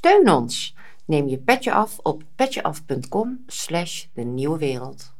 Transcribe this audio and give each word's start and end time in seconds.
Steun 0.00 0.30
ons. 0.30 0.74
Neem 1.04 1.28
je 1.28 1.38
petje 1.38 1.72
af 1.72 1.98
op 2.02 2.22
petjeaf.com 2.36 3.44
slash 3.46 4.04
de 4.14 4.22
nieuwe 4.22 4.58
wereld. 4.58 5.12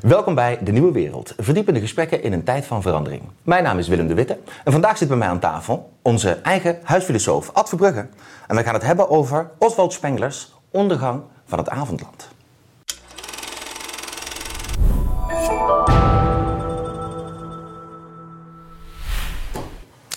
Welkom 0.00 0.34
bij 0.34 0.58
De 0.62 0.72
Nieuwe 0.72 0.92
Wereld, 0.92 1.34
verdiepende 1.38 1.80
gesprekken 1.80 2.22
in 2.22 2.32
een 2.32 2.44
tijd 2.44 2.64
van 2.64 2.82
verandering. 2.82 3.22
Mijn 3.42 3.62
naam 3.62 3.78
is 3.78 3.88
Willem 3.88 4.06
de 4.06 4.14
Witte 4.14 4.38
en 4.64 4.72
vandaag 4.72 4.98
zit 4.98 5.08
bij 5.08 5.16
mij 5.16 5.28
aan 5.28 5.40
tafel 5.40 5.92
onze 6.02 6.30
eigen 6.30 6.80
huisfilosoof 6.82 7.50
Ad 7.52 7.68
Verbrugge. 7.68 8.08
En 8.46 8.56
we 8.56 8.62
gaan 8.62 8.74
het 8.74 8.82
hebben 8.82 9.08
over 9.08 9.50
Oswald 9.58 9.92
Spenglers 9.92 10.52
Ondergang 10.70 11.22
van 11.44 11.58
het 11.58 11.68
Avondland. 11.68 12.28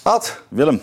Ad, 0.04 0.44
Willem. 0.50 0.82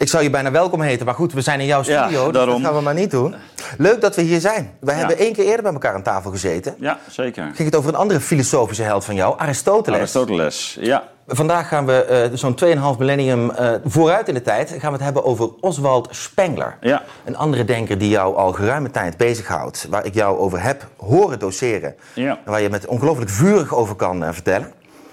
Ik 0.00 0.08
zou 0.08 0.22
je 0.22 0.30
bijna 0.30 0.50
welkom 0.50 0.80
heten, 0.80 1.06
maar 1.06 1.14
goed, 1.14 1.32
we 1.32 1.40
zijn 1.40 1.60
in 1.60 1.66
jouw 1.66 1.82
Ja, 1.84 2.02
studio, 2.02 2.24
dus 2.24 2.32
daarom. 2.32 2.54
dat 2.62 2.64
gaan 2.70 2.78
we 2.78 2.84
maar 2.84 2.94
niet 2.94 3.10
doen. 3.10 3.34
Leuk 3.78 4.00
dat 4.00 4.16
we 4.16 4.22
hier 4.22 4.40
zijn. 4.40 4.70
We 4.80 4.90
Ja. 4.90 4.96
hebben 4.98 5.18
één 5.18 5.32
keer 5.32 5.44
eerder 5.44 5.62
bij 5.62 5.72
elkaar 5.72 5.94
aan 5.94 6.02
tafel 6.02 6.30
gezeten. 6.30 6.74
Ja, 6.78 6.98
zeker. 7.08 7.42
Ging 7.54 7.58
het 7.68 7.76
over 7.76 7.88
een 7.90 7.96
andere 7.98 8.20
filosofische 8.20 8.82
held 8.82 9.04
van 9.04 9.14
jou, 9.14 9.38
Aristoteles. 9.38 9.98
Aristoteles. 9.98 10.76
Ja. 10.80 11.02
Vandaag 11.26 11.68
gaan 11.68 11.86
we 11.86 12.04
eh, 12.04 12.30
zo'n 12.38 12.54
2,5 12.94 12.98
millennium 12.98 13.50
eh, 13.50 13.72
vooruit 13.84 14.28
in 14.28 14.34
de 14.34 14.42
tijd. 14.42 14.68
Gaan 14.70 14.80
we 14.80 14.96
het 14.96 15.00
hebben 15.04 15.24
over 15.24 15.50
Oswald 15.60 16.08
Spengler. 16.10 16.76
Ja. 16.80 17.02
Een 17.24 17.36
andere 17.36 17.64
denker 17.64 17.98
die 17.98 18.08
jou 18.08 18.36
al 18.36 18.52
geruime 18.52 18.90
tijd 18.90 19.16
bezighoudt. 19.16 19.86
Waar 19.90 20.04
ik 20.06 20.14
jou 20.14 20.38
over 20.38 20.62
heb 20.62 20.86
horen 20.96 21.38
doseren. 21.38 21.94
Ja. 22.14 22.38
En 22.44 22.50
waar 22.50 22.60
je 22.60 22.70
met 22.70 22.86
ongelooflijk 22.86 23.30
vurig 23.30 23.74
over 23.74 23.94
kan 23.94 24.24
eh, 24.24 24.32
vertellen. 24.32 24.72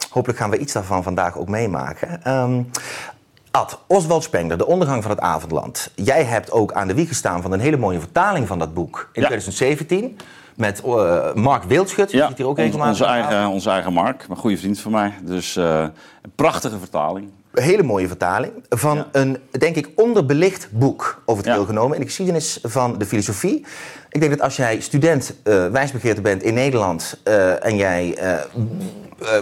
Hopelijk 0.10 0.40
gaan 0.40 0.50
we 0.50 0.58
iets 0.58 0.74
daarvan 0.74 1.04
vandaag 1.04 1.38
ook 1.38 1.48
meemaken. 1.50 2.24
Ehm, 2.24 2.62
Ad, 3.58 3.80
Oswald 3.88 4.24
Spengler, 4.24 4.58
De 4.58 4.66
Ondergang 4.66 5.02
van 5.02 5.12
het 5.12 5.20
Avondland. 5.20 5.92
Jij 5.96 6.24
hebt 6.24 6.52
ook 6.52 6.74
aan 6.74 6.88
de 6.88 6.94
wieg 6.94 7.08
gestaan 7.08 7.42
van 7.42 7.52
een 7.52 7.60
hele 7.60 7.78
mooie 7.78 8.00
vertaling 8.00 8.48
van 8.48 8.60
dat 8.60 8.74
boek 8.74 9.10
in 9.14 9.22
Ja. 9.22 9.28
2017. 9.28 10.18
Met 10.56 10.82
eh, 10.84 11.34
Mark 11.34 11.64
Wildschut, 11.64 12.10
die 12.10 12.20
ja. 12.20 12.28
zit 12.28 12.38
hier 12.38 12.48
ook 12.48 12.58
regelmatig 12.58 12.92
onze, 12.92 13.06
eigen, 13.06 13.48
onze 13.48 13.70
eigen 13.70 13.94
Mark, 13.94 14.26
een 14.30 14.36
goede 14.36 14.58
vriend 14.58 14.80
van 14.80 14.92
mij. 14.92 15.14
Dus 15.22 15.56
eh, 15.56 15.80
een 16.22 16.32
prachtige 16.36 16.78
vertaling. 16.78 17.30
Hele 17.62 17.84
mooie 17.84 18.08
vertaling 18.08 18.52
van 18.70 18.96
Ja. 18.98 19.08
een, 19.12 19.38
denk 19.52 19.76
ik, 19.76 19.90
onderbelicht 19.96 20.68
boek 20.72 21.22
over 21.26 21.44
het 21.44 21.52
Ja. 21.52 21.58
heel 21.58 21.66
genomen 21.68 21.94
in 21.96 22.00
de 22.02 22.08
geschiedenis 22.08 22.60
van 22.64 22.98
de 22.98 23.06
filosofie. 23.06 23.66
Ik 24.10 24.20
denk 24.20 24.32
dat 24.32 24.42
als 24.42 24.56
jij 24.56 24.80
student 24.80 25.34
eh 25.44 25.68
wijsbegeerte 25.68 26.22
bent 26.22 26.44
in 26.44 26.54
Nederland 26.54 27.20
eh, 27.24 27.66
en 27.66 27.76
jij 27.76 28.16
eh, 28.18 28.34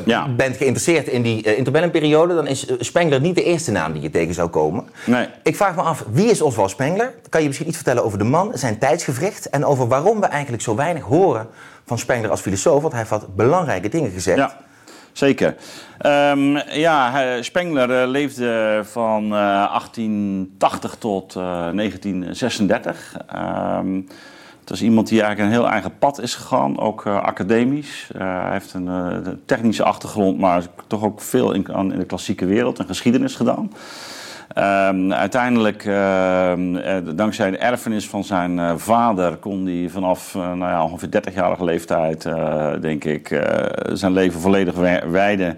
Ja. 0.06 0.30
bent 0.30 0.58
geïnteresseerd 0.58 1.08
in 1.08 1.22
die 1.22 1.48
uh, 1.48 1.58
interbellumperiode, 1.58 2.36
dan 2.36 2.48
is 2.48 2.68
Spengler 2.80 3.22
niet 3.22 3.36
de 3.36 3.44
eerste 3.44 3.72
naam 3.72 3.94
die 3.94 4.02
je 4.02 4.10
tegen 4.10 4.34
zou 4.34 4.50
komen. 4.50 4.84
Nee. 5.06 5.28
Ik 5.44 5.56
vraag 5.56 5.76
me 5.76 5.82
af, 5.82 6.06
wie 6.12 6.30
is 6.30 6.42
Oswald 6.42 6.70
Spengler? 6.70 7.14
Kan 7.30 7.42
je 7.42 7.48
misschien 7.48 7.68
iets 7.68 7.76
vertellen 7.78 8.04
over 8.06 8.18
de 8.18 8.24
man, 8.24 8.52
zijn 8.54 8.78
tijdsgevricht 8.78 9.50
en 9.50 9.66
over 9.66 9.88
waarom 9.88 10.20
we 10.20 10.26
eigenlijk 10.26 10.64
zo 10.64 10.76
weinig 10.76 11.04
horen 11.04 11.48
van 11.86 11.98
Spengler 11.98 12.30
als 12.32 12.42
filosoof? 12.42 12.82
Want 12.82 12.94
hij 12.94 13.02
heeft 13.08 13.10
wat 13.22 13.36
belangrijke 13.36 13.90
dingen 13.90 14.12
gezegd. 14.12 14.38
Ja, 14.38 14.58
zeker. 15.18 15.56
Ehm, 15.98 16.58
ja, 16.70 17.42
Spengler 17.42 18.02
eh, 18.02 18.10
leefde 18.10 18.82
van 18.84 19.24
eh, 19.24 19.30
1880 19.30 20.96
tot 21.00 21.36
eh, 21.36 21.70
1936. 21.70 23.16
Ehm, 23.28 24.02
het 24.66 24.74
was 24.74 24.84
iemand 24.84 25.08
die 25.08 25.22
eigenlijk 25.22 25.52
een 25.52 25.62
heel 25.62 25.72
eigen 25.72 25.98
pad 25.98 26.22
is 26.22 26.36
gegaan, 26.36 26.80
ook 26.80 27.06
eh, 27.06 27.24
academisch. 27.24 28.10
Eh, 28.14 28.42
hij 28.42 28.52
heeft 28.52 28.74
een 28.74 28.88
eh, 28.88 29.34
technische 29.46 29.84
achtergrond, 29.84 30.40
maar 30.40 30.64
toch 30.88 31.04
ook 31.04 31.22
veel 31.22 31.54
in, 31.54 31.68
in 31.68 31.98
de 31.98 32.06
klassieke 32.06 32.46
wereld 32.46 32.80
en 32.80 32.86
geschiedenis 32.86 33.36
gedaan. 33.36 33.72
Ehm, 34.54 35.12
uiteindelijk, 35.12 35.86
ehm, 35.86 36.76
eh, 36.76 36.96
dankzij 37.16 37.52
de 37.52 37.58
erfenis 37.58 38.10
van 38.10 38.24
zijn 38.24 38.60
eh, 38.60 38.74
vader, 38.76 39.36
kon 39.36 39.66
hij 39.66 39.90
vanaf 39.90 40.36
eh, 40.36 40.42
nou 40.42 40.72
ja, 40.72 40.84
ongeveer 40.84 41.10
30-jarige 41.10 41.64
leeftijd, 41.64 42.28
denk 42.82 43.04
ik, 43.04 43.46
zijn 43.94 44.12
leven 44.12 44.40
volledig 44.40 44.76
wi- 44.76 45.10
wijden 45.10 45.58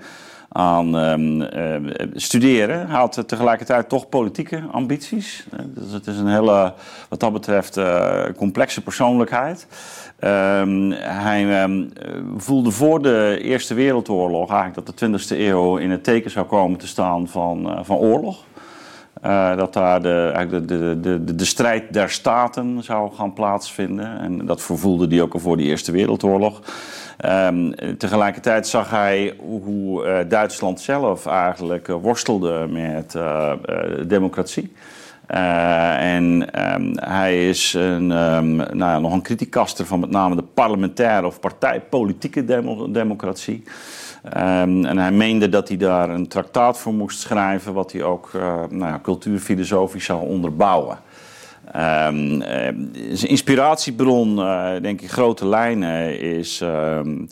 aan 0.50 0.98
ehm, 0.98 1.42
eh, 1.42 2.08
studeren. 2.14 2.88
Hij 2.88 3.00
had 3.00 3.24
tegelijkertijd 3.26 3.90
toch 3.90 4.10
politieke 4.10 4.64
ambities. 4.72 5.48
Dus 5.66 5.92
het 5.92 6.08
is 6.08 6.18
een 6.18 6.28
hele, 6.28 6.74
wat 7.10 7.20
dat 7.20 7.34
betreft, 7.34 7.80
complexe 8.38 8.82
persoonlijkheid. 8.82 9.68
Hij 11.00 11.70
voelde 12.38 12.72
voor 12.72 13.02
de 13.02 13.40
Eerste 13.42 13.74
Wereldoorlog 13.74 14.52
eigenlijk 14.52 14.86
dat 14.86 15.00
de 15.00 15.36
20e 15.36 15.40
eeuw 15.40 15.78
in 15.78 15.92
het 15.92 16.04
teken 16.04 16.32
zou 16.32 16.46
komen 16.46 16.80
te 16.80 16.88
staan 16.88 17.28
van, 17.28 17.80
van 17.86 17.98
oorlog. 17.98 18.46
Eh, 19.28 19.58
dat 19.58 19.74
daar 19.74 20.02
de, 20.02 20.46
de, 20.50 20.66
de, 20.66 21.00
de, 21.02 21.36
de, 21.36 21.46
strijd 21.46 21.94
der 21.94 22.10
staten 22.10 22.84
zou 22.84 23.14
gaan 23.14 23.34
plaatsvinden. 23.34 24.20
En 24.20 24.46
dat 24.46 24.62
vervoelde 24.62 25.08
hij 25.08 25.22
ook 25.22 25.34
al 25.34 25.40
voor 25.40 25.58
de 25.58 25.64
Eerste 25.64 25.92
Wereldoorlog. 25.92 26.62
Ehm, 27.18 27.72
tegelijkertijd 27.98 28.68
zag 28.68 28.90
hij 28.90 29.36
hoe 29.40 30.06
eh, 30.06 30.30
Duitsland 30.30 30.80
zelf 30.80 31.26
eigenlijk 31.26 31.88
eh, 31.88 31.96
worstelde 32.02 32.68
met 32.70 33.18
democratie. 34.08 34.74
En 35.28 36.52
ehm, 36.52 36.92
hij 36.96 37.50
is 37.50 37.74
een, 37.74 38.12
ehm, 38.12 38.56
nou 38.56 38.78
ja, 38.78 39.00
nog 39.00 39.14
een 39.14 39.22
criticaster 39.22 39.86
van 39.86 40.00
met 40.00 40.10
name 40.10 40.36
de 40.36 40.44
parlementaire 40.44 41.28
of 41.28 41.40
partijpolitieke 41.40 42.46
demo- 42.46 42.92
democratie. 42.92 43.64
Ehm, 44.32 44.86
en 44.86 44.98
hij 44.98 45.12
meende 45.12 45.50
dat 45.50 45.68
hij 45.68 45.78
daar 45.78 46.10
een 46.10 46.28
traktaat 46.28 46.80
voor 46.80 46.94
moest 46.94 47.20
schrijven, 47.20 47.74
wat 47.74 47.92
hij 47.92 48.04
ook 48.04 48.30
eh, 48.34 48.64
nou 48.70 48.92
ja, 48.92 49.00
cultuurfilosofisch 49.04 50.06
zou 50.06 50.28
onderbouwen. 50.28 50.98
Ehm, 51.72 52.42
eh, 52.42 52.74
zijn 53.12 53.32
inspiratiebron, 53.32 54.40
eh, 54.40 54.72
denk 54.82 55.02
ik, 55.02 55.12
grote 55.12 55.48
lijnen 55.48 56.20
is. 56.20 56.62
ehm, 56.62 57.26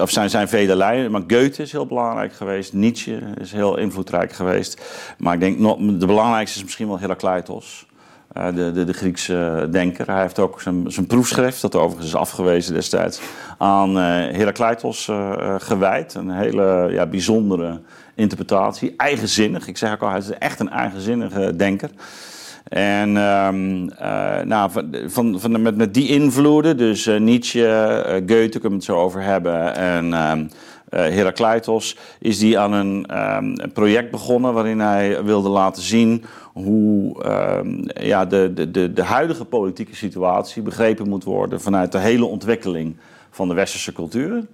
of 0.00 0.10
zijn, 0.10 0.30
zijn 0.30 0.48
vele 0.48 0.76
lijnen, 0.76 1.10
maar 1.10 1.22
Goethe 1.26 1.62
is 1.62 1.72
heel 1.72 1.86
belangrijk 1.86 2.32
geweest. 2.32 2.72
Nietzsche 2.72 3.20
is 3.40 3.52
heel 3.52 3.78
invloedrijk 3.78 4.32
geweest. 4.32 4.82
Maar 5.18 5.34
ik 5.34 5.40
denk 5.40 5.58
nog, 5.58 5.76
de 5.78 6.06
belangrijkste 6.06 6.56
is 6.56 6.64
misschien 6.64 6.86
wel 6.88 6.98
Heracleitos. 6.98 7.86
Eh, 8.32 8.46
de, 8.54 8.72
de, 8.72 8.84
de 8.84 8.92
Griekse 8.92 9.68
denker. 9.70 10.06
Hij 10.06 10.20
heeft 10.20 10.38
ook 10.38 10.60
zijn, 10.60 11.06
proefschrift, 11.06 11.60
dat 11.60 11.76
overigens 11.76 12.06
is 12.06 12.14
afgewezen 12.14 12.74
destijds, 12.74 13.20
aan 13.58 13.98
eh 13.98 14.04
Heracleitos 14.04 15.08
eh, 15.08 15.54
gewijd. 15.58 16.14
Een 16.14 16.30
hele 16.30 16.88
ja, 16.90 17.06
bijzondere 17.06 17.80
interpretatie. 18.14 18.94
Eigenzinnig. 18.96 19.66
Ik 19.66 19.78
zeg 19.78 19.92
ook 19.92 20.02
al, 20.02 20.08
hij 20.08 20.18
is 20.18 20.30
echt 20.30 20.60
een 20.60 20.70
eigenzinnige 20.70 21.56
denker. 21.56 21.90
En 22.68 23.16
ehm, 23.16 23.88
eh, 23.88 24.40
nou, 24.44 24.70
van, 25.06 25.40
van, 25.40 25.62
met, 25.62 25.76
met 25.76 25.94
die 25.94 26.08
invloeden, 26.08 26.76
dus 26.76 27.10
Nietzsche, 27.18 28.04
Goethe, 28.26 28.48
kunnen 28.48 28.70
we 28.70 28.74
het 28.74 28.84
zo 28.84 28.96
over 28.96 29.22
hebben, 29.22 29.74
en 29.74 30.12
ehm 30.12 30.44
eh, 30.92 31.00
Heracleitos, 31.00 31.96
is 32.18 32.38
die 32.38 32.58
aan 32.58 32.72
een, 32.72 33.06
ehm, 33.06 33.44
een 33.44 33.72
project 33.72 34.10
begonnen 34.10 34.54
waarin 34.54 34.80
hij 34.80 35.24
wilde 35.24 35.48
laten 35.48 35.82
zien 35.82 36.24
hoe 36.52 37.22
ehm, 37.22 38.04
ja, 38.06 38.24
de, 38.24 38.52
de, 38.54 38.70
de, 38.70 38.92
de 38.92 39.02
huidige 39.02 39.44
politieke 39.44 39.96
situatie 39.96 40.62
begrepen 40.62 41.08
moet 41.08 41.24
worden 41.24 41.60
vanuit 41.60 41.92
de 41.92 41.98
hele 41.98 42.24
ontwikkeling 42.24 42.96
van 43.30 43.48
de 43.48 43.54
westerse 43.54 43.92
cultuur. 43.92 44.44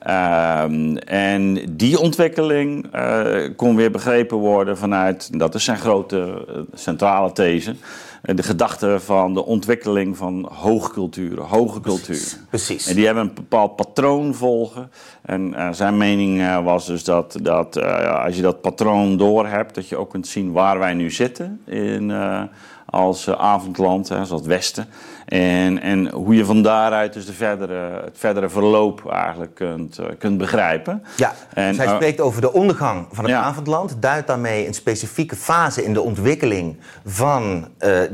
Ehm, 0.00 0.96
en 0.96 1.58
die 1.70 1.98
ontwikkeling 1.98 2.86
eh, 2.92 3.48
kon 3.56 3.76
weer 3.76 3.90
begrepen 3.90 4.36
worden 4.36 4.78
vanuit, 4.78 5.38
dat 5.38 5.54
is 5.54 5.64
zijn 5.64 5.78
grote 5.78 6.46
eh, 6.48 6.60
centrale 6.74 7.32
these, 7.32 7.74
de 8.22 8.42
gedachte 8.42 9.00
van 9.00 9.34
de 9.34 9.44
ontwikkeling 9.44 10.16
van 10.16 10.48
hoogculturen, 10.52 11.44
hoge 11.44 11.80
cultuur. 11.80 12.38
Precies. 12.48 12.86
En 12.86 12.94
die 12.94 13.06
hebben 13.06 13.24
een 13.24 13.34
bepaald 13.34 13.76
patroon 13.76 14.34
volgen. 14.34 14.90
En 15.22 15.54
eh, 15.54 15.68
zijn 15.72 15.96
mening 15.96 16.40
eh, 16.40 16.64
was 16.64 16.86
dus 16.86 17.04
dat, 17.04 17.38
dat 17.42 17.76
eh, 17.76 18.24
als 18.24 18.36
je 18.36 18.42
dat 18.42 18.60
patroon 18.60 19.16
doorhebt, 19.16 19.74
dat 19.74 19.88
je 19.88 19.96
ook 19.96 20.10
kunt 20.10 20.26
zien 20.26 20.52
waar 20.52 20.78
wij 20.78 20.94
nu 20.94 21.10
zitten 21.10 21.60
in, 21.66 22.10
eh, 22.10 22.42
als 22.90 23.26
eh, 23.26 23.34
avondland, 23.34 24.08
hè, 24.08 24.18
als 24.18 24.30
het 24.30 24.46
Westen. 24.46 24.86
En, 25.26 25.80
en 25.82 26.10
hoe 26.10 26.34
je 26.34 26.44
van 26.44 26.62
daaruit 26.62 27.12
dus 27.12 27.26
de 27.26 27.32
verdere, 27.32 28.00
het 28.04 28.18
verdere 28.18 28.48
verloop 28.48 29.10
eigenlijk 29.10 29.54
kunt, 29.54 29.98
eh, 29.98 30.06
kunt 30.18 30.38
begrijpen. 30.38 31.02
Ja, 31.16 31.32
En, 31.54 31.74
zij 31.74 31.86
eh, 31.86 31.94
spreekt 31.94 32.20
over 32.20 32.40
de 32.40 32.52
ondergang 32.52 33.06
van 33.12 33.24
het 33.24 33.32
Ja. 33.32 33.40
avondland, 33.42 33.96
duidt 34.00 34.26
daarmee 34.26 34.66
een 34.66 34.74
specifieke 34.74 35.36
fase 35.36 35.84
in 35.84 35.92
de 35.92 36.00
ontwikkeling 36.00 36.76
van 37.06 37.68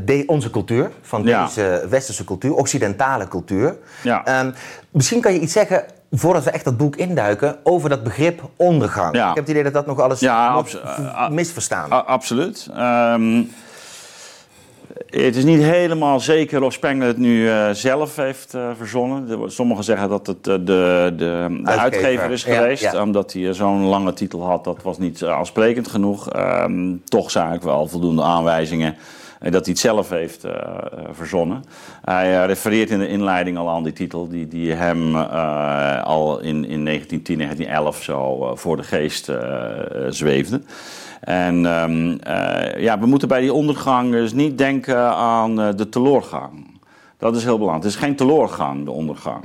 de, 0.04 0.22
onze 0.26 0.50
cultuur, 0.50 0.90
van 1.02 1.22
Ja. 1.22 1.44
deze 1.44 1.86
westerse 1.90 2.24
cultuur, 2.24 2.54
occidentale 2.54 3.28
cultuur. 3.28 3.76
Ja. 4.02 4.24
Ehm, 4.24 4.50
misschien 4.90 5.20
kan 5.20 5.32
je 5.32 5.40
iets 5.40 5.52
zeggen, 5.52 5.84
voordat 6.10 6.44
we 6.44 6.50
echt 6.50 6.64
dat 6.64 6.76
boek 6.76 6.96
induiken, 6.96 7.56
over 7.62 7.88
dat 7.88 8.02
begrip 8.02 8.40
ondergang. 8.56 9.14
Ja. 9.14 9.28
Ik 9.28 9.34
heb 9.34 9.44
het 9.44 9.48
idee 9.48 9.62
dat 9.62 9.72
dat 9.72 9.86
nog 9.86 10.00
alles 10.00 10.20
Ja, 10.20 10.48
abso- 10.48 10.78
misverstaan. 11.30 11.92
A- 11.92 11.96
absoluut. 11.96 12.68
Ehm, 12.74 13.42
het 15.22 15.36
is 15.36 15.44
niet 15.44 15.62
helemaal 15.62 16.20
zeker 16.20 16.62
of 16.62 16.72
Spengler 16.72 17.08
het 17.08 17.18
nu 17.18 17.42
uh, 17.42 17.70
zelf 17.70 18.16
heeft 18.16 18.54
uh, 18.54 18.68
verzonnen. 18.76 19.52
Sommigen 19.52 19.84
zeggen 19.84 20.08
dat 20.08 20.26
het 20.26 20.46
uh, 20.46 20.54
de, 20.54 20.60
de, 20.64 21.12
de 21.16 21.70
uitgever. 21.70 22.30
is 22.30 22.44
geweest. 22.44 22.82
Ja, 22.82 22.92
ja. 22.92 23.02
Omdat 23.02 23.32
hij 23.32 23.52
zo'n 23.52 23.84
lange 23.84 24.12
titel 24.12 24.44
had, 24.44 24.64
dat 24.64 24.82
was 24.82 24.98
niet 24.98 25.24
aansprekend 25.24 25.88
genoeg. 25.88 26.36
Um, 26.36 27.02
toch 27.04 27.30
zag 27.30 27.54
ik 27.54 27.62
wel 27.62 27.86
voldoende 27.86 28.22
aanwijzingen 28.22 28.96
dat 29.50 29.64
hij 29.64 29.72
het 29.72 29.78
zelf 29.78 30.08
heeft 30.08 30.44
uh, 30.44 30.52
verzonnen. 31.12 31.64
Hij 32.04 32.46
refereert 32.46 32.90
in 32.90 32.98
de 32.98 33.08
inleiding 33.08 33.58
al 33.58 33.70
aan 33.70 33.82
die 33.82 33.92
titel, 33.92 34.28
die, 34.28 34.48
die 34.48 34.72
hem 34.72 35.16
al 35.16 36.38
in, 36.38 36.64
in 36.64 36.84
1910, 36.84 37.38
1911 37.38 38.02
zo 38.02 38.52
voor 38.56 38.76
de 38.76 38.82
geest 38.82 39.32
zweefde. 40.08 40.60
En 41.20 41.64
um, 41.64 42.18
ja, 42.76 42.98
we 42.98 43.06
moeten 43.06 43.28
bij 43.28 43.40
die 43.40 43.52
ondergang 43.52 44.10
dus 44.10 44.32
niet 44.32 44.58
denken 44.58 45.14
aan 45.14 45.56
de 45.56 45.88
teleurgang. 45.88 46.66
Dat 47.18 47.36
is 47.36 47.44
heel 47.44 47.58
belangrijk. 47.58 47.84
Het 47.84 47.92
is 47.92 48.00
geen 48.00 48.16
teleurgang, 48.16 48.84
de 48.84 48.90
ondergang. 48.90 49.44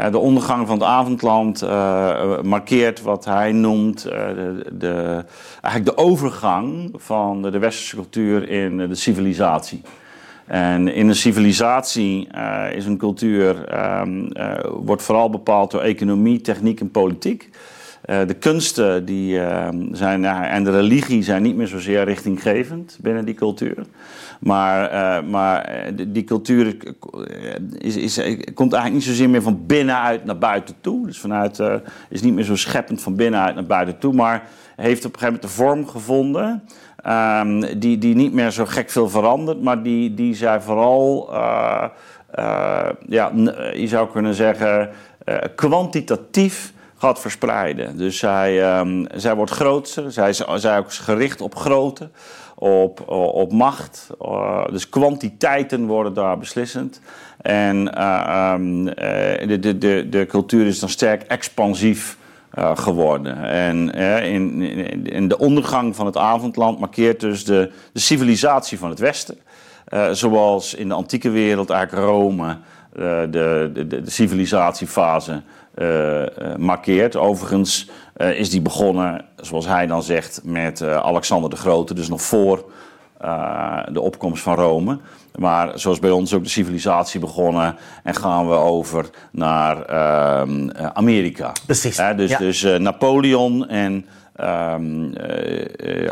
Uh, 0.00 0.10
de 0.10 0.18
ondergang 0.18 0.66
van 0.66 0.78
het 0.78 0.86
avondland 0.88 1.62
uh, 1.62 2.40
markeert 2.40 3.02
wat 3.02 3.24
hij 3.24 3.52
noemt 3.52 4.06
uh, 4.06 4.12
de, 4.12 4.64
de, 4.72 5.24
eigenlijk 5.60 5.96
de 5.96 6.02
overgang 6.02 6.90
van 6.94 7.42
de, 7.42 7.58
westerse 7.58 7.94
cultuur 7.94 8.48
in 8.48 8.76
de 8.76 8.94
civilisatie. 8.94 9.80
En 10.46 10.88
in 10.88 11.08
een 11.08 11.14
civilisatie 11.14 12.28
is 12.74 12.86
een 12.86 12.96
cultuur, 12.96 13.78
um, 14.00 14.28
wordt 14.84 15.02
vooral 15.02 15.30
bepaald 15.30 15.70
door 15.70 15.80
economie, 15.80 16.40
techniek 16.40 16.80
en 16.80 16.90
politiek. 16.90 17.50
de 18.02 18.36
kunsten 18.38 19.04
die, 19.04 19.40
ehm, 19.40 19.94
zijn, 19.94 20.24
en 20.24 20.64
de 20.64 20.70
religie 20.70 21.22
zijn 21.22 21.42
niet 21.42 21.56
meer 21.56 21.66
zozeer 21.66 22.04
richtinggevend 22.04 22.98
binnen 23.00 23.24
die 23.24 23.34
cultuur. 23.34 23.86
Maar, 24.42 24.92
uh, 24.92 25.30
maar 25.30 25.60
eh, 25.60 25.92
die 26.08 26.24
cultuur 26.24 26.76
is, 27.78 27.96
is, 27.96 28.16
komt 28.54 28.72
eigenlijk 28.72 28.92
niet 28.92 29.02
zozeer 29.02 29.30
meer 29.30 29.42
van 29.42 29.66
binnenuit 29.66 30.24
naar 30.24 30.38
buiten 30.38 30.74
toe. 30.80 31.06
Dus 31.06 31.20
vanuit, 31.20 31.62
is 32.08 32.22
niet 32.22 32.34
meer 32.34 32.44
zo 32.44 32.56
scheppend 32.56 33.02
van 33.02 33.16
binnenuit 33.16 33.54
naar 33.54 33.64
buiten 33.64 33.98
toe. 33.98 34.12
Maar 34.12 34.48
heeft 34.76 35.04
op 35.04 35.12
een 35.12 35.18
gegeven 35.18 35.24
moment 35.24 35.42
de 35.42 35.48
vorm 35.48 35.88
gevonden. 35.88 36.62
Um, 37.06 37.78
die, 37.78 37.98
die 37.98 38.14
niet 38.14 38.32
meer 38.32 38.50
zo 38.50 38.64
gek 38.66 38.90
veel 38.90 39.08
verandert. 39.08 39.62
Maar 39.62 39.82
die, 39.82 40.14
die 40.14 40.34
zij 40.34 40.60
vooral, 40.60 41.28
ja, 43.06 43.32
je 43.74 43.86
zou 43.86 44.10
kunnen 44.10 44.34
zeggen, 44.34 44.90
kwantitatief 45.54 46.72
gaat 46.96 47.20
verspreiden. 47.20 47.96
Dus 47.96 48.18
zij, 48.18 48.78
um, 48.78 49.06
zij 49.14 49.34
wordt 49.34 49.52
groter. 49.52 50.12
Zij 50.12 50.28
is, 50.28 50.46
ook 50.46 50.92
gericht 50.92 51.40
op 51.40 51.54
grootte 51.54 52.10
op, 52.62 53.08
op 53.34 53.52
macht. 53.52 54.10
Uh, 54.22 54.64
dus 54.70 54.88
kwantiteiten 54.88 55.86
worden 55.86 56.14
daar 56.14 56.38
beslissend. 56.38 57.00
En 57.40 57.90
uh, 57.98 58.52
um, 58.54 58.84
de, 58.84 59.58
de, 59.60 59.78
de, 59.78 60.06
de 60.10 60.26
cultuur 60.26 60.66
is 60.66 60.78
dan 60.78 60.88
sterk 60.88 61.22
expansief 61.22 62.20
geworden. 62.74 63.44
En 63.44 63.90
in, 64.24 64.62
in, 64.62 65.06
in, 65.06 65.28
de 65.28 65.38
ondergang 65.38 65.96
van 65.96 66.06
het 66.06 66.16
avondland 66.16 66.78
markeert 66.78 67.20
dus 67.20 67.44
de, 67.44 67.70
de 67.92 68.00
civilisatie 68.00 68.78
van 68.78 68.88
het 68.90 68.98
Westen. 68.98 69.38
zoals 70.12 70.74
in 70.74 70.88
de 70.88 70.94
antieke 70.94 71.30
wereld 71.30 71.70
eigenlijk 71.70 72.08
Rome 72.08 72.56
de, 72.92 73.28
de, 73.30 73.86
de, 73.86 74.02
de 74.02 74.10
civilisatiefase 74.10 75.42
markeert. 76.56 77.16
Overigens 77.16 77.90
uh, 78.16 78.38
is 78.38 78.50
die 78.50 78.60
begonnen, 78.60 79.24
zoals 79.36 79.66
hij 79.66 79.86
dan 79.86 80.02
zegt, 80.02 80.40
met 80.44 80.82
Alexander 80.82 81.50
de 81.50 81.56
Grote, 81.56 81.94
dus 81.94 82.08
nog 82.08 82.22
voor 82.22 82.70
de 83.92 84.00
opkomst 84.00 84.42
van 84.42 84.54
Rome. 84.54 84.98
Maar 85.34 85.78
zoals 85.78 85.98
bij 85.98 86.10
ons 86.10 86.34
ook 86.34 86.42
de 86.42 86.48
civilisatie 86.48 87.20
begonnen 87.20 87.76
en 88.02 88.14
gaan 88.14 88.48
we 88.48 88.54
over 88.54 89.10
naar 89.30 89.84
ehm, 89.84 90.70
Amerika. 90.92 91.52
Precies. 91.66 91.96
dus 92.16 92.30
ja. 92.30 92.38
dus 92.38 92.62
Napoleon 92.62 93.68
en 93.68 94.06
um, 94.44 95.12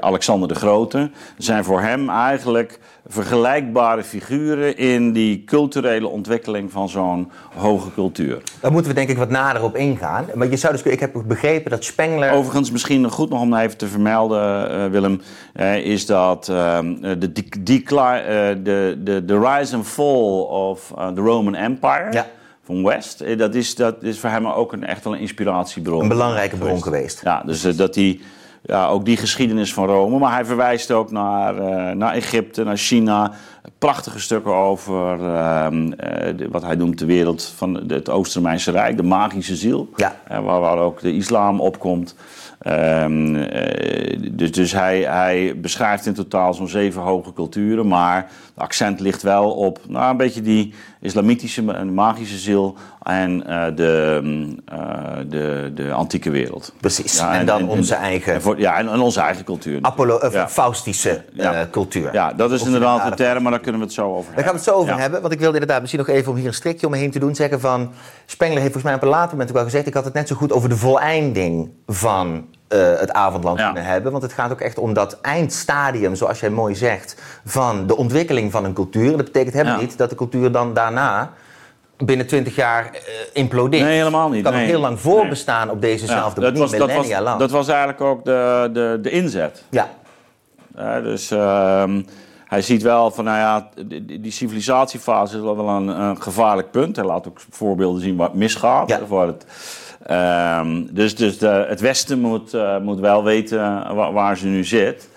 Alexander 0.00 0.48
de 0.48 0.54
Grote 0.54 1.10
zijn 1.38 1.64
voor 1.64 1.80
hem 1.80 2.08
eigenlijk 2.08 2.78
vergelijkbare 3.06 4.02
figuren 4.02 4.76
in 4.76 5.12
die 5.12 5.44
culturele 5.44 6.08
ontwikkeling 6.08 6.72
van 6.72 6.88
zo'n 6.88 7.30
hoge 7.56 7.92
cultuur. 7.92 8.42
Daar 8.60 8.72
moeten 8.72 8.90
we 8.90 8.96
denk 8.96 9.08
ik 9.08 9.18
wat 9.18 9.30
nader 9.30 9.62
op 9.62 9.76
ingaan. 9.76 10.24
Maar 10.34 10.48
je 10.48 10.56
zou 10.56 10.72
dus, 10.72 10.82
ik 10.82 11.00
heb 11.00 11.22
begrepen 11.26 11.70
dat 11.70 11.84
Spengler... 11.84 12.30
Overigens, 12.30 12.70
misschien 12.70 13.10
goed 13.10 13.30
nog 13.30 13.40
om 13.40 13.54
even 13.54 13.76
te 13.76 13.86
vermelden, 13.86 14.70
uh, 14.70 14.86
Willem, 14.86 15.20
uh, 15.56 15.76
is 15.76 16.06
dat 16.06 16.44
de, 16.44 17.16
de, 17.18 17.32
de, 19.02 19.24
de 19.24 19.38
rise 19.38 19.76
and 19.76 19.86
fall 19.86 20.40
of 20.40 20.92
the 21.14 21.20
Roman 21.20 21.54
Empire... 21.54 22.08
Ja 22.10 22.26
van 22.70 22.84
West. 22.84 23.38
Dat 23.38 23.54
is, 23.54 23.74
dat 23.74 24.02
is 24.02 24.18
voor 24.18 24.30
hem 24.30 24.46
ook 24.46 24.72
een, 24.72 24.86
echt 24.86 25.04
wel 25.04 25.12
een 25.12 25.20
inspiratiebron. 25.20 26.02
Een 26.02 26.08
belangrijke 26.08 26.56
bron 26.56 26.82
geweest. 26.82 27.20
Ja, 27.24 27.42
dus 27.46 27.76
dat 27.76 27.94
hij 27.94 28.20
ja, 28.62 28.88
ook 28.88 29.04
die 29.04 29.16
geschiedenis 29.16 29.72
van 29.72 29.86
Rome. 29.86 30.18
Maar 30.18 30.32
hij 30.32 30.44
verwijst 30.44 30.90
ook 30.90 31.10
naar, 31.10 31.54
uh, 31.54 31.90
naar 31.90 32.14
Egypte, 32.14 32.64
naar 32.64 32.76
China. 32.76 33.32
Prachtige 33.78 34.20
stukken 34.20 34.54
over 34.54 35.20
uh, 35.20 35.66
uh, 35.70 36.48
wat 36.50 36.62
hij 36.62 36.74
noemt 36.74 36.98
de 36.98 37.04
wereld 37.04 37.52
van 37.56 37.74
het 37.86 38.10
Oost-Romeinse 38.10 38.70
Rijk, 38.70 38.96
de 38.96 39.02
magische 39.02 39.56
ziel. 39.56 39.88
Ja. 39.96 40.16
waar, 40.28 40.60
waar 40.60 40.78
ook 40.78 41.00
de 41.00 41.12
islam 41.12 41.60
opkomt. 41.60 42.14
Um, 42.66 43.32
dus 44.32 44.52
dus 44.52 44.72
hij, 44.72 45.00
hij 45.00 45.60
beschrijft 45.60 46.06
in 46.06 46.14
totaal 46.14 46.54
zo'n 46.54 46.68
zeven 46.68 47.02
hoge 47.02 47.32
culturen, 47.32 47.88
maar 47.88 48.16
het 48.16 48.62
accent 48.62 49.00
ligt 49.00 49.22
wel 49.22 49.50
op 49.50 49.80
nou, 49.88 50.10
een 50.10 50.16
beetje 50.16 50.40
die 50.42 50.74
islamitische 51.00 51.62
magische 51.84 52.38
ziel 52.38 52.76
en 53.02 53.44
uh, 53.48 53.64
de, 53.74 54.20
uh, 54.72 54.78
de, 55.28 55.70
de 55.74 55.92
antieke 55.92 56.30
wereld. 56.30 56.72
Precies, 56.80 57.18
ja, 57.18 57.32
en, 57.32 57.38
en, 57.38 57.46
dan 57.46 57.60
en, 57.60 57.68
onze 57.68 57.94
eigen... 57.94 58.42
Voor, 58.42 58.58
ja, 58.58 58.78
en, 58.78 59.00
onze 59.00 59.20
eigen 59.20 59.44
cultuur. 59.44 59.78
Apollo, 59.82 60.28
ja. 60.30 60.48
Faustische 60.48 61.24
ja. 61.32 61.68
cultuur. 61.70 62.12
Ja, 62.12 62.32
dat 62.32 62.52
is 62.52 62.60
of 62.60 62.66
inderdaad 62.66 63.08
de 63.08 63.14
term, 63.14 63.42
maar 63.42 63.52
daar 63.52 63.60
kunnen 63.60 63.80
we 63.80 63.86
het 63.86 63.94
zo 63.94 64.04
over 64.04 64.16
hebben. 64.16 64.34
Daar 64.34 64.44
gaan 64.44 64.52
we 64.52 64.58
het 64.58 64.68
zo 64.68 64.74
over 64.74 64.98
hebben, 64.98 65.20
want 65.20 65.32
ik 65.32 65.38
wilde 65.38 65.54
inderdaad 65.54 65.80
misschien 65.80 66.04
nog 66.06 66.16
even 66.16 66.32
om 66.32 66.38
hier 66.38 66.46
een 66.46 66.54
strikje 66.54 66.86
omheen 66.86 67.10
te 67.10 67.18
doen, 67.18 67.34
zeggen 67.34 67.60
van... 67.60 67.92
Spengler 68.26 68.60
heeft 68.60 68.72
volgens 68.72 68.92
mij 68.92 68.94
op 68.94 69.02
een 69.02 69.18
later 69.18 69.30
moment 69.30 69.50
ook 69.50 69.56
al 69.56 69.64
gezegd, 69.64 69.86
ik 69.86 69.94
had 69.94 70.04
het 70.04 70.14
net 70.14 70.28
zo 70.28 70.34
goed 70.34 70.52
over 70.52 70.68
de 70.68 70.76
voleinding 70.76 71.70
van 71.86 72.46
uh, 72.68 72.98
het 72.98 73.12
avondland 73.12 73.58
ja. 73.58 73.64
kunnen 73.64 73.84
hebben. 73.84 74.10
Want 74.10 74.22
het 74.22 74.32
gaat 74.32 74.52
ook 74.52 74.60
echt 74.60 74.78
om 74.78 74.92
dat 74.92 75.20
eindstadium, 75.20 76.14
zoals 76.14 76.40
jij 76.40 76.50
mooi 76.50 76.74
zegt, 76.74 77.22
van 77.44 77.86
de 77.86 77.96
ontwikkeling 77.96 78.52
van 78.52 78.64
een 78.64 78.72
cultuur. 78.72 79.16
Dat 79.16 79.24
betekent 79.24 79.54
helemaal 79.54 79.74
ja. 79.74 79.80
niet 79.80 79.98
dat 79.98 80.10
de 80.10 80.16
cultuur 80.16 80.52
dan 80.52 80.74
daarna 80.74 81.30
binnen 82.04 82.26
twintig 82.26 82.56
jaar 82.56 82.90
uh, 82.94 83.00
implodeert. 83.32 83.84
Nee, 83.84 83.96
helemaal 83.96 84.28
niet. 84.28 84.42
Kan 84.42 84.52
nee. 84.52 84.60
nog 84.62 84.70
heel 84.70 84.80
lang 84.80 85.00
voorbestaan 85.00 85.66
nee. 85.66 85.74
op 85.74 85.80
dezezelfde 85.80 86.40
ja, 86.40 86.50
dat 86.50 86.58
was, 86.58 87.08
lang. 87.20 87.38
Dat 87.38 87.50
was 87.50 87.68
eigenlijk 87.68 88.00
ook 88.00 88.24
de, 88.24 88.70
de, 88.72 88.98
de 89.02 89.10
inzet. 89.10 89.64
Ja. 89.70 89.88
Dus... 91.02 91.30
Uh, 91.30 91.84
hij 92.50 92.62
ziet 92.62 92.82
wel 92.82 93.10
van, 93.10 93.24
nou 93.24 93.38
ja, 93.38 93.68
die, 93.86 94.20
die 94.20 94.32
civilisatiefase 94.32 95.36
is 95.36 95.42
wel 95.42 95.68
een, 95.68 95.88
een, 95.88 96.22
gevaarlijk 96.22 96.70
punt. 96.70 96.96
Hij 96.96 97.04
laat 97.04 97.28
ook 97.28 97.40
voorbeelden 97.50 98.02
zien 98.02 98.16
waar 98.16 98.28
het 98.28 98.36
misgaat. 98.36 98.88
Ja. 98.88 99.06
Waar 99.06 99.26
het, 99.26 99.44
um, 100.10 100.94
dus 100.94 101.16
dus 101.16 101.38
de, 101.38 101.64
het 101.68 101.80
Westen 101.80 102.20
moet, 102.20 102.54
uh, 102.54 102.78
moet 102.78 103.00
wel 103.00 103.24
weten 103.24 103.58
waar, 103.94 104.12
waar, 104.12 104.36
ze 104.36 104.46
nu 104.46 104.64
zit. 104.64 105.08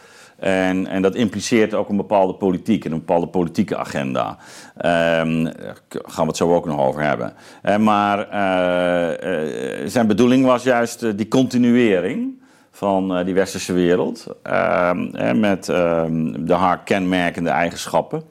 En, 0.43 0.87
en 0.87 1.01
dat 1.01 1.15
impliceert 1.15 1.73
ook 1.73 1.89
een 1.89 1.97
bepaalde 1.97 2.33
politiek 2.33 2.85
en 2.85 2.91
een 2.91 2.97
bepaalde 2.97 3.27
politieke 3.27 3.77
agenda. 3.77 4.37
Um, 4.75 5.43
daar 5.43 5.77
gaan 5.91 6.23
we 6.23 6.27
het 6.27 6.37
zo 6.37 6.53
ook 6.53 6.65
nog 6.65 6.79
over 6.79 7.01
hebben. 7.01 7.33
Uh, 7.63 7.77
maar 7.77 8.19
uh, 8.19 9.87
zijn 9.87 10.07
bedoeling 10.07 10.45
was 10.45 10.63
juist 10.63 11.17
die 11.17 11.27
continuering 11.27 12.41
van 12.71 13.23
die 13.25 13.33
westerse 13.33 13.73
wereld. 13.73 14.27
Uh, 14.47 14.91
met 15.35 15.67
uh, 15.67 16.03
de 16.37 16.53
haar 16.53 16.79
kenmerkende 16.83 17.49
eigenschappen. 17.49 18.23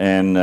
En, 0.00 0.36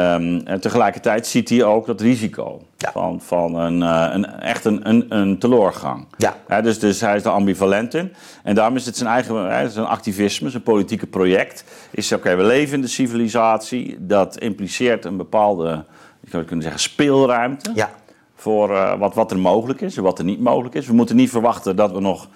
en, 0.46 0.60
tegelijkertijd 0.60 1.28
ziet 1.28 1.50
hij 1.50 1.64
ook 1.64 1.86
dat 1.86 2.02
risico 2.02 2.62
ja. 2.78 2.92
van, 2.92 3.22
van 3.22 3.56
een, 3.56 3.82
een, 3.82 4.26
echt 4.26 4.66
een, 4.66 4.90
een, 4.90 5.06
een 5.10 5.38
teleurgang. 5.38 6.06
Ja. 6.18 6.62
dus, 6.62 6.80
dus 6.80 7.02
hij 7.02 7.16
is 7.16 7.24
er 7.24 7.32
ambivalent 7.32 7.94
in. 7.94 8.14
En 8.44 8.56
daarom 8.56 8.76
is 8.76 8.86
het 8.86 8.98
zijn 8.98 9.10
eigen 9.10 9.72
zijn 9.72 9.86
activisme, 9.86 10.50
zijn 10.50 10.64
politieke 10.64 11.08
project. 11.08 11.64
Is 11.92 12.12
oké, 12.12 12.22
okay, 12.22 12.38
we 12.38 12.44
leven 12.44 12.76
in 12.76 12.82
de 12.82 12.88
civilisatie. 12.88 13.98
Dat 14.00 14.38
impliceert 14.38 15.06
een 15.06 15.18
bepaalde, 15.18 15.86
ik 16.24 16.30
zou 16.30 16.44
kunnen 16.44 16.64
zeggen, 16.64 16.82
speelruimte. 16.82 17.72
Ja. 17.76 17.90
Voor 18.36 18.98
wat, 18.98 19.16
wat 19.16 19.32
er 19.32 19.40
mogelijk 19.40 19.82
is 19.82 19.98
en 19.98 20.04
wat 20.04 20.20
er 20.20 20.26
niet 20.26 20.42
mogelijk 20.42 20.76
is. 20.76 20.88
We 20.88 20.94
moeten 20.94 21.16
niet 21.16 21.30
verwachten 21.30 21.76
dat 21.76 21.92
we 21.92 22.00
nog 22.00 22.28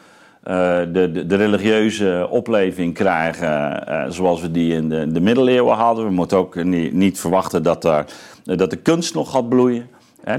de, 0.43 1.10
de, 1.13 1.25
de, 1.25 1.36
religieuze 1.36 2.27
opleving 2.29 2.93
krijgen 2.93 3.83
uh, 3.89 4.03
zoals 4.10 4.41
we 4.41 4.51
die 4.51 4.74
in 4.74 4.89
de, 4.89 5.12
de 5.12 5.21
middeleeuwen 5.21 5.75
hadden. 5.75 6.05
We 6.05 6.12
moeten 6.12 6.38
ook 6.38 6.63
niet, 6.63 6.93
niet 6.93 7.19
verwachten 7.19 7.63
dat, 7.63 7.83
er, 7.86 8.05
dat 8.43 8.69
de 8.69 8.75
kunst 8.75 9.13
nog 9.13 9.31
gaat 9.31 9.50
bloeien. 9.50 9.89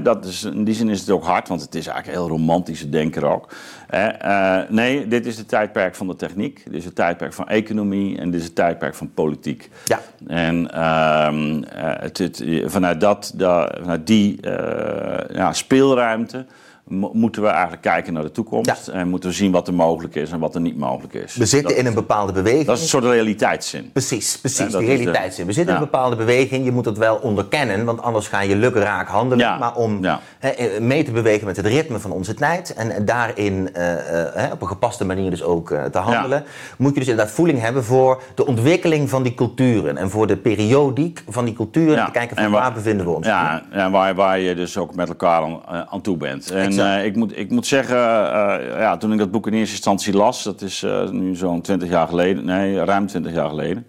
Dat 0.03 0.25
is, 0.25 0.43
in 0.43 0.63
die 0.63 0.73
zin 0.75 0.89
is 0.89 0.99
het 0.99 1.09
ook 1.09 1.23
hard, 1.23 1.47
want 1.47 1.61
het 1.61 1.75
is 1.75 1.87
eigenlijk 1.87 2.17
heel 2.17 2.27
romantische 2.27 2.89
denker 2.89 3.25
ook. 3.25 3.51
Hè, 3.87 4.07
eh, 4.07 4.69
nee, 4.69 5.07
dit 5.07 5.25
is 5.25 5.37
het 5.37 5.47
tijdperk 5.47 5.95
van 5.95 6.07
de 6.07 6.15
techniek. 6.15 6.61
Dit 6.65 6.73
is 6.73 6.85
het 6.85 6.95
tijdperk 6.95 7.33
van 7.33 7.47
economie 7.47 8.17
en 8.17 8.31
dit 8.31 8.39
is 8.39 8.45
het 8.45 8.55
tijdperk 8.55 8.95
van 8.95 9.11
politiek. 9.13 9.69
Ja. 9.85 9.99
En 10.27 10.71
ehm, 10.71 11.63
eh, 11.63 12.01
het, 12.01 12.17
het- 12.17 12.43
vanuit, 12.65 13.01
dat, 13.01 13.33
da- 13.35 13.75
vanuit 13.81 14.07
die 14.07 14.41
eh, 14.41 15.35
ja, 15.35 15.53
speelruimte 15.53 16.45
moeten 16.87 17.41
we 17.41 17.47
eigenlijk 17.47 17.81
kijken 17.81 18.13
naar 18.13 18.23
de 18.23 18.31
toekomst. 18.31 18.87
En 18.87 19.07
moeten 19.07 19.29
we 19.29 19.35
zien 19.35 19.51
wat 19.51 19.67
er 19.67 19.73
mogelijk 19.73 20.15
is 20.15 20.31
en 20.31 20.39
wat 20.39 20.55
er 20.55 20.61
niet 20.61 20.77
mogelijk 20.77 21.13
is. 21.13 21.35
We 21.35 21.45
zitten 21.45 21.69
dat, 21.69 21.79
in 21.79 21.85
een 21.85 21.93
bepaalde 21.93 22.31
beweging. 22.31 22.65
dat 22.65 22.75
is 22.75 22.81
een 22.81 22.87
soort 22.89 23.03
realiteitszin. 23.03 23.91
Precies, 23.91 24.37
precies, 24.39 24.65
Ja, 24.65 24.71
dat 24.71 24.81
de- 24.81 24.87
realiteitszin. 24.87 25.45
We 25.45 25.51
zitten 25.51 25.75
in 25.75 25.81
een 25.81 25.85
bepaalde 25.89 26.15
beweging, 26.15 26.65
je 26.65 26.71
moet 26.71 26.85
het 26.85 26.97
wel 26.97 27.15
onderkennen, 27.15 27.85
want 27.85 28.01
anders 28.01 28.27
ga 28.27 28.41
je 28.41 28.55
lukraak 28.55 29.07
handelen. 29.07 29.45
Ja, 29.45 29.57
Maar 29.57 29.75
om 29.75 30.05
eh, 30.39 30.79
mee 30.79 31.03
te 31.03 31.11
bewegen 31.11 31.47
met 31.47 31.57
het 31.57 31.65
ritme 31.65 31.99
van 31.99 32.11
onze 32.11 32.33
tijd 32.33 32.73
en 32.73 32.91
en 32.91 33.05
daarin 33.05 33.73
eh, 33.73 34.45
eh, 34.45 34.51
op 34.51 34.61
een 34.61 34.67
gepaste 34.67 35.05
manier 35.05 35.29
dus 35.29 35.43
ook 35.43 35.67
te 35.91 35.97
handelen, 35.97 36.43
moet 36.77 36.93
je 36.93 36.99
dus 36.99 37.07
inderdaad 37.09 37.33
voeling 37.33 37.59
hebben 37.59 37.83
voor 37.83 38.21
de 38.35 38.45
ontwikkeling 38.45 39.09
van 39.09 39.23
die 39.23 39.33
culturen 39.33 39.97
en 39.97 40.09
voor 40.09 40.27
de 40.27 40.37
periodiek 40.37 41.23
van 41.29 41.45
die 41.45 41.53
culturen 41.53 41.97
en 41.97 42.05
te 42.05 42.11
kijken 42.11 42.35
van 42.35 42.45
en 42.45 42.51
waar, 42.51 42.73
bevinden 42.73 43.05
we 43.05 43.11
ons. 43.11 43.25
Ja, 43.27 43.63
ja 43.71 43.91
waar, 43.91 44.15
waar 44.15 44.39
je 44.39 44.55
dus 44.55 44.77
ook 44.77 44.95
met 44.95 45.07
elkaar 45.09 45.41
aan, 45.41 45.61
aan 45.89 46.01
toe 46.01 46.17
bent. 46.17 46.51
En 46.51 46.72
Exact. 46.73 46.99
eh, 46.99 47.05
ik, 47.05 47.15
moet, 47.15 47.37
ik 47.37 47.49
moet 47.49 47.67
zeggen, 47.67 47.97
eh, 47.97 48.79
ja, 48.79 48.97
toen 48.97 49.11
ik 49.11 49.17
dat 49.17 49.31
boek 49.31 49.47
in 49.47 49.53
eerste 49.53 49.75
instantie 49.75 50.13
las, 50.13 50.43
dat 50.43 50.61
is 50.61 50.83
eh, 50.83 51.09
nu 51.09 51.35
zo'n 51.35 51.61
20 51.61 51.89
jaar 51.89 52.07
geleden, 52.07 52.45
nee, 52.45 52.83
ruim 52.83 53.07
20 53.07 53.33
jaar 53.33 53.49
geleden. 53.49 53.87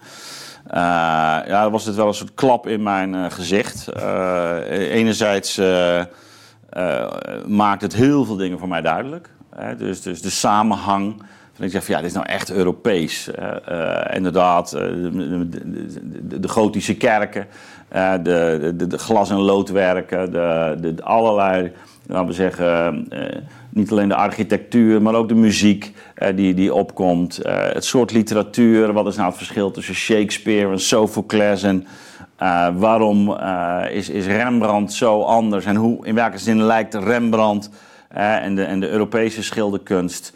ja, 1.46 1.70
was 1.70 1.84
dit 1.84 1.94
wel 1.94 2.06
een 2.06 2.14
soort 2.14 2.34
klap 2.34 2.66
in 2.66 2.82
mijn 2.82 3.30
gezicht. 3.30 3.88
Eh, 3.88 4.56
enerzijds 4.68 5.60
maakt 7.46 7.82
het 7.82 7.94
heel 7.94 8.24
veel 8.24 8.36
dingen 8.36 8.58
voor 8.58 8.68
mij 8.68 8.80
duidelijk. 8.80 9.30
Hè? 9.56 9.76
Dus, 9.76 10.02
dus 10.02 10.22
de 10.22 10.30
samenhang. 10.30 11.22
Ik 11.58 11.70
zeg 11.70 11.84
van 11.84 11.94
ja, 11.94 12.00
dit 12.00 12.10
is 12.10 12.16
nou 12.16 12.26
echt 12.26 12.52
Europees. 12.52 13.30
Inderdaad, 14.12 14.70
de, 14.70 15.46
de, 15.48 15.68
de, 16.28 16.40
de 16.40 16.48
gotische 16.48 16.96
kerken, 16.96 17.46
eh, 17.88 18.12
de, 18.22 18.88
glas- 18.96 19.30
en 19.30 19.36
loodwerken, 19.40 20.32
de 20.32 20.94
allerlei, 21.00 21.72
laten 22.06 22.26
we 22.26 22.32
zeggen, 22.32 23.06
eh, 23.08 23.42
niet 23.74 23.90
alleen 23.90 24.08
de 24.08 24.14
architectuur, 24.14 25.02
maar 25.02 25.14
ook 25.14 25.28
de 25.28 25.34
muziek 25.34 25.92
eh, 26.14 26.36
die, 26.36 26.54
die 26.54 26.74
opkomt. 26.74 27.38
Eh, 27.38 27.72
het 27.72 27.84
soort 27.84 28.12
literatuur, 28.12 28.92
wat 28.92 29.06
is 29.06 29.16
nou 29.16 29.28
het 29.28 29.36
verschil 29.36 29.70
tussen 29.70 29.94
Shakespeare 29.94 30.70
en 30.70 30.80
Sophocles 30.80 31.62
en 31.62 31.86
eh, 32.36 32.68
waarom 32.76 33.36
is, 33.90 34.08
is 34.08 34.26
Rembrandt 34.26 34.92
zo 34.92 35.22
anders 35.22 35.64
en 35.64 35.76
hoe, 35.76 36.06
in 36.06 36.14
welke 36.14 36.38
zin 36.38 36.62
lijkt 36.62 36.94
Rembrandt 36.94 37.70
en, 38.08 38.54
de, 38.54 38.64
en 38.64 38.80
de 38.80 38.88
Europese 38.88 39.42
schilderkunst 39.42 40.32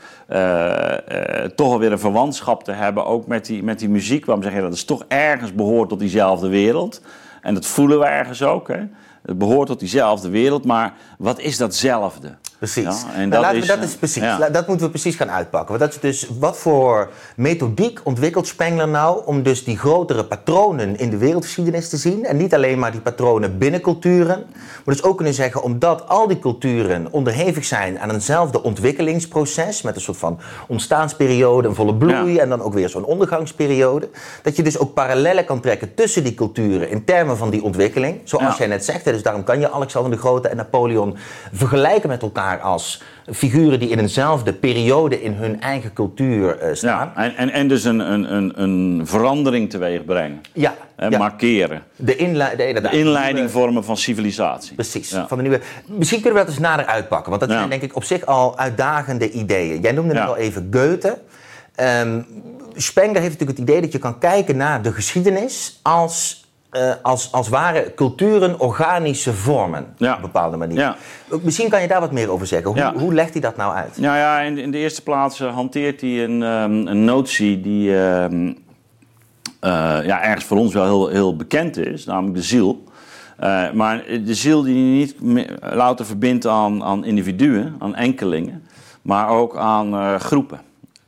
toch 1.54 1.72
alweer 1.72 1.92
een 1.92 1.98
verwantschap 1.98 2.64
te 2.64 2.72
hebben, 2.72 3.06
ook 3.06 3.26
met 3.26 3.46
die, 3.46 3.62
met 3.62 3.78
die 3.78 3.88
muziek. 3.88 4.24
Waarom 4.24 4.44
zeg 4.44 4.52
je 4.52 4.60
dat? 4.60 4.68
Het 4.68 4.78
is 4.78 4.84
toch 4.84 5.04
ergens 5.08 5.54
behoort 5.54 5.88
tot 5.88 5.98
diezelfde 5.98 6.48
wereld. 6.48 7.02
En 7.42 7.54
dat 7.54 7.66
voelen 7.66 7.98
we 7.98 8.04
ergens 8.04 8.42
ook. 8.42 8.68
Hè? 8.68 8.80
Het 9.28 9.38
behoort 9.38 9.68
tot 9.68 9.80
diezelfde 9.80 10.28
wereld, 10.28 10.64
maar 10.64 10.96
wat 11.18 11.40
is 11.40 11.56
datzelfde? 11.56 12.36
Precies. 12.58 12.84
Ja, 12.84 13.14
en 13.14 13.28
Nou, 13.28 13.42
dat 13.42 13.52
we 13.52 13.58
is, 13.58 13.66
dat 13.66 13.76
eh, 13.78 13.82
is 13.84 13.94
precies. 13.96 14.22
ja. 14.22 14.48
Dat 14.50 14.66
moeten 14.66 14.86
we 14.86 14.92
precies 14.92 15.16
gaan 15.16 15.30
uitpakken. 15.30 15.78
Want 15.78 15.80
dat 15.80 15.94
is 15.94 16.00
dus 16.00 16.30
wat 16.38 16.56
voor 16.58 17.10
methodiek 17.36 18.00
ontwikkelt 18.04 18.46
Spengler 18.46 18.88
nou 18.88 19.22
om 19.24 19.42
dus 19.42 19.64
die 19.64 19.78
grotere 19.78 20.24
patronen 20.24 20.96
in 20.98 21.10
de 21.10 21.16
wereldgeschiedenis 21.16 21.88
te 21.88 21.96
zien. 21.96 22.24
En 22.24 22.36
niet 22.36 22.54
alleen 22.54 22.78
maar 22.78 22.90
die 22.90 23.00
patronen 23.00 23.58
binnen 23.58 23.80
culturen. 23.80 24.44
Maar 24.84 24.94
dus 24.94 25.02
ook 25.02 25.16
kunnen 25.16 25.34
zeggen, 25.34 25.62
omdat 25.62 26.08
al 26.08 26.26
die 26.28 26.38
culturen 26.38 27.06
onderhevig 27.10 27.64
zijn 27.64 27.98
aan 27.98 28.10
eenzelfde 28.10 28.62
ontwikkelingsproces. 28.62 29.82
Met 29.82 29.94
een 29.94 30.00
soort 30.00 30.16
van 30.16 30.40
ontstaansperiode, 30.68 31.68
een 31.68 31.74
volle 31.74 31.94
bloei 31.94 32.32
Ja. 32.32 32.40
en 32.42 32.48
dan 32.48 32.62
ook 32.62 32.74
weer 32.74 32.88
zo'n 32.88 33.04
ondergangsperiode. 33.04 34.08
Dat 34.42 34.56
je 34.56 34.62
dus 34.62 34.78
ook 34.78 34.94
parallellen 34.94 35.44
kan 35.44 35.60
trekken 35.60 35.94
tussen 35.94 36.24
die 36.24 36.34
culturen 36.34 36.88
in 36.90 37.04
termen 37.04 37.36
van 37.36 37.50
die 37.50 37.62
ontwikkeling. 37.62 38.20
Zoals 38.24 38.56
jij 38.58 38.66
net 38.66 38.84
zegt, 38.84 39.04
dus 39.04 39.22
daarom 39.22 39.44
kan 39.44 39.60
je 39.60 39.70
Alexander 39.70 40.10
de 40.10 40.18
Grote 40.18 40.48
en 40.48 40.56
Napoleon 40.56 41.16
vergelijken 41.52 42.08
met 42.08 42.22
elkaar 42.22 42.46
als 42.56 43.02
figuren 43.32 43.80
die 43.80 43.88
in 43.88 43.98
eenzelfde 43.98 44.52
periode 44.52 45.22
in 45.22 45.32
hun 45.32 45.60
eigen 45.60 45.92
cultuur 45.92 46.58
eh, 46.58 46.74
staan. 46.74 47.12
Ja, 47.16 47.22
en, 47.22 47.36
en, 47.36 47.50
en 47.50 47.68
dus 47.68 47.84
een, 47.84 47.98
een, 48.12 48.34
een, 48.34 48.62
een 48.62 49.06
verandering 49.06 49.70
teweeg 49.70 50.04
brengen. 50.04 50.40
Ja, 50.52 50.74
Hè, 50.96 51.06
ja. 51.06 51.18
Markeren. 51.18 51.82
De, 51.96 52.16
inlei- 52.16 52.50
de, 52.50 52.56
De 52.56 52.66
inderdaad, 52.66 52.92
inleiding 52.92 53.50
vormen 53.50 53.84
van 53.84 53.96
civilisatie. 53.96 54.74
Precies, 54.74 55.10
Ja. 55.10 55.26
van 55.28 55.36
de 55.36 55.42
nieuwe. 55.42 55.60
Misschien 55.86 56.20
kunnen 56.20 56.38
we 56.40 56.44
dat 56.46 56.54
eens 56.54 56.64
nader 56.64 56.86
uitpakken, 56.86 57.28
want 57.30 57.40
dat 57.42 57.50
zijn 57.50 57.68
denk 57.68 57.82
ik 57.82 57.96
op 57.96 58.04
zich 58.04 58.26
al 58.26 58.58
uitdagende 58.58 59.30
ideeën. 59.30 59.80
Jij 59.80 59.92
noemde 59.92 60.12
net 60.14 60.22
Ja. 60.22 60.28
al 60.28 60.36
even 60.36 60.68
Goethe. 60.70 61.18
Ehm 61.74 62.20
Spengler 62.74 63.20
heeft 63.22 63.32
natuurlijk 63.32 63.58
het 63.58 63.68
idee 63.68 63.80
dat 63.80 63.92
je 63.92 63.98
kan 63.98 64.18
kijken 64.18 64.56
naar 64.56 64.82
de 64.82 64.92
geschiedenis 64.92 65.78
als, 65.82 66.44
eh, 66.70 66.92
als, 67.02 67.32
als 67.32 67.48
ware 67.48 67.92
culturen 67.94 68.60
organische 68.60 69.32
vormen. 69.32 69.94
Ja. 69.96 70.10
Op 70.10 70.16
een 70.16 70.22
bepaalde 70.22 70.56
manier. 70.56 70.78
Ja. 70.78 70.96
Misschien 71.42 71.68
kan 71.68 71.82
je 71.82 71.88
daar 71.88 72.00
wat 72.00 72.12
meer 72.12 72.30
over 72.30 72.46
zeggen. 72.46 72.68
Hoe, 72.70 72.78
Ja. 72.78 72.94
hoe 72.94 73.14
legt 73.14 73.32
hij 73.32 73.40
dat 73.40 73.56
nou 73.56 73.74
uit? 73.74 73.98
Nou 73.98 74.16
ja, 74.16 74.40
in, 74.40 74.58
in 74.58 74.70
de 74.70 74.78
eerste 74.78 75.02
plaats 75.02 75.40
eh, 75.40 75.54
hanteert 75.54 76.00
hij 76.00 76.24
een, 76.24 76.42
ehm, 76.42 76.86
een 76.86 77.04
notie 77.04 77.60
die 77.60 77.98
ehm, 77.98 78.52
eh, 79.60 79.98
ja, 80.04 80.22
ergens 80.22 80.44
voor 80.44 80.56
ons 80.56 80.74
wel 80.74 80.84
heel, 80.84 81.08
heel 81.08 81.36
bekend 81.36 81.76
is, 81.76 82.04
namelijk 82.04 82.34
de 82.34 82.42
ziel. 82.42 82.86
Maar 83.74 84.04
de 84.24 84.34
ziel 84.34 84.62
die 84.62 84.74
niet 84.74 85.14
louter 85.60 86.06
verbindt 86.06 86.46
aan, 86.46 86.84
aan 86.84 87.04
individuen, 87.04 87.76
aan 87.78 87.94
enkelingen, 87.94 88.62
maar 89.02 89.28
ook 89.28 89.56
aan 89.56 90.20
groepen. 90.20 90.60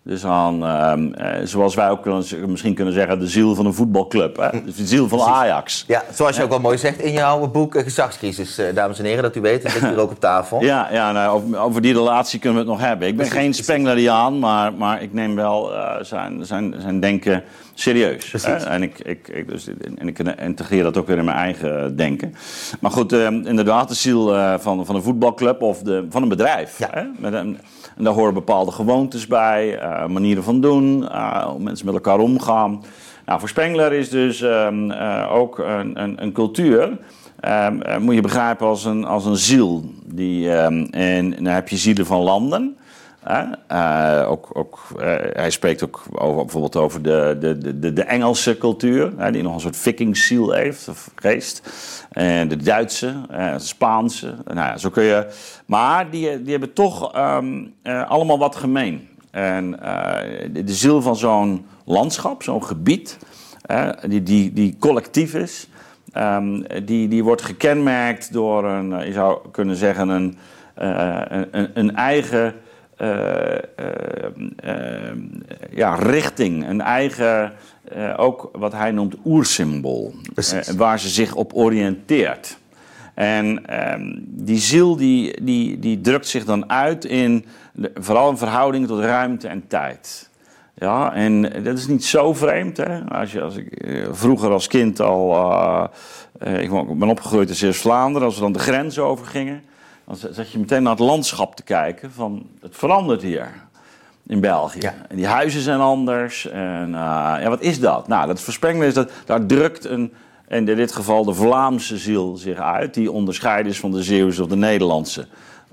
Dus 0.03 0.25
aan, 0.25 0.65
ehm, 0.65 1.13
eh, 1.13 1.47
zoals 1.47 1.75
wij 1.75 1.91
ook 1.91 2.03
kunnen, 2.03 2.25
misschien 2.47 2.75
kunnen 2.75 2.95
zeggen, 2.95 3.19
de 3.19 3.27
ziel 3.27 3.55
van 3.55 3.67
een 3.67 3.75
voetbalclub. 3.75 4.37
Hè? 4.37 4.49
Dus 4.65 4.77
de 4.77 4.87
ziel 4.87 5.09
van 5.09 5.21
Ajax. 5.21 5.85
Ja, 5.87 6.03
zoals 6.13 6.37
je 6.37 6.43
ook 6.43 6.49
wel 6.49 6.61
mooi 6.61 6.79
zegt 6.79 7.01
in 7.01 7.13
jouw 7.13 7.49
boek 7.49 7.75
eh, 7.75 7.83
Gezagscrisis, 7.83 8.59
eh, 8.59 8.75
dames 8.75 8.99
en 8.99 9.05
heren, 9.05 9.23
dat 9.23 9.37
u 9.37 9.41
weet. 9.41 9.63
Dat 9.63 9.73
ligt 9.73 9.87
hier 9.87 9.99
ook 9.99 10.11
op 10.11 10.21
tafel. 10.21 10.63
Ja, 10.71 10.89
ja 10.93 11.13
nou, 11.13 11.43
over, 11.43 11.59
over 11.59 11.83
die 11.83 11.93
relatie 11.93 12.39
kunnen 12.39 12.59
we 12.59 12.71
het 12.71 12.79
nog 12.79 12.89
hebben. 12.89 13.09
Ik 13.09 13.17
ben 13.17 13.29
Precies, 13.29 13.45
geen. 13.45 13.55
Spengleriaan, 13.55 14.39
maar, 14.39 14.75
maar 14.75 15.03
ik 15.03 15.13
neem 15.13 15.35
wel 15.35 15.73
zijn, 16.01 16.47
zijn, 16.47 16.75
zijn 16.79 17.01
denken 17.01 17.43
serieus. 17.75 18.45
En, 18.45 18.83
ik, 18.83 18.99
ik, 18.99 19.29
ik, 19.29 19.49
dus, 19.49 19.69
en 19.99 20.09
ik 20.09 20.19
integreer 20.19 20.83
dat 20.83 20.97
ook 20.97 21.07
weer 21.07 21.19
in 21.19 21.25
mijn 21.25 21.37
eigen 21.37 21.97
denken. 21.97 22.35
Maar 22.81 22.91
goed, 22.91 23.13
eh, 23.13 23.25
inderdaad, 23.27 23.89
de 23.89 23.95
ziel 23.95 24.27
van, 24.59 24.87
van 24.87 24.95
een 24.95 25.03
voetbalclub 25.03 25.63
of 25.63 25.83
de, 25.83 26.07
van 26.11 26.23
een 26.23 26.29
bedrijf. 26.29 26.79
Ja. 26.79 26.89
Hè? 26.91 27.03
Met 27.19 27.33
een, 27.33 27.59
en 27.97 28.05
daar 28.05 28.15
horen 28.15 28.35
bepaalde 28.35 28.71
gewoontes 28.73 29.27
bij, 29.27 29.79
eh, 29.79 30.07
manieren 30.07 30.43
van 30.43 30.61
doen, 30.61 31.09
eh, 31.09 31.45
hoe 31.45 31.63
mensen 31.63 31.87
met 31.87 31.95
elkaar 31.95 32.19
omgaan. 32.19 32.83
Nou, 33.31 33.43
voor 33.43 33.49
Spengler 33.49 33.93
is 33.93 34.09
dus 34.09 34.43
ehm, 34.43 34.91
eh, 34.91 35.35
ook 35.35 35.59
een, 35.59 36.03
een, 36.03 36.23
een 36.23 36.33
cultuur. 36.33 36.99
ehm, 37.41 37.81
eh, 37.81 37.99
moet 37.99 38.15
je 38.15 38.21
begrijpen 38.21 38.67
als 38.67 38.85
een, 38.85 39.05
als 39.05 39.27
een 39.27 39.37
ziel. 39.37 39.85
Die, 40.05 40.53
ehm, 40.53 40.85
en 40.91 41.31
dan 41.31 41.45
heb 41.53 41.69
je 41.69 41.77
zielen 41.77 42.07
van 42.07 42.21
landen. 42.21 42.77
Eh, 43.23 44.25
ook, 44.29 44.51
ook, 44.53 44.79
eh, 44.99 45.15
hij 45.33 45.51
spreekt 45.51 45.85
ook 45.85 46.03
over, 46.13 46.41
bijvoorbeeld 46.43 46.77
over 46.77 47.03
de, 47.03 47.37
de, 47.41 47.79
de, 47.79 47.93
de 47.93 48.03
Engelse 48.03 48.59
cultuur, 48.59 49.33
die 49.33 49.43
nog 49.43 49.55
een 49.55 49.61
soort 49.61 49.77
vikingsziel 49.77 50.51
heeft, 50.53 50.89
of 50.89 51.11
geest. 51.15 51.63
En 52.11 52.49
de 52.49 52.57
Duitse, 52.57 53.15
eh, 53.31 53.53
de 53.53 53.59
Spaanse. 53.59 54.35
Nou 54.45 54.57
ja, 54.59 54.77
zo 54.77 54.91
kun 54.91 55.03
je. 55.03 55.27
Maar 55.67 56.11
die, 56.11 56.43
die 56.43 56.51
hebben 56.51 56.73
toch 56.73 57.13
ehm, 57.15 57.65
eh, 57.83 58.11
allemaal 58.11 58.39
wat 58.39 58.57
gemeen. 58.57 59.09
En 59.31 59.71
de, 60.53 60.65
de 60.65 60.73
ziel 60.73 61.03
van 61.03 61.17
zo'n 61.17 61.67
landschap, 61.85 62.43
zo'n 62.43 62.65
gebied, 62.65 63.19
die, 64.09 64.23
die, 64.23 64.53
die 64.53 64.77
collectief 64.79 65.35
is, 65.35 65.69
ehm, 66.13 66.63
die, 66.85 67.09
die 67.09 67.25
wordt 67.25 67.43
gekenmerkt 67.43 68.33
door 68.33 68.65
een, 68.65 69.07
je 69.07 69.13
zou 69.13 69.39
kunnen 69.53 69.77
zeggen, 69.77 70.09
een, 70.09 70.39
een, 70.75 71.71
een- 71.75 71.95
eigen 71.97 72.55
ja, 75.71 75.95
richting, 75.95 76.69
een 76.69 76.81
eigen, 76.81 77.53
eh, 77.85 78.15
ook 78.17 78.51
wat 78.53 78.73
hij 78.73 78.91
noemt 78.91 79.15
oersymbool, 79.25 80.15
eh, 80.35 80.61
waar 80.77 80.99
ze 81.01 81.09
zich 81.09 81.35
op 81.35 81.55
oriënteert. 81.55 82.59
En 83.15 83.67
ehm, 83.67 84.19
die 84.23 84.59
ziel 84.59 84.97
die, 84.97 85.43
die, 85.45 85.79
die 85.79 86.01
drukt 86.01 86.27
zich 86.27 86.45
dan 86.45 86.71
uit 86.71 87.05
in 87.05 87.45
vooral 87.95 88.31
een 88.31 88.39
verhouding 88.39 88.87
tot 88.87 89.01
ruimte 89.01 89.49
en 89.49 89.67
tijd. 89.67 90.31
Ja, 90.81 91.15
en 91.15 91.43
dat 91.43 91.79
is 91.79 91.87
niet 91.87 92.05
zo 92.05 92.35
vreemd. 92.35 92.77
Hè? 92.77 93.05
Als, 93.05 93.33
je, 93.33 93.41
als 93.41 93.57
ik 93.57 93.73
eh, 93.73 94.07
vroeger 94.11 94.51
als 94.51 94.67
kind 94.67 95.01
al. 95.01 95.35
eh, 95.35 95.85
eh, 96.39 96.63
ik 96.63 96.99
ben 96.99 97.09
opgegroeid 97.09 97.49
in 97.49 97.55
Zeeuws-Vlaanderen. 97.55 98.27
Als 98.27 98.37
we 98.37 98.41
dan 98.41 98.53
de 98.53 98.59
grens 98.59 98.99
overgingen. 98.99 99.63
Dan 100.11 100.35
zat 100.35 100.51
je 100.51 100.59
meteen 100.59 100.83
naar 100.83 100.93
het 100.93 101.01
landschap 101.01 101.57
te 101.57 101.63
kijken. 101.63 102.13
Van 102.13 102.47
het 102.61 102.77
verandert 102.77 103.23
hier 103.23 103.49
in 104.27 104.41
België. 104.41 104.81
Ja. 104.81 104.95
En 105.09 105.17
die 105.17 105.27
huizen 105.27 105.61
zijn 105.61 105.81
anders. 105.81 106.49
En 106.49 106.87
eh, 106.87 107.37
ja, 107.41 107.49
wat 107.49 107.61
is 107.61 107.81
dat? 107.81 108.09
Nou, 108.09 108.27
dat 108.27 108.41
voorspellen 108.41 108.87
is 108.87 108.95
dat 108.95 109.11
daar 109.25 109.47
drukt 109.47 109.85
een, 109.85 110.13
en 110.49 110.69
in 110.69 110.77
dit 110.77 110.93
geval 110.93 111.25
de 111.25 111.35
Vlaamse 111.35 111.99
ziel 111.99 112.37
zich 112.37 112.59
uit, 112.59 112.95
die 112.95 113.13
onderscheiden 113.13 113.73
is 113.73 113.81
van 113.81 113.91
de 113.91 114.03
Zeeuwse 114.03 114.43
of 114.43 114.49
de 114.49 114.57
Nederlandse 114.57 115.27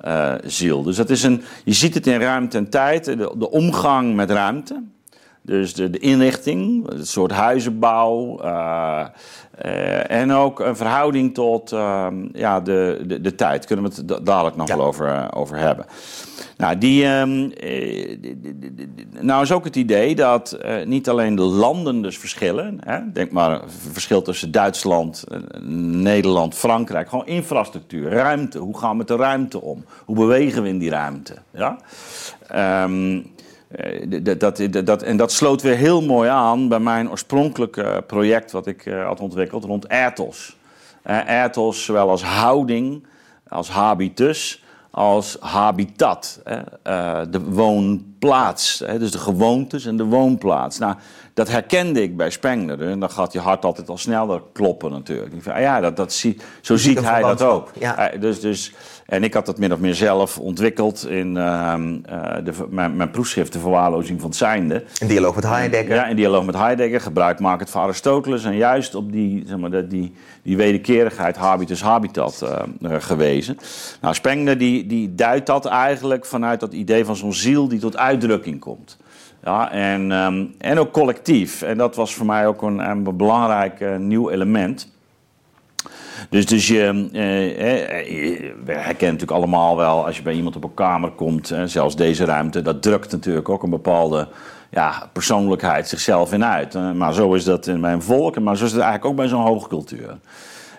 uh, 0.06 0.34
ziel. 0.44 0.84
Dus 0.84 0.96
dat 0.96 1.10
is 1.10 1.24
een, 1.24 1.44
je 1.64 1.74
ziet 1.74 1.94
het 1.94 2.08
in 2.08 2.20
ruimte 2.20 2.58
en 2.58 2.70
tijd, 2.70 3.06
de, 3.06 3.34
de 3.38 3.50
omgang 3.50 4.16
met 4.16 4.30
ruimte. 4.30 4.84
Dus 5.42 5.74
de, 5.74 5.90
de, 5.90 6.00
inrichting, 6.00 6.90
het 6.90 7.08
soort 7.08 7.32
huizenbouw. 7.32 8.44
Uh, 8.44 9.06
uh, 9.66 10.12
en 10.12 10.32
ook 10.32 10.60
een 10.60 10.76
verhouding 10.76 11.34
tot 11.34 11.72
uh, 11.72 12.08
ja, 12.34 12.62
de, 12.62 13.04
de, 13.08 13.22
de, 13.22 13.36
tijd. 13.36 13.66
Kunnen 13.66 13.86
we 13.86 13.92
het 13.96 14.26
dadelijk 14.26 14.56
nog 14.56 14.68
ja. 14.68 14.78
wel 14.78 14.86
over, 14.86 15.34
over 15.34 15.58
hebben. 15.58 15.86
Nou, 16.58 16.78
die, 16.78 17.06
um, 17.06 17.54
nou 19.20 19.44
is 19.44 19.52
ook 19.52 19.64
het 19.64 19.76
idee 19.76 20.16
dat 20.16 20.58
niet 20.86 21.10
alleen 21.10 21.36
de 21.36 21.42
landen 21.42 22.02
dus 22.02 22.18
verschillen. 22.18 22.78
Hè? 22.86 23.12
Denk 23.14 23.32
maar 23.32 23.62
verschil 23.92 24.22
tussen 24.22 24.52
Duitsland, 24.52 25.24
Nederland, 25.92 26.56
Frankrijk. 26.56 27.10
Gewoon 27.10 27.28
infrastructuur, 27.28 28.10
ruimte. 28.10 28.60
Hoe 28.60 28.78
gaan 28.78 28.92
we 28.92 28.98
met 28.98 29.08
de 29.08 29.16
ruimte 29.16 29.62
om? 29.62 29.86
Hoe 30.06 30.16
bewegen 30.16 30.64
we 30.64 30.70
in 30.70 30.78
die 30.78 30.90
ruimte? 30.90 31.34
Ja? 31.52 31.78
Um, 32.84 33.36
dat, 34.24 34.40
dat, 34.40 34.86
dat, 34.86 35.04
en 35.04 35.18
dat 35.18 35.32
sloot 35.32 35.62
weer 35.62 35.76
heel 35.76 36.02
mooi 36.02 36.30
aan 36.30 36.68
bij 36.68 36.80
mijn 36.80 37.10
oorspronkelijke 37.10 38.04
project 38.08 38.52
wat 38.52 38.68
ik 38.68 38.84
had 39.06 39.20
ontwikkeld 39.20 39.64
rond 39.64 39.90
ethos. 39.90 40.58
ethos 41.28 41.84
zowel 41.84 42.10
als 42.10 42.24
houding, 42.24 43.08
als 43.48 43.70
habitus, 43.70 44.64
als 44.92 45.38
habitat. 45.40 46.42
de 47.30 47.42
woonplaats, 47.50 48.78
dus 48.78 49.12
de 49.12 49.20
gewoontes 49.20 49.86
en 49.86 49.98
de 49.98 50.06
woonplaats. 50.06 50.78
Nou, 50.78 50.96
dat 51.38 51.50
herkende 51.50 52.02
ik 52.02 52.18
bij 52.18 52.30
Spengler. 52.30 52.82
En 52.82 53.00
dan 53.00 53.10
gaat 53.10 53.34
je 53.34 53.40
hart 53.40 53.66
altijd 53.66 53.90
al 53.90 53.98
sneller 53.98 54.42
kloppen 54.54 54.92
natuurlijk. 54.92 55.34
Ik 55.34 55.48
ah 55.48 55.60
ja, 55.60 55.80
dat, 55.80 55.96
dat 55.96 56.14
zie, 56.14 56.38
zo 56.62 56.78
ziet 56.78 57.02
hij 57.02 57.22
dat 57.22 57.42
ook. 57.42 57.72
Ja. 57.80 58.12
Dus, 58.20 58.40
dus, 58.40 58.74
en 59.06 59.24
ik 59.24 59.34
had 59.34 59.46
dat 59.46 59.58
min 59.58 59.74
of 59.74 59.80
meer 59.80 59.96
zelf 59.96 60.40
ontwikkeld 60.40 61.08
in 61.08 61.36
uh, 61.36 61.74
de, 62.44 62.52
mijn, 62.70 62.96
mijn 62.96 63.12
proefschrift 63.12 63.54
De 63.54 63.60
Verwaarlozing 63.60 64.20
van 64.20 64.30
het 64.30 64.38
Zijnde. 64.38 64.84
In 65.00 65.08
dialoog 65.08 65.36
met 65.36 65.44
Heidegger. 65.44 65.96
Ja, 65.96 66.08
in 66.08 66.16
dialoog 66.16 66.46
met 66.46 66.56
Heidegger. 66.56 67.02
Gebruik 67.02 67.40
het 67.40 67.70
van 67.70 67.82
Aristoteles. 67.82 68.44
En 68.44 68.56
juist 68.56 68.96
op 68.96 69.12
die, 69.12 69.44
zeg 69.48 69.58
maar, 69.58 69.88
die, 69.88 70.14
die 70.44 70.58
wederkerigheid 70.58 71.38
habitus 71.38 71.82
habitat 71.82 72.46
uh, 72.82 72.96
gewezen. 73.00 73.58
Nou, 74.02 74.14
Spengler 74.14 74.58
die, 74.58 74.88
die 74.88 75.16
duidt 75.16 75.46
dat 75.46 75.66
eigenlijk 75.66 76.26
vanuit 76.26 76.60
dat 76.60 76.74
idee 76.74 77.06
van 77.06 77.16
zo'n 77.16 77.34
ziel 77.34 77.68
die 77.68 77.80
tot 77.80 77.98
uitdrukking 77.98 78.60
komt. 78.60 78.98
Ja, 79.48 79.72
en, 79.72 80.12
um, 80.12 80.56
en 80.58 80.80
ook 80.80 80.92
collectief. 80.92 81.62
En 81.62 81.78
dat 81.78 81.96
was 81.96 82.14
voor 82.14 82.26
mij 82.26 82.48
ook 82.48 82.62
een, 82.62 82.80
een 82.90 83.18
belangrijk 83.18 83.80
uh, 83.80 83.96
nieuw 83.96 84.30
element. 84.30 84.92
Dus, 86.30 86.46
dus 86.46 86.68
je, 86.68 86.84
eh, 87.12 88.54
we 88.66 88.72
herkennen 88.72 88.98
natuurlijk 89.00 89.32
allemaal 89.32 89.78
wel, 89.78 90.06
als 90.06 90.18
je 90.18 90.22
bij 90.22 90.34
iemand 90.34 90.56
op 90.56 90.64
een 90.64 90.74
kamer 90.74 91.12
komt, 91.12 91.52
eh, 91.52 91.64
zelfs 91.66 91.96
deze 91.96 92.26
ruimte, 92.26 92.62
dat 92.62 92.82
drukt 92.82 93.12
natuurlijk 93.12 93.50
ook 93.50 93.64
een 93.64 93.70
bepaalde 93.70 94.28
ja, 94.70 95.10
persoonlijkheid 95.14 95.88
zichzelf 95.88 96.34
in 96.34 96.46
uit. 96.46 96.76
Uh, 96.76 96.92
maar 96.92 97.14
zo 97.14 97.34
is 97.34 97.44
dat 97.44 97.68
in 97.68 97.80
mijn 97.80 98.02
volk, 98.02 98.40
maar 98.40 98.58
zo 98.58 98.66
is 98.66 98.72
het 98.72 98.82
eigenlijk 98.82 99.12
ook 99.12 99.18
bij 99.18 99.28
zo'n 99.28 99.46
hoogcultuur. 99.46 100.18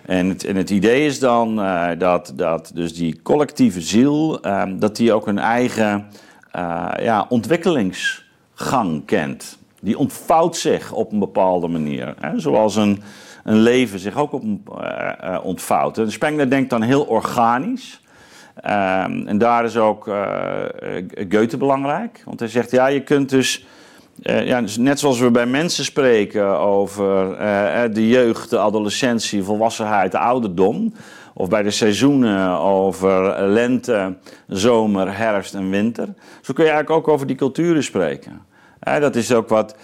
En 0.05 0.29
het, 0.29 0.43
en 0.43 0.55
het 0.55 0.69
idee 0.69 1.05
is 1.05 1.19
dan 1.19 1.59
uh, 1.59 1.87
dat, 1.97 2.33
dat 2.35 2.71
dus 2.73 2.93
die 2.93 3.21
collectieve 3.21 3.81
ziel, 3.81 4.39
dat 4.77 4.95
die 4.95 5.13
ook 5.13 5.27
een 5.27 5.39
eigen 5.39 6.05
ja, 6.99 7.25
ontwikkelingsgang 8.59 9.05
kent. 9.05 9.57
Die 9.81 9.97
ontvouwt 9.97 10.57
zich 10.57 10.91
op 10.91 11.11
een 11.11 11.19
bepaalde 11.19 11.67
manier. 11.67 12.15
Hè? 12.19 12.39
Zoals 12.39 12.75
een, 12.75 13.01
een 13.43 13.59
leven 13.59 13.99
zich 13.99 14.17
ook 14.17 14.33
op, 14.33 14.43
uh, 14.43 15.39
ontvouwt. 15.43 15.97
En 15.97 16.11
Spengler 16.11 16.49
denkt 16.49 16.69
dan 16.69 16.81
heel 16.81 17.03
organisch. 17.03 18.01
Um, 18.57 19.27
en 19.27 19.37
daar 19.37 19.65
is 19.65 19.77
ook 19.77 20.07
uh, 20.07 20.23
Goethe 21.29 21.57
belangrijk. 21.57 22.21
Want 22.25 22.39
hij 22.39 22.49
zegt, 22.49 22.71
ja, 22.71 22.87
je 22.87 23.03
kunt 23.03 23.29
dus... 23.29 23.65
Ja, 24.21 24.61
dus 24.61 24.77
net 24.77 24.99
zoals 24.99 25.19
we 25.19 25.31
bij 25.31 25.45
mensen 25.45 25.85
spreken 25.85 26.59
over 26.59 27.37
de 27.93 28.07
jeugd, 28.07 28.49
de 28.49 28.59
adolescentie, 28.59 29.43
volwassenheid, 29.43 30.11
de 30.11 30.17
ouderdom... 30.17 30.93
of 31.39 31.49
bij 31.49 31.63
de 31.63 31.71
seizoenen 31.71 32.57
over 32.57 33.43
lente, 33.47 34.17
zomer, 34.47 35.17
herfst 35.17 35.53
en 35.53 35.69
winter... 35.69 36.07
zo 36.41 36.53
kun 36.53 36.63
je 36.63 36.71
eigenlijk 36.71 37.07
ook 37.07 37.13
over 37.13 37.27
die 37.27 37.35
culturen 37.35 37.83
spreken 37.83 38.47
dat 38.79 39.15
is 39.15 39.33
ook 39.33 39.49
wat, 39.49 39.75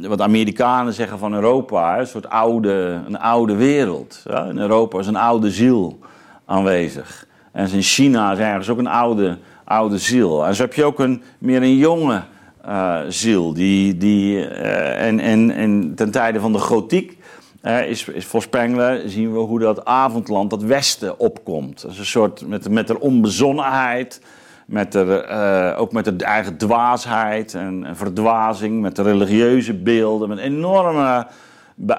wat 0.00 0.20
Amerikanen 0.20 0.92
zeggen 0.92 1.18
van 1.18 1.34
Europa. 1.34 1.98
een 1.98 2.06
soort 2.06 2.28
oude, 2.28 3.00
een 3.06 3.18
oude 3.18 3.56
wereld. 3.56 4.22
In 4.48 4.58
Europa 4.58 4.98
is 4.98 5.06
een 5.06 5.16
oude 5.16 5.50
ziel 5.50 5.98
aanwezig. 6.44 7.26
En 7.52 7.72
in 7.72 7.82
China 7.82 8.32
is 8.32 8.38
ergens 8.38 8.68
ook 8.68 8.78
een 8.78 8.86
oude, 8.86 9.38
oude 9.64 9.98
ziel. 9.98 10.46
En 10.46 10.54
zo 10.54 10.62
heb 10.62 10.74
je 10.74 10.84
ook 10.84 10.98
een, 10.98 11.22
meer 11.38 11.62
een 11.62 11.76
jonge 11.76 12.22
uh, 12.66 12.98
ziel. 13.08 13.52
Die, 13.52 13.96
die, 13.96 14.36
uh, 14.36 15.06
en, 15.06 15.20
en, 15.20 15.50
en 15.50 15.92
ten 15.94 16.10
tijde 16.10 16.40
van 16.40 16.52
de 16.52 16.58
gotiek 16.58 17.17
is, 17.62 18.08
is 18.08 18.26
voor 18.26 18.42
Spengler 18.42 19.02
zien 19.06 19.32
we 19.32 19.38
hoe 19.38 19.58
dat 19.58 19.84
avondland, 19.84 20.50
dat 20.50 20.62
westen 20.62 21.18
opkomt. 21.18 21.82
Dat 21.82 21.90
is 21.90 21.98
een 21.98 22.06
soort 22.06 22.46
met, 22.46 22.70
met 22.70 22.86
de 22.86 23.00
onbezonnenheid 23.00 24.20
met 24.68 24.92
de, 24.92 25.26
uh, 25.28 25.80
ook 25.80 25.92
met 25.92 26.04
de 26.04 26.24
eigen 26.24 26.56
dwaasheid 26.56 27.54
en, 27.54 27.86
verdwazing, 27.92 28.80
met 28.80 28.96
de 28.96 29.02
religieuze 29.02 29.74
beelden, 29.74 30.28
met 30.28 30.38
enorme, 30.38 31.26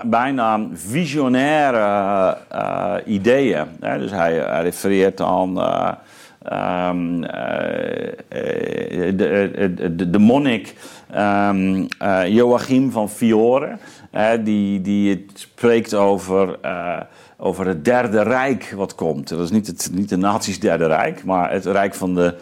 bijna 0.04 0.68
visionaire 0.74 2.38
uh, 2.54 2.94
ideeën. 3.06 3.66
Dus 3.80 4.12
hij, 4.12 4.34
hij 4.34 4.62
refereert 4.62 5.22
aan 5.22 5.58
uh, 5.58 5.92
um, 6.44 7.22
de, 9.16 9.94
de, 9.96 10.10
de, 10.10 10.20
monnik 10.20 10.76
um, 11.16 11.88
Joachim 12.28 12.92
van 12.92 13.10
Fiore, 13.10 13.78
die, 14.44 14.82
die 14.82 15.26
spreekt 15.34 15.94
over 15.94 16.60
over 17.42 17.68
het 17.68 17.86
derde 17.86 18.22
rijk 18.22 18.74
wat 18.76 18.96
komt. 18.96 19.30
Dat 19.30 19.40
is 19.40 19.52
niet 19.52 19.68
het, 19.68 19.90
niet 19.94 20.10
de 20.10 20.18
nazi's 20.18 20.60
derde 20.60 20.88
rijk, 20.88 21.24
maar 21.24 21.52
het 21.52 21.66
rijk 21.66 21.96
van 21.96 22.16
de 22.16 22.36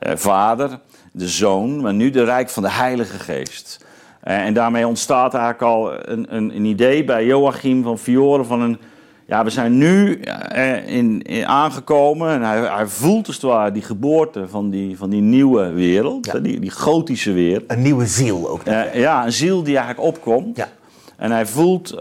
Vader, 0.00 0.78
de 1.12 1.28
Zoon, 1.28 1.80
maar 1.80 1.94
nu 1.94 2.10
de 2.10 2.24
rijk 2.24 2.48
van 2.48 2.62
de 2.62 2.70
Heilige 2.70 3.18
Geest. 3.18 3.84
En 4.24 4.54
daarmee 4.54 4.86
ontstaat 4.86 5.34
eigenlijk 5.34 5.62
al 5.62 5.92
een, 5.92 6.36
een, 6.36 6.56
een, 6.56 6.64
idee 6.64 7.04
bij 7.04 7.26
Joachim 7.26 7.82
van 7.82 7.98
Fiore 7.98 8.44
van 8.44 8.60
een... 8.60 8.78
Ja, 9.26 9.44
we 9.44 9.50
zijn 9.50 9.78
nu 9.78 10.20
eh, 10.20 10.88
in, 10.88 11.22
in 11.22 11.46
aangekomen 11.46 12.30
en 12.30 12.42
hij, 12.42 12.60
hij 12.60 12.86
voelt 12.86 13.26
als 13.26 13.36
het 13.36 13.44
ware 13.44 13.72
die 13.72 13.82
geboorte 13.82 14.48
van 14.48 14.70
die, 14.70 14.96
van 14.96 15.10
die 15.10 15.20
nieuwe 15.20 15.72
wereld, 15.72 16.44
die, 16.44 16.60
die 16.60 16.70
gotische 16.70 17.32
wereld. 17.32 17.64
Een 17.66 17.82
nieuwe 17.82 18.06
ziel 18.06 18.48
ook. 18.48 18.66
Uh, 18.66 18.94
ja, 18.94 19.24
een 19.24 19.32
ziel 19.32 19.62
die 19.62 19.76
eigenlijk 19.76 20.06
opkomt. 20.06 20.56
Ja. 20.56 20.68
En 21.16 21.30
hij 21.30 21.46
voelt 21.46 21.94
uh, 21.94 22.00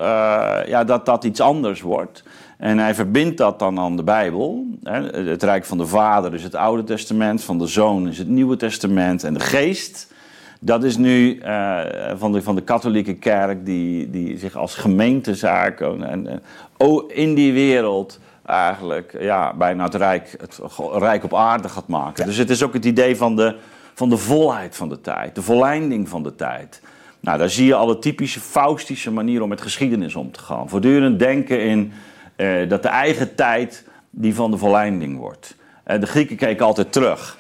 ja, 0.66 0.84
dat 0.84 1.06
dat 1.06 1.24
iets 1.24 1.42
anders 1.42 1.82
wordt. 1.82 2.24
En 2.58 2.78
hij 2.78 2.96
verbindt 2.96 3.38
dat 3.38 3.60
dan 3.60 3.80
aan 3.80 3.96
de 3.96 4.04
Bijbel. 4.04 4.66
Het 4.84 5.44
Rijk 5.44 5.66
van 5.66 5.78
de 5.78 5.88
Vader 5.88 6.34
is 6.34 6.44
het 6.44 6.56
Oude 6.56 6.84
Testament, 6.84 7.44
van 7.44 7.58
de 7.58 7.68
Zoon 7.68 8.08
is 8.08 8.18
het 8.18 8.28
Nieuwe 8.28 8.56
Testament. 8.56 9.24
En 9.24 9.34
de 9.34 9.40
Geest, 9.40 10.14
dat 10.60 10.84
is 10.84 10.98
nu 10.98 11.36
uh, 11.36 11.80
van, 12.16 12.32
de, 12.32 12.42
van 12.42 12.56
de 12.56 12.62
katholieke 12.62 13.14
kerk, 13.14 13.66
die, 13.66 14.10
die 14.10 14.38
zich 14.38 14.56
als 14.56 14.76
gemeentezaak 14.76 15.80
en, 15.82 16.04
en, 16.04 16.42
in 17.08 17.34
die 17.34 17.54
wereld 17.54 18.20
eigenlijk 18.46 19.16
ja, 19.20 19.54
bijna 19.54 19.84
het 19.84 19.96
rijk, 19.96 20.36
het 20.40 20.60
rijk 20.94 21.24
op 21.24 21.34
aarde 21.34 21.70
gaat 21.70 21.88
maken. 21.88 22.26
Dus 22.26 22.38
het 22.38 22.50
is 22.50 22.64
ook 22.64 22.74
het 22.74 22.86
idee 22.86 23.18
van 23.18 23.36
de, 23.36 23.56
van 23.94 24.10
de 24.10 24.18
volheid 24.18 24.76
van 24.76 24.90
de 24.90 25.02
tijd, 25.02 25.36
de 25.36 25.42
volleinding 25.42 26.10
van 26.10 26.24
de 26.24 26.36
tijd. 26.36 26.82
Nou, 27.20 27.38
daar 27.38 27.50
zie 27.50 27.66
je 27.66 27.76
alle 27.76 28.00
typische 28.00 28.40
faustische 28.40 29.12
manieren 29.12 29.44
om 29.44 29.50
met 29.50 29.62
geschiedenis 29.62 30.16
om 30.16 30.32
te 30.32 30.40
gaan. 30.40 30.70
Voortdurend 30.70 31.20
denken 31.20 31.62
in 31.62 31.94
uh, 32.38 32.70
dat 32.70 32.84
de 32.84 32.90
eigen 32.90 33.36
tijd 33.36 33.86
die 34.10 34.36
van 34.36 34.52
de 34.52 34.58
volleinding 34.58 35.18
wordt. 35.18 35.56
Uh, 35.88 36.00
de 36.00 36.06
Grieken 36.06 36.36
keken 36.36 36.66
altijd 36.66 36.92
terug. 36.92 37.38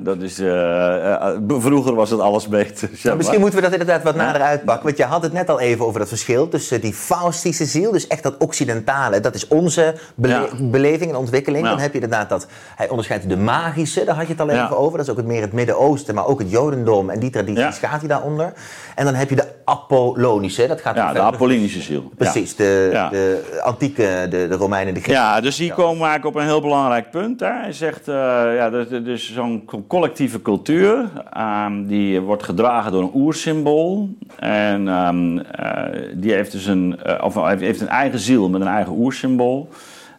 Dat 0.00 0.22
is, 0.22 0.40
uh, 0.40 1.36
vroeger 1.48 1.94
was 1.94 2.10
het 2.10 2.20
alles 2.20 2.48
beter. 2.48 2.90
Nou, 3.02 3.16
misschien 3.16 3.40
moeten 3.40 3.58
we 3.58 3.64
dat 3.64 3.72
inderdaad 3.72 4.02
wat 4.02 4.14
nader 4.14 4.40
uitpakken. 4.42 4.84
Want 4.84 4.96
je 4.96 5.04
had 5.04 5.22
het 5.22 5.32
net 5.32 5.48
al 5.48 5.60
even 5.60 5.86
over 5.86 5.98
dat 5.98 6.08
verschil 6.08 6.48
tussen 6.48 6.80
die 6.80 6.92
Faustische 6.92 7.64
ziel, 7.64 7.92
dus 7.92 8.06
echt 8.06 8.22
dat 8.22 8.36
Occidentale, 8.38 9.20
dat 9.20 9.34
is 9.34 9.48
onze 9.48 9.94
bele 10.14 10.48
beleving 10.60 11.10
en 11.10 11.16
ontwikkeling. 11.16 11.64
Dan 11.64 11.78
heb 11.78 11.92
je 11.92 12.00
inderdaad 12.00 12.28
dat, 12.28 12.46
hij 12.76 12.88
onderscheidt 12.88 13.28
de 13.28 13.36
magische, 13.36 14.04
daar 14.04 14.14
had 14.14 14.26
je 14.26 14.32
het 14.32 14.40
al 14.40 14.50
even 14.50 14.78
over. 14.78 14.98
Dat 14.98 15.06
is 15.06 15.12
ook 15.12 15.18
het 15.18 15.26
meer 15.26 15.40
het 15.40 15.52
Midden-Oosten, 15.52 16.14
maar 16.14 16.26
ook 16.26 16.38
het 16.38 16.50
Jodendom 16.50 17.10
en 17.10 17.20
die 17.20 17.30
tradities 17.30 17.78
gaat 17.78 17.98
hij 17.98 18.08
daaronder. 18.08 18.52
En 18.94 19.04
dan 19.04 19.14
heb 19.14 19.28
je 19.28 19.36
de 19.36 19.46
Apollonische. 19.68 20.66
Dat 20.66 20.80
gaat 20.80 20.94
Ja, 20.96 21.00
de 21.06 21.14
verder. 21.14 21.32
Apollinische 21.34 21.80
ziel. 21.80 22.12
Precies, 22.16 22.56
de, 22.56 22.88
Ja. 22.92 23.08
de 23.08 23.60
antieke, 23.64 24.26
de, 24.30 24.48
de 24.48 24.54
Romeinen, 24.54 24.94
de 24.94 25.00
Grieken. 25.00 25.22
Ja, 25.22 25.40
dus 25.40 25.58
hier 25.58 25.72
komen 25.72 26.06
eigenlijk 26.06 26.24
op 26.24 26.34
een 26.34 26.46
heel 26.48 26.60
belangrijk 26.60 27.10
punt. 27.10 27.40
Hè. 27.40 27.46
Hij 27.52 27.72
zegt, 27.72 28.08
eh, 28.08 28.14
ja, 28.56 28.70
dus, 29.00 29.32
zo'n 29.34 29.62
co- 29.66 29.84
collectieve 29.88 30.42
cultuur, 30.42 31.08
ehm, 31.32 31.84
die 31.86 32.20
wordt 32.20 32.42
gedragen 32.42 32.92
door 32.92 33.02
een 33.02 33.10
oersymbool. 33.14 34.08
En 34.38 34.88
ehm, 34.88 35.38
eh, 35.38 36.02
die 36.14 36.32
heeft 36.32 36.52
dus 36.52 36.66
een, 36.66 37.00
eh, 37.02 37.24
of 37.24 37.34
heeft 37.58 37.80
een 37.80 37.88
eigen 37.88 38.18
ziel 38.18 38.48
met 38.48 38.60
een 38.60 38.66
eigen 38.66 38.92
oersymbool. 38.92 39.68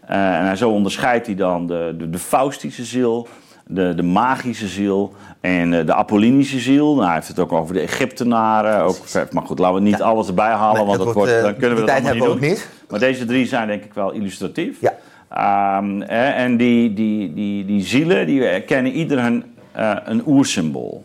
En 0.05 0.57
zo 0.57 0.69
onderscheidt 0.69 1.25
hij 1.25 1.35
dan 1.35 1.67
de, 1.67 1.95
de, 1.97 2.09
de 2.09 2.17
Faustische 2.17 2.83
ziel, 2.83 3.27
de, 3.71 3.95
de 3.95 4.03
magische 4.03 4.67
ziel 4.67 5.13
en 5.41 5.73
eh, 5.73 5.85
de 5.85 5.93
Apollinische 5.93 6.59
ziel. 6.59 6.93
Nou, 6.93 7.05
hij 7.05 7.15
heeft 7.15 7.27
het 7.27 7.39
ook 7.39 7.51
over 7.51 7.73
de 7.73 7.79
Egyptenaren. 7.79 8.81
Ook, 8.81 8.97
maar 9.31 9.43
goed, 9.43 9.59
laten 9.59 9.75
we 9.75 9.81
niet 9.81 10.01
alles 10.01 10.27
erbij 10.27 10.51
halen, 10.51 10.77
Nee, 10.77 10.85
want 10.85 10.97
dat 10.97 11.13
wordt, 11.13 11.17
wordt, 11.17 11.31
eh, 11.31 11.41
dan 11.41 11.55
kunnen 11.55 11.77
we 11.77 11.85
dat 11.85 11.87
tijd 11.87 12.03
allemaal 12.03 12.27
hebben 12.27 12.39
we 12.39 12.47
niet 12.47 12.57
ook 12.57 12.67
niet. 12.67 12.89
Maar 12.89 12.99
deze 12.99 13.25
drie 13.25 13.45
zijn 13.47 13.67
denk 13.67 13.83
ik 13.83 13.93
wel 13.93 14.11
illustratief. 14.11 14.81
Ja. 14.81 14.93
Ehm, 15.29 15.99
hè, 15.99 16.29
en 16.29 16.57
die, 16.57 16.93
die, 16.93 17.33
die, 17.33 17.65
die 17.65 17.83
zielen 17.83 18.27
die 18.27 18.61
kennen 18.61 18.91
ieder 18.91 19.17
een, 19.17 19.43
eh, 19.71 19.95
een 20.03 20.21
oersymbool. 20.27 21.03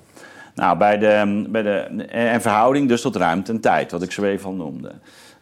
Nou, 0.55 0.79
bij 0.79 0.99
de, 0.99 1.45
bij 1.49 1.63
de, 1.63 1.79
en 2.07 2.41
verhouding 2.41 2.89
dus 2.89 3.01
tot 3.01 3.17
ruimte 3.17 3.53
en 3.53 3.61
tijd, 3.61 3.91
wat 3.91 4.03
ik 4.03 4.13
zo 4.13 4.23
even 4.23 4.47
al 4.47 4.55
noemde. 4.55 4.93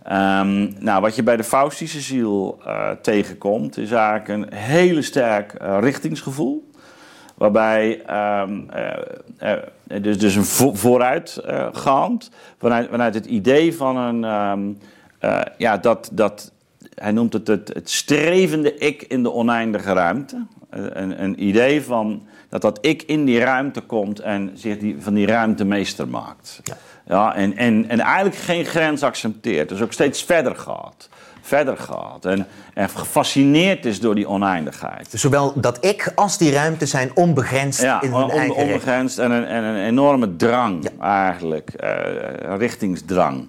Ehm, 0.02 0.84
nou, 0.84 1.00
wat 1.00 1.16
je 1.16 1.22
bij 1.22 1.36
de 1.36 1.44
Faustische 1.44 2.00
ziel 2.00 2.62
tegenkomt, 3.02 3.78
is 3.78 3.90
eigenlijk 3.90 4.28
een 4.28 4.58
hele 4.58 5.02
sterk 5.02 5.54
richtingsgevoel. 5.80 6.70
Waarbij 7.42 8.02
eh, 8.06 8.42
eh, 9.38 10.02
dus, 10.02 10.18
dus 10.18 10.34
een 10.34 10.44
vo- 10.44 10.74
vooruitgaand, 10.74 12.30
vanuit, 12.58 12.88
vanuit 12.90 13.14
het 13.14 13.26
idee 13.26 13.76
van 13.76 13.96
een, 13.96 14.24
ehm, 14.24 14.60
eh, 15.18 15.40
ja, 15.58 15.76
dat, 15.76 16.08
dat, 16.12 16.52
hij 16.94 17.12
noemt 17.12 17.32
het, 17.32 17.46
het 17.46 17.70
het 17.74 17.90
strevende 17.90 18.74
ik 18.74 19.02
in 19.02 19.22
de 19.22 19.32
oneindige 19.32 19.92
ruimte. 19.92 20.44
Eh, 20.70 20.80
Een, 20.92 21.22
een 21.22 21.46
idee 21.46 21.82
van 21.82 22.22
dat 22.48 22.62
dat 22.62 22.78
ik 22.80 23.02
in 23.02 23.24
die 23.24 23.38
ruimte 23.38 23.80
komt 23.80 24.20
en 24.20 24.50
zich 24.54 24.78
die, 24.78 24.96
van 24.98 25.14
die 25.14 25.26
ruimte 25.26 25.64
meester 25.64 26.08
maakt. 26.08 26.60
Ja. 27.04 27.34
en, 27.34 27.56
en, 27.56 27.88
en 27.88 28.00
eigenlijk 28.00 28.36
geen 28.36 28.64
grens 28.64 29.02
accepteert, 29.02 29.68
dus 29.68 29.80
ook 29.80 29.92
steeds 29.92 30.22
verder 30.22 30.56
gaat. 30.56 31.08
Verder 31.44 31.76
gaat 31.76 32.24
en, 32.24 32.46
en 32.74 32.88
gefascineerd 32.88 33.84
is 33.84 34.00
door 34.00 34.14
die 34.14 34.28
oneindigheid. 34.28 35.10
Dus 35.10 35.20
zowel 35.20 35.52
dat 35.60 35.84
ik 35.84 36.12
als 36.14 36.38
die 36.38 36.52
ruimte 36.52 36.86
zijn 36.86 37.10
onbegrensd 37.14 37.80
Ja, 37.82 38.02
in 38.02 38.12
hun 38.12 38.22
on- 38.22 38.30
eigen 38.30 38.56
onbegrensd 38.56 39.18
en 39.18 39.30
een, 39.30 39.44
en 39.46 39.64
een 39.64 39.84
enorme 39.86 40.36
drang 40.36 40.88
eigenlijk, 41.00 41.70
eh, 41.70 41.90
een 42.50 42.58
richtingsdrang. 42.58 43.48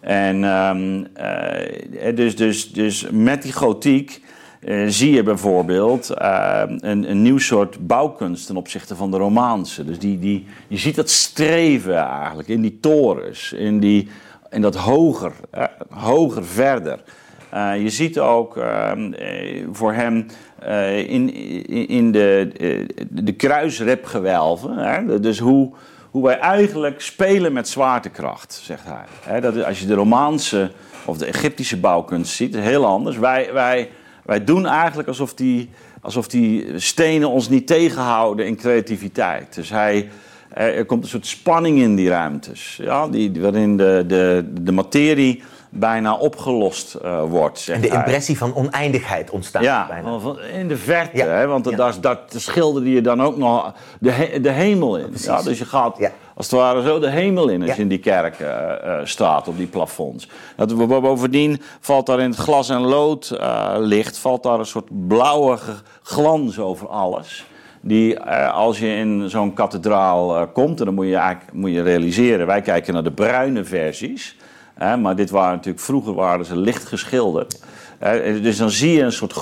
En 0.00 0.44
ehm, 0.44 1.04
eh, 1.14 2.16
dus, 2.16 2.36
dus, 2.36 2.72
dus 2.72 3.06
met 3.10 3.42
die 3.42 3.52
gotiek 3.52 4.22
eh, 4.60 4.84
zie 4.86 5.12
je 5.12 5.22
bijvoorbeeld 5.22 6.10
eh, 6.10 6.62
een, 6.66 7.10
een 7.10 7.22
nieuw 7.22 7.38
soort 7.38 7.86
bouwkunst 7.86 8.46
ten 8.46 8.56
opzichte 8.56 8.96
van 8.96 9.10
de 9.10 9.16
Romaanse. 9.16 9.84
Dus 9.84 9.98
die, 9.98 10.18
die, 10.18 10.46
je 10.68 10.76
ziet 10.76 10.94
dat 10.96 11.10
streven 11.10 11.96
eigenlijk 11.96 12.48
in 12.48 12.60
die 12.60 12.78
torens, 12.80 13.52
in, 13.52 13.80
die, 13.80 14.08
in 14.50 14.60
dat 14.60 14.74
hoger, 14.76 15.32
eh, 15.50 15.64
hoger, 15.90 16.44
verder. 16.44 17.02
Eh, 17.54 17.82
je 17.82 17.90
ziet 17.90 18.18
ook 18.18 18.56
ehm, 18.56 19.12
eh, 19.12 19.64
voor 19.72 19.92
hem 19.92 20.26
eh, 20.58 20.98
in, 20.98 21.34
in, 21.88 22.12
de, 22.12 22.52
de 23.10 23.32
kruisrepgewelven. 23.32 24.78
Hè? 24.78 25.20
Dus 25.20 25.38
hoe, 25.38 25.72
hoe 26.10 26.24
wij 26.24 26.38
eigenlijk 26.38 27.00
spelen 27.00 27.52
met 27.52 27.68
zwaartekracht, 27.68 28.60
zegt 28.62 28.84
hij. 28.84 29.04
Hè, 29.34 29.40
dat 29.40 29.64
als 29.64 29.80
je 29.80 29.86
de 29.86 29.94
Romaanse 29.94 30.70
of 31.04 31.18
de 31.18 31.26
Egyptische 31.26 31.76
bouwkunst 31.76 32.34
ziet, 32.34 32.54
is 32.54 32.62
heel 32.62 32.86
anders. 32.86 33.16
Wij, 33.18 33.52
wij, 33.52 33.90
wij 34.24 34.44
doen 34.44 34.66
eigenlijk 34.66 35.08
alsof 35.08 35.34
die, 35.34 35.70
alsof 36.00 36.28
die 36.28 36.78
stenen 36.78 37.28
ons 37.30 37.48
niet 37.48 37.66
tegenhouden 37.66 38.46
in 38.46 38.56
creativiteit. 38.56 39.54
Dus 39.54 39.70
hij, 39.70 40.08
er 40.48 40.84
komt 40.84 41.02
een 41.02 41.08
soort 41.10 41.26
spanning 41.26 41.78
in 41.78 41.94
die 41.94 42.08
ruimtes, 42.08 42.78
ja, 42.82 43.08
die, 43.08 43.40
waarin 43.40 43.76
de, 43.76 44.04
de, 44.06 44.50
de 44.60 44.72
materie 44.72 45.42
bijna 45.74 46.14
opgelost 46.16 46.94
eh, 46.94 47.22
wordt. 47.28 47.68
En 47.68 47.80
de 47.80 47.88
impressie 47.88 48.38
van 48.38 48.54
oneindigheid 48.54 49.30
ontstaat 49.30 49.62
Ja, 49.62 49.86
bijna. 49.88 50.18
in 50.52 50.68
de 50.68 50.76
verte, 50.76 51.16
Ja, 51.16 51.26
hè, 51.26 51.46
want 51.46 51.70
ja. 51.70 51.76
dat, 51.76 51.98
dat 52.02 52.18
schilderde 52.36 52.90
je 52.90 53.00
dan 53.00 53.22
ook 53.22 53.36
nog 53.36 53.72
de, 54.00 54.10
he- 54.10 54.40
de 54.40 54.50
hemel 54.50 54.96
in. 54.96 55.12
Ja, 55.16 55.42
dus 55.42 55.58
je 55.58 55.64
gaat 55.64 56.10
als 56.36 56.50
het 56.50 56.60
ware 56.60 56.82
zo 56.82 56.98
de 56.98 57.10
hemel 57.10 57.48
in 57.48 57.62
als 57.62 57.76
je 57.76 57.82
in 57.82 57.88
die 57.88 57.98
kerk 57.98 58.40
eh, 58.40 58.72
eh, 58.72 59.00
staat, 59.04 59.48
op 59.48 59.56
die 59.56 59.66
plafonds. 59.66 60.28
Dat, 60.56 60.76
bo- 60.88 61.00
bovendien 61.00 61.60
valt 61.80 62.06
daar 62.06 62.20
in 62.20 62.30
het 62.30 62.38
glas 62.38 62.68
en 62.68 62.80
lood 62.80 63.30
eh, 63.30 63.74
licht, 63.78 64.18
valt 64.18 64.42
daar 64.42 64.58
een 64.58 64.66
soort 64.66 65.08
blauwe 65.08 65.58
glans 66.02 66.58
over 66.58 66.88
alles. 66.88 67.44
Die 67.80 68.20
als 68.50 68.78
je 68.78 68.86
in 68.96 69.30
zo'n 69.30 69.54
kathedraal 69.54 70.46
komt, 70.48 70.78
en 70.78 70.84
dan 70.84 70.94
moet 70.94 71.06
je 71.06 71.16
eigenlijk 71.16 71.52
moet 71.52 71.70
je 71.70 71.82
realiseren, 71.82 72.46
wij 72.46 72.60
kijken 72.60 72.94
naar 72.94 73.02
de 73.02 73.12
bruine 73.12 73.64
versies. 73.64 74.36
Maar 74.78 75.16
dit 75.16 75.30
waren 75.30 75.54
natuurlijk, 75.56 75.84
vroeger 75.84 76.14
waren 76.14 76.44
ze 76.44 76.56
licht 76.56 76.84
geschilderd. 76.84 77.62
Hè, 77.98 78.40
dus 78.40 78.56
dan 78.56 78.70
zie 78.70 78.92
je 78.92 79.02
een 79.02 79.12
soort. 79.12 79.34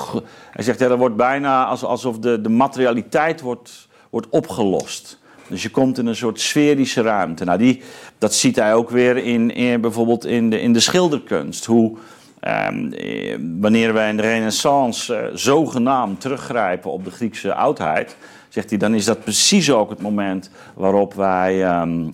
Hij 0.51 0.65
zegt, 0.65 0.79
ja, 0.79 0.89
dat 0.89 0.99
wordt 0.99 1.17
bijna 1.17 1.65
als- 1.65 1.85
alsof 1.85 2.19
de, 2.19 2.41
de 2.41 2.49
materialiteit 2.49 3.41
wordt, 3.41 3.89
wordt 4.11 4.29
opgelost. 4.31 5.19
Dus 5.49 5.63
je 5.63 5.71
komt 5.71 5.99
in 5.99 6.07
een 6.07 6.17
soort 6.17 6.41
sferische 6.41 7.03
ruimte. 7.03 7.45
Nou, 7.45 7.59
die, 7.59 7.83
dat 8.19 8.35
ziet 8.35 8.57
hij 8.57 8.75
ook 8.75 8.91
weer 8.91 9.17
in, 9.17 9.55
in, 9.55 9.81
bijvoorbeeld 9.81 10.25
in 10.25 10.51
de, 10.51 10.61
in 10.61 10.73
de 10.73 10.81
schilderkunst. 10.81 11.65
Hoe 11.65 11.97
ehm, 12.41 12.93
eh, 12.93 13.39
wanneer 13.61 13.93
wij 13.93 14.09
in 14.09 14.17
de 14.17 14.23
Renaissance 14.23 15.15
eh, 15.15 15.31
zogenaamd 15.35 16.21
teruggrijpen 16.21 16.91
op 16.91 17.05
de 17.05 17.11
Griekse 17.11 17.55
oudheid, 17.55 18.17
zegt 18.49 18.69
hij, 18.71 18.79
dan 18.79 18.95
is 18.95 19.05
dat 19.05 19.21
precies 19.25 19.71
ook 19.73 19.91
het 19.91 20.03
moment 20.03 20.51
waarop 20.75 21.15
wij. 21.15 21.65
ehm, 21.65 22.01
eh, 22.03 22.13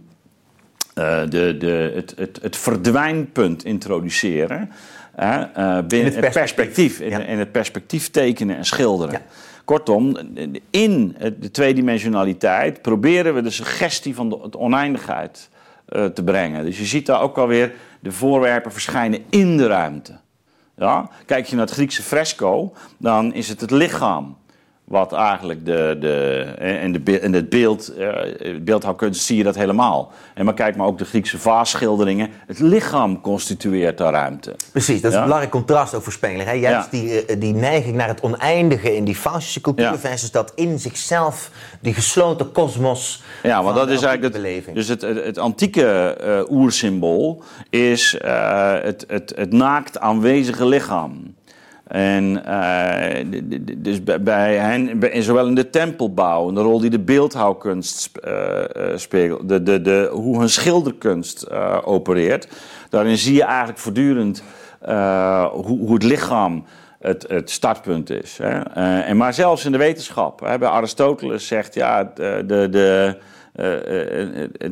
de, 1.28 1.56
de, 1.58 1.92
het, 1.94 2.14
het, 2.16 2.38
het 2.42 2.56
verdwijnpunt 2.56 3.64
introduceren. 3.64 4.70
eh, 5.16 5.78
binnen 5.86 6.14
het 6.14 6.24
het 6.24 6.32
perspectief. 6.32 6.98
Ja. 6.98 7.18
in 7.18 7.38
het 7.38 7.52
perspectief 7.52 8.10
tekenen 8.10 8.56
en 8.56 8.64
schilderen. 8.64 9.14
Ja. 9.14 9.22
Kortom, 9.64 10.16
in 10.70 11.16
de 11.40 11.50
tweedimensionaliteit 11.50 12.82
proberen 12.82 13.34
we 13.34 13.42
de 13.42 13.50
suggestie 13.50 14.14
van 14.14 14.28
de, 14.28 14.38
de 14.50 14.58
oneindigheid 14.58 15.48
eh, 15.88 16.04
te 16.04 16.24
brengen. 16.24 16.64
Dus 16.64 16.78
je 16.78 16.84
ziet 16.84 17.06
daar 17.06 17.20
ook 17.20 17.38
alweer 17.38 17.72
de 18.00 18.12
voorwerpen 18.12 18.72
verschijnen 18.72 19.20
in 19.30 19.56
de 19.56 19.66
ruimte. 19.66 20.18
Ja? 20.76 21.10
Kijk 21.26 21.46
je 21.46 21.56
naar 21.56 21.64
het 21.64 21.74
Griekse 21.74 22.02
fresco, 22.02 22.72
dan 22.96 23.34
is 23.34 23.48
het 23.48 23.60
het 23.60 23.70
lichaam. 23.70 24.36
Wat 24.88 25.12
eigenlijk 25.12 25.66
de. 25.66 25.96
de 26.00 26.42
en, 26.58 26.92
de, 26.92 27.00
be- 27.00 27.18
en 27.18 27.32
het 27.32 27.48
beeld, 27.48 27.88
eh, 27.94 28.10
beeldhouwkunst 28.62 29.22
zie 29.22 29.36
je 29.36 29.42
dat 29.42 29.54
helemaal. 29.54 30.12
En 30.34 30.44
maar 30.44 30.54
kijk 30.54 30.76
maar 30.76 30.86
ook 30.86 30.98
de 30.98 31.04
Griekse 31.04 31.38
vaasschilderingen. 31.38 32.28
Het 32.46 32.58
lichaam 32.58 33.20
constitueert 33.20 33.98
daar 33.98 34.12
ruimte. 34.12 34.56
Precies, 34.72 35.00
dat 35.00 35.04
is 35.04 35.12
Ja. 35.12 35.16
een 35.16 35.22
belangrijk 35.24 35.52
contrast 35.52 35.94
ook 35.94 36.02
voor 36.02 36.12
Spengler. 36.12 36.46
Hè? 36.46 36.52
Juist 36.52 36.88
Ja. 36.92 36.98
die, 36.98 37.24
eh, 37.26 37.40
die 37.40 37.54
neiging 37.54 37.96
naar 37.96 38.08
het 38.08 38.20
oneindige 38.20 38.96
in 38.96 39.04
die 39.04 39.14
Faustische 39.14 39.60
cultuur... 39.60 39.84
Ja. 39.84 39.98
versus 39.98 40.30
dat 40.30 40.52
in 40.54 40.78
zichzelf, 40.78 41.50
die 41.80 41.94
gesloten 41.94 42.52
kosmos 42.52 43.22
Ja, 43.42 43.62
want 43.62 43.76
dat 43.76 43.86
de 43.88 43.92
is 43.94 44.02
eigenlijk 44.02 44.34
het, 44.34 44.42
beleving. 44.42 44.76
dus 44.76 44.88
het, 44.88 45.02
het, 45.02 45.24
het 45.24 45.38
antieke 45.38 45.84
eh, 46.20 46.50
oersymbool 46.56 47.42
is 47.70 48.18
eh, 48.18 48.72
het, 48.82 49.04
het, 49.08 49.32
het 49.36 49.52
naakt 49.52 49.98
aanwezige 49.98 50.66
lichaam. 50.66 51.36
En 51.88 52.44
eh, 52.44 53.24
dus 53.78 54.02
bij- 54.04 54.56
hen, 54.56 55.00
zowel 55.22 55.46
in 55.46 55.54
de 55.54 55.70
tempelbouw, 55.70 56.52
de 56.52 56.60
rol 56.60 56.80
die 56.80 56.90
de 56.90 56.98
beeldhouwkunst 56.98 58.16
eh, 58.16 58.92
eh, 58.92 58.96
speelt, 58.96 59.48
de, 59.48 59.62
de, 59.62 59.80
de, 59.80 60.08
hoe 60.12 60.38
hun 60.38 60.48
schilderkunst 60.48 61.42
eh, 61.42 61.78
opereert, 61.84 62.48
daarin 62.88 63.18
zie 63.18 63.34
je 63.34 63.42
eigenlijk 63.42 63.78
voortdurend 63.78 64.42
hoe, 65.52 65.78
hoe 65.78 65.94
het 65.94 66.02
lichaam 66.02 66.64
het, 67.00 67.24
het 67.28 67.50
startpunt 67.50 68.10
is. 68.10 68.38
Hè. 68.42 68.58
En 69.00 69.16
maar 69.16 69.34
zelfs 69.34 69.64
in 69.64 69.72
de 69.72 69.78
wetenschap, 69.78 70.40
hè, 70.40 70.58
bij 70.58 70.68
Aristoteles 70.68 71.46
zegt 71.46 71.74
ja, 71.74 72.12
de, 72.14 72.68
de, 72.70 73.16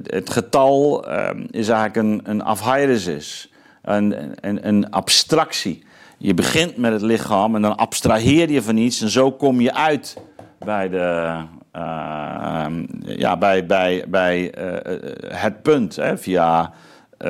het, 0.07 0.31
getal 0.31 1.09
eh, 1.09 1.31
is 1.51 1.69
eigenlijk 1.69 1.97
een, 1.97 2.21
een 2.25 2.43
afhairesis, 2.43 3.53
een, 3.83 4.15
een, 4.41 4.69
een 4.69 4.91
abstractie. 4.91 5.85
Je 6.19 6.35
begint 6.35 6.77
met 6.77 6.93
het 6.93 7.03
lichaam 7.03 7.55
en 7.55 7.63
dan 7.63 7.77
abstraheer 7.77 8.51
je 8.51 8.63
van 8.63 8.77
iets 8.77 9.01
en 9.01 9.09
zo 9.09 9.33
kom 9.33 9.61
je 9.61 9.75
uit 9.75 10.17
bij, 10.59 10.89
de, 10.89 11.37
eh, 11.71 12.67
ja, 13.01 13.37
bij, 13.37 13.67
bij, 13.67 14.05
bij 14.09 14.51
eh, 14.51 15.41
het 15.41 15.63
punt. 15.63 15.97
Hè, 15.97 16.19
via 16.19 16.73
eh, 17.19 17.29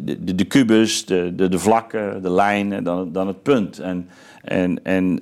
de, 0.00 0.34
de, 0.34 0.44
kubus, 0.44 1.06
de, 1.06 1.34
de, 1.34 1.48
de 1.48 1.58
vlakken, 1.58 2.22
de 2.22 2.30
lijnen, 2.30 2.84
dan, 2.84 3.12
dan 3.12 3.26
het 3.26 3.42
punt. 3.42 3.78
En, 3.78 4.08
en, 4.42 4.84
en 4.84 5.20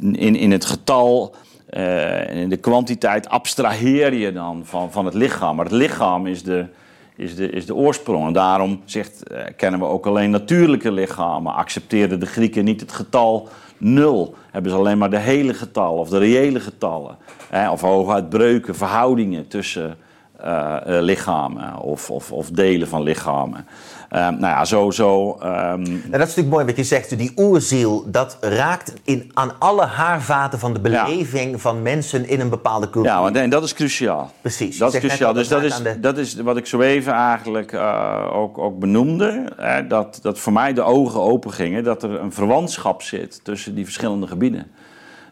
in, 0.00 0.36
in 0.36 0.50
het 0.50 0.64
getal 0.64 1.34
en 1.70 2.36
in 2.36 2.48
de 2.48 2.56
kwantiteit 2.56 3.28
abstraheer 3.28 4.14
je 4.14 4.32
dan 4.32 4.66
van, 4.66 4.92
van 4.92 5.04
het 5.04 5.14
lichaam. 5.14 5.56
Maar 5.56 5.64
het 5.64 5.74
lichaam 5.74 6.26
is 6.26 6.42
de, 6.42 6.66
is 7.20 7.34
de, 7.36 7.50
is 7.50 7.66
de 7.66 7.74
oorsprong. 7.74 8.26
En 8.26 8.32
daarom 8.32 8.80
zegt, 8.84 9.22
eh, 9.22 9.44
kennen 9.56 9.80
we 9.80 9.86
ook 9.86 10.06
alleen 10.06 10.30
natuurlijke 10.30 10.92
lichamen. 10.92 11.54
Accepteerden 11.54 12.20
de 12.20 12.26
Grieken 12.26 12.64
niet 12.64 12.80
het 12.80 12.92
getal 12.92 13.48
nul. 13.78 14.34
Hebben 14.50 14.70
ze 14.70 14.76
alleen 14.76 14.98
maar 14.98 15.10
de 15.10 15.18
hele 15.18 15.54
getallen 15.54 16.00
of 16.00 16.08
de 16.08 16.18
reële 16.18 16.60
getallen. 16.60 17.16
Of 17.70 17.80
hooguit 17.80 18.28
breuken, 18.28 18.74
verhoudingen 18.74 19.48
tussen 19.48 19.96
eh, 20.36 20.96
eh, 20.96 21.02
lichamen 21.02 21.78
of, 21.78 22.10
of, 22.10 22.32
of 22.32 22.50
delen 22.50 22.88
van 22.88 23.02
lichamen. 23.02 23.66
Ehm, 24.10 24.22
nou 24.38 24.40
ja, 24.40 24.64
zo. 24.64 24.90
zo 24.90 25.36
ehm, 25.40 25.82
Nou, 25.82 26.00
dat 26.10 26.12
is 26.12 26.18
natuurlijk 26.18 26.48
mooi 26.48 26.64
wat 26.64 26.76
je 26.76 26.84
zegt. 26.84 27.18
Die 27.18 27.32
oerziel, 27.36 28.04
dat 28.06 28.36
raakt 28.40 28.92
in, 29.04 29.30
aan 29.34 29.52
alle 29.58 29.84
haarvaten 29.84 30.58
van 30.58 30.72
de 30.72 30.80
beleving 30.80 31.60
van 31.60 31.82
mensen 31.82 32.28
in 32.28 32.40
een 32.40 32.48
bepaalde 32.48 32.90
cultuur. 32.90 33.12
Ja, 33.12 33.20
want, 33.22 33.36
en 33.36 33.50
dat 33.50 33.62
is 33.62 33.74
cruciaal. 33.74 34.30
Precies. 34.40 34.78
Dat 34.78 34.94
is 34.94 35.00
cruciaal. 35.00 35.28
al, 35.28 35.34
Dus 35.34 35.48
dat 35.48 35.62
is, 35.62 35.76
de- 35.76 36.00
dat 36.00 36.18
is 36.18 36.34
wat 36.34 36.56
ik 36.56 36.66
zo 36.66 36.80
even 36.80 37.12
eigenlijk 37.12 37.72
eh, 37.72 38.26
ook, 38.32 38.58
ook 38.58 38.78
benoemde. 38.78 39.52
Hè, 39.56 39.86
dat, 39.86 40.18
dat 40.22 40.38
voor 40.38 40.52
mij 40.52 40.72
de 40.72 40.82
ogen 40.82 41.20
open 41.20 41.52
gingen. 41.52 41.84
Dat 41.84 42.02
er 42.02 42.20
een 42.20 42.32
verwantschap 42.32 43.02
zit 43.02 43.40
tussen 43.44 43.74
die 43.74 43.84
verschillende 43.84 44.26
gebieden. 44.26 44.70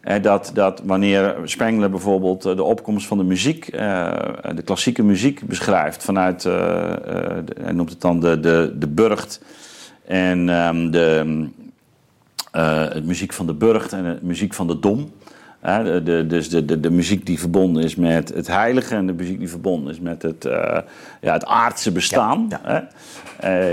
Eh, 0.09 0.23
dat, 0.23 0.51
dat 0.55 0.83
wanneer 0.85 1.37
Spengler 1.45 1.91
bijvoorbeeld 1.91 2.45
eh, 2.45 2.57
de 2.57 2.63
opkomst 2.63 3.07
van 3.07 3.19
de 3.19 3.25
muziek, 3.25 3.67
eh, 3.69 4.13
de 4.55 4.63
klassieke 4.63 5.03
muziek 5.03 5.47
beschrijft 5.47 6.05
vanuit, 6.05 6.43
de- 6.43 7.45
hij 7.61 7.73
noemt 7.73 7.91
het 7.91 8.01
dan 8.01 8.21
de, 8.21 8.41
de, 8.41 8.73
de 8.79 8.89
burcht 8.89 9.41
en 10.07 10.49
ehm, 10.49 10.91
de, 10.91 11.47
eh, 12.53 12.89
het 12.89 13.05
muziek 13.05 13.33
van 13.33 13.47
de 13.47 13.55
burcht 13.55 13.93
en 13.93 14.03
de 14.03 14.19
muziek 14.23 14.55
van 14.55 14.67
de 14.67 14.79
dom. 14.79 15.13
De, 15.63 16.01
de, 16.05 16.27
dus 16.27 16.49
de, 16.51 16.65
de, 16.65 16.81
de 16.81 16.91
muziek 16.91 17.27
die 17.27 17.39
verbonden 17.39 17.83
is 17.83 17.95
met 17.97 18.29
het 18.35 18.47
heilige 18.47 18.95
en 18.95 19.07
de 19.07 19.13
muziek 19.13 19.39
die 19.39 19.49
verbonden 19.49 19.93
is 19.93 20.01
met 20.01 20.23
het, 20.23 20.43
ja, 21.21 21.33
het 21.33 21.45
aardse 21.45 21.93
bestaan. 21.93 22.47
Ja, 22.49 22.61
Hè. 22.63 22.81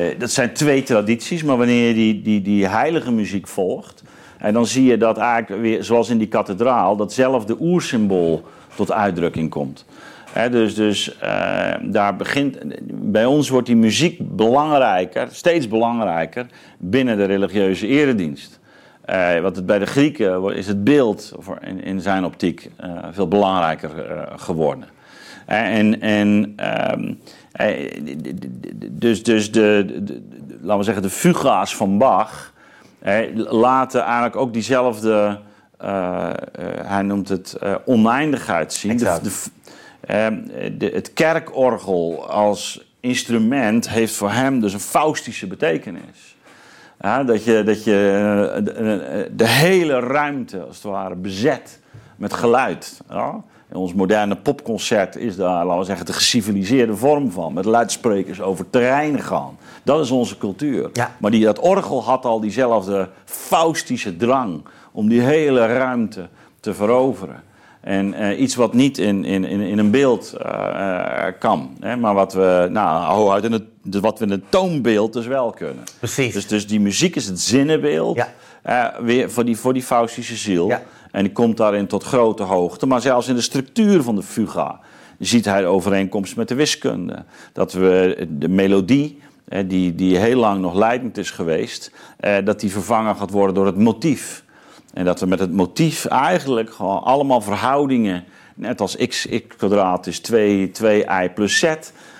Eh, 0.09 0.19
dat 0.19 0.31
zijn 0.31 0.53
twee 0.53 0.83
tradities, 0.83 1.43
maar 1.43 1.57
wanneer 1.57 1.87
je 1.87 1.93
die, 1.93 2.21
die, 2.21 2.41
die 2.41 2.67
heilige 2.67 3.11
muziek 3.11 3.47
volgt, 3.47 4.03
en 4.37 4.53
dan 4.53 4.65
zie 4.65 4.85
je 4.85 4.97
dat 4.97 5.17
eigenlijk 5.17 5.61
weer, 5.61 5.83
zoals 5.83 6.09
in 6.09 6.17
die 6.17 6.27
kathedraal, 6.27 6.95
datzelfde 6.95 7.55
oersymbool 7.59 8.43
tot 8.75 8.91
uitdrukking 8.91 9.49
komt. 9.49 9.85
Dus 10.51 10.75
dus 10.75 11.17
eh, 11.17 11.73
daar 11.81 12.15
begint, 12.15 12.57
bij 12.91 13.25
ons 13.25 13.49
wordt 13.49 13.67
die 13.67 13.75
muziek 13.75 14.35
belangrijker, 14.35 15.27
steeds 15.31 15.67
belangrijker 15.67 16.45
binnen 16.77 17.17
de 17.17 17.23
religieuze 17.25 17.87
eredienst. 17.87 18.59
Eh, 19.01 19.39
wat 19.39 19.55
het 19.55 19.65
bij 19.65 19.79
de 19.79 19.85
Grieken 19.85 20.55
is 20.55 20.67
het 20.67 20.83
beeld 20.83 21.33
in, 21.61 21.83
in 21.83 22.01
zijn 22.01 22.25
optiek 22.25 22.69
eh, 22.75 22.89
veel 23.11 23.27
belangrijker 23.27 23.89
geworden. 24.35 24.87
En 25.45 26.01
en 26.01 26.53
ehm, 26.55 27.13
eh, 27.51 27.91
dus, 28.91 29.23
dus 29.23 29.51
de, 29.51 29.85
de- 30.03 30.21
laten 30.61 30.77
we 30.77 30.83
zeggen, 30.83 31.03
de 31.03 31.09
fuga's 31.09 31.75
van 31.75 31.97
Bach 31.97 32.53
laten 33.35 34.01
eigenlijk 34.01 34.35
ook 34.35 34.53
diezelfde, 34.53 35.39
eh, 35.77 36.29
eh, 36.29 36.35
hij 36.83 37.01
noemt 37.01 37.29
het 37.29 37.53
eh, 37.53 37.75
oneindigheid 37.85 38.73
zien. 38.73 38.97
De, 38.97 39.19
de 40.77 40.91
het 40.93 41.13
kerkorgel 41.13 42.29
als 42.29 42.93
instrument 42.99 43.89
heeft 43.89 44.13
voor 44.13 44.31
hem 44.31 44.59
dus 44.59 44.73
een 44.73 44.79
faustische 44.79 45.47
betekenis. 45.47 46.35
Ja, 46.99 47.23
dat 47.23 47.43
je, 47.43 47.63
dat 47.63 47.83
je 47.83 48.61
de, 48.63 49.31
de 49.35 49.47
hele 49.47 49.99
ruimte 49.99 50.59
als 50.59 50.75
het 50.75 50.85
ware 50.85 51.15
bezet 51.15 51.79
met 52.15 52.33
geluid. 52.33 53.01
Ja? 53.09 53.43
Ons 53.71 53.93
moderne 53.93 54.35
popconcert 54.35 55.15
is 55.15 55.35
daar, 55.35 55.65
laten 55.65 55.79
we 55.79 55.85
zeggen, 55.85 56.05
de 56.05 56.13
geciviliseerde 56.13 56.95
vorm 56.95 57.31
van. 57.31 57.53
Met 57.53 57.65
luidsprekers 57.65 58.41
over 58.41 58.69
terreinen 58.69 59.21
gaan. 59.21 59.57
Dat 59.85 59.99
is 59.99 60.11
onze 60.11 60.37
cultuur. 60.37 60.89
Ja. 60.93 61.15
Maar 61.19 61.31
die, 61.31 61.45
dat 61.45 61.59
orgel 61.59 62.03
had 62.03 62.25
al 62.25 62.39
diezelfde 62.39 63.09
faustische 63.25 64.17
drang 64.17 64.61
om 64.91 65.09
die 65.09 65.21
hele 65.21 65.65
ruimte 65.65 66.27
te 66.59 66.73
veroveren. 66.73 67.43
En 67.81 68.13
eh, 68.13 68.39
iets 68.39 68.55
wat 68.55 68.73
niet 68.73 68.97
in, 68.97 69.25
in, 69.25 69.43
in, 69.43 69.59
in 69.59 69.77
een 69.77 69.91
beeld 69.91 70.33
eh, 70.33 71.27
eh, 71.27 71.33
kan. 71.39 71.77
Hè? 71.79 71.95
Maar 71.95 72.13
wat 72.13 72.33
we, 72.33 72.67
nou, 72.71 73.41
in 73.41 73.51
het, 73.51 73.63
wat 74.01 74.19
we 74.19 74.25
in 74.25 74.31
het 74.31 74.43
toonbeeld 74.49 75.13
dus 75.13 75.27
wel 75.27 75.51
kunnen. 75.51 75.83
Precies. 75.99 76.33
Dus, 76.33 76.47
dus 76.47 76.67
die 76.67 76.79
muziek 76.79 77.15
is 77.15 77.25
het 77.25 77.39
zinnenbeeld 77.39 78.25
Ja. 78.63 78.95
weer 79.01 79.31
voor 79.31 79.45
die, 79.45 79.57
voor 79.57 79.73
die 79.73 79.83
faustische 79.83 80.35
ziel. 80.35 80.67
Ja. 80.67 80.81
En 81.11 81.23
die 81.23 81.31
komt 81.31 81.57
daarin 81.57 81.87
tot 81.87 82.03
grote 82.03 82.43
hoogte. 82.43 82.85
Maar 82.85 83.01
zelfs 83.01 83.27
in 83.27 83.35
de 83.35 83.41
structuur 83.41 84.03
van 84.03 84.15
de 84.15 84.23
fuga 84.23 84.79
ziet 85.19 85.45
hij 85.45 85.61
de 85.61 85.67
overeenkomst 85.67 86.35
met 86.35 86.47
de 86.47 86.55
wiskunde. 86.55 87.23
Dat 87.53 87.73
we 87.73 88.27
de 88.29 88.49
melodie, 88.49 89.21
die, 89.45 89.95
die 89.95 90.17
heel 90.17 90.39
lang 90.39 90.61
nog 90.61 90.73
leidend 90.73 91.17
is 91.17 91.31
geweest, 91.31 91.91
eh, 92.19 92.37
dat 92.43 92.59
die 92.59 92.71
vervangen 92.71 93.15
gaat 93.15 93.31
worden 93.31 93.55
door 93.55 93.65
het 93.65 93.77
motief. 93.77 94.43
En 94.93 95.05
dat 95.05 95.19
we 95.19 95.25
met 95.25 95.39
het 95.39 95.51
motief 95.51 96.05
eigenlijk 96.05 96.73
gewoon 96.73 97.03
allemaal 97.03 97.41
verhoudingen, 97.41 98.23
net 98.55 98.81
als 98.81 98.95
x, 98.95 99.27
x 99.27 99.55
kwadraat 99.57 100.07
is 100.07 100.19
2, 100.19 100.71
2i 100.71 101.33
plus 101.33 101.59
z 101.59 101.75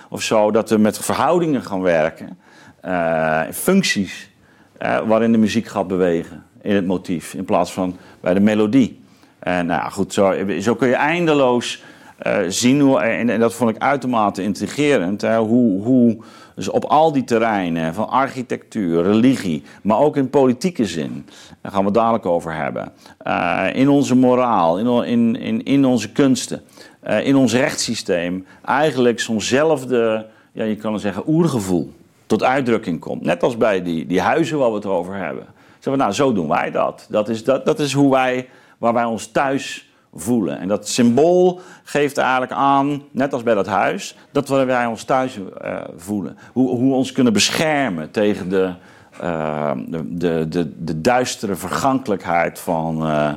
of 0.08 0.22
zo, 0.22 0.50
dat 0.50 0.70
we 0.70 0.76
met 0.76 0.98
verhoudingen 0.98 1.62
gaan 1.62 1.82
werken, 1.82 2.38
eh, 2.80 3.42
functies, 3.52 4.30
eh, 4.78 4.98
waarin 5.06 5.32
de 5.32 5.38
muziek 5.38 5.66
gaat 5.66 5.86
bewegen 5.86 6.44
in 6.62 6.74
het 6.74 6.86
motief, 6.86 7.34
in 7.34 7.44
plaats 7.44 7.72
van 7.72 7.96
bij 8.20 8.34
de 8.34 8.40
melodie. 8.40 9.00
En 9.38 9.66
nou 9.66 9.80
ja, 9.80 9.88
goed, 9.88 10.12
zo, 10.12 10.34
zo 10.60 10.74
kun 10.74 10.88
je 10.88 10.94
eindeloos 10.94 11.82
eh, 12.16 12.38
zien, 12.48 12.80
hoe, 12.80 13.00
en, 13.00 13.40
dat 13.40 13.54
vond 13.54 13.70
ik 13.70 13.82
uitermate 13.82 14.42
intrigerend, 14.42 15.20
hè, 15.20 15.38
hoe, 15.38 15.82
hoe 15.82 16.16
dus 16.54 16.68
op 16.68 16.84
al 16.84 17.12
die 17.12 17.24
terreinen 17.24 17.94
van 17.94 18.08
architectuur, 18.08 19.02
religie, 19.02 19.62
maar 19.82 19.98
ook 19.98 20.16
in 20.16 20.30
politieke 20.30 20.84
zin, 20.84 21.26
daar 21.60 21.72
gaan 21.72 21.80
we 21.80 21.86
het 21.86 21.94
dadelijk 21.94 22.26
over 22.26 22.54
hebben, 22.54 22.92
eh, 23.18 23.66
in 23.72 23.88
onze 23.88 24.16
moraal, 24.16 24.78
in, 24.78 25.04
in, 25.04 25.36
in, 25.40 25.62
in 25.64 25.84
onze 25.84 26.12
kunsten, 26.12 26.62
eh, 27.00 27.26
in 27.26 27.36
ons 27.36 27.54
rechtssysteem, 27.54 28.46
eigenlijk 28.64 29.20
zo'nzelfde, 29.20 30.26
ja, 30.52 30.64
je 30.64 30.76
kan 30.76 31.00
zeggen, 31.00 31.22
oergevoel 31.26 31.92
tot 32.26 32.42
uitdrukking 32.42 33.00
komt. 33.00 33.22
Net 33.22 33.42
als 33.42 33.56
bij 33.56 33.82
die, 33.82 34.06
die 34.06 34.20
huizen 34.20 34.58
waar 34.58 34.70
we 34.70 34.74
het 34.74 34.86
over 34.86 35.14
hebben. 35.14 35.46
Zeggen 35.72 35.92
we, 35.92 35.98
nou, 35.98 36.12
zo 36.12 36.32
doen 36.32 36.48
wij 36.48 36.70
dat. 36.70 37.06
Dat 37.10 37.28
is, 37.28 37.44
dat, 37.44 37.64
dat 37.64 37.78
is 37.78 37.92
hoe 37.92 38.10
wij, 38.10 38.48
waar 38.78 38.92
wij 38.92 39.04
ons 39.04 39.26
thuis 39.26 39.85
voelen. 40.16 40.58
En 40.58 40.68
dat 40.68 40.88
symbool 40.88 41.60
geeft 41.84 42.18
eigenlijk 42.18 42.52
aan, 42.52 43.02
net 43.10 43.32
als 43.32 43.42
bij 43.42 43.54
dat 43.54 43.66
huis, 43.66 44.16
dat 44.32 44.48
we- 44.48 44.64
wij 44.64 44.86
ons 44.86 45.04
thuis 45.04 45.38
eh, 45.60 45.76
voelen. 45.96 46.36
Hoe, 46.52 46.68
hoe 46.70 46.88
we 46.88 46.94
ons 46.94 47.12
kunnen 47.12 47.32
beschermen 47.32 48.10
tegen 48.10 48.48
de, 48.48 48.72
eh, 49.20 49.70
de, 49.86 50.16
de, 50.16 50.46
de, 50.48 50.84
de 50.84 51.00
duistere 51.00 51.54
vergankelijkheid 51.54 52.58
van 52.58 53.06
eh, 53.06 53.32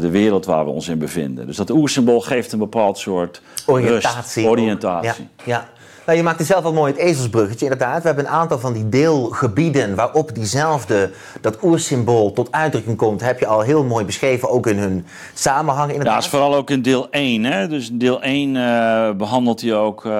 de 0.00 0.10
wereld 0.10 0.44
waar 0.46 0.64
we 0.64 0.70
ons 0.70 0.88
in 0.88 0.98
bevinden. 0.98 1.46
Dus 1.46 1.56
dat 1.56 1.70
oersymbool 1.70 2.20
geeft 2.20 2.52
een 2.52 2.58
bepaald 2.58 2.98
soort 2.98 3.42
Oriëntatie. 3.66 4.42
rust, 4.42 4.58
oriëntatie. 4.58 5.28
Ja, 5.44 5.44
ja. 5.44 5.68
Nou, 6.06 6.18
je 6.18 6.24
maakte 6.24 6.44
zelf 6.44 6.64
al 6.64 6.72
mooi 6.72 6.92
het 6.92 7.00
ezelsbruggetje, 7.00 7.64
inderdaad. 7.64 8.00
We 8.00 8.06
hebben 8.06 8.24
een 8.24 8.30
aantal 8.30 8.58
van 8.58 8.72
die 8.72 8.88
deelgebieden 8.88 9.94
waarop 9.94 10.34
diezelfde, 10.34 11.10
dat 11.40 11.62
oersymbool 11.62 12.32
tot 12.32 12.52
uitdrukking 12.52 12.96
komt, 12.96 13.20
heb 13.20 13.38
je 13.38 13.46
al 13.46 13.60
heel 13.60 13.84
mooi 13.84 14.04
beschreven, 14.04 14.50
ook 14.50 14.66
in 14.66 14.78
hun 14.78 15.06
samenhang 15.34 15.92
Ja, 15.92 15.98
dat 15.98 16.22
is 16.22 16.28
vooral 16.28 16.54
ook 16.54 16.70
in 16.70 16.82
deel 16.82 17.10
1. 17.10 17.44
Hè? 17.44 17.68
Dus 17.68 17.90
in 17.90 17.98
deel 17.98 18.22
1 18.22 18.56
eh, 18.56 19.10
behandelt 19.10 19.60
hij 19.60 19.74
ook 19.74 20.04
eh, 20.04 20.12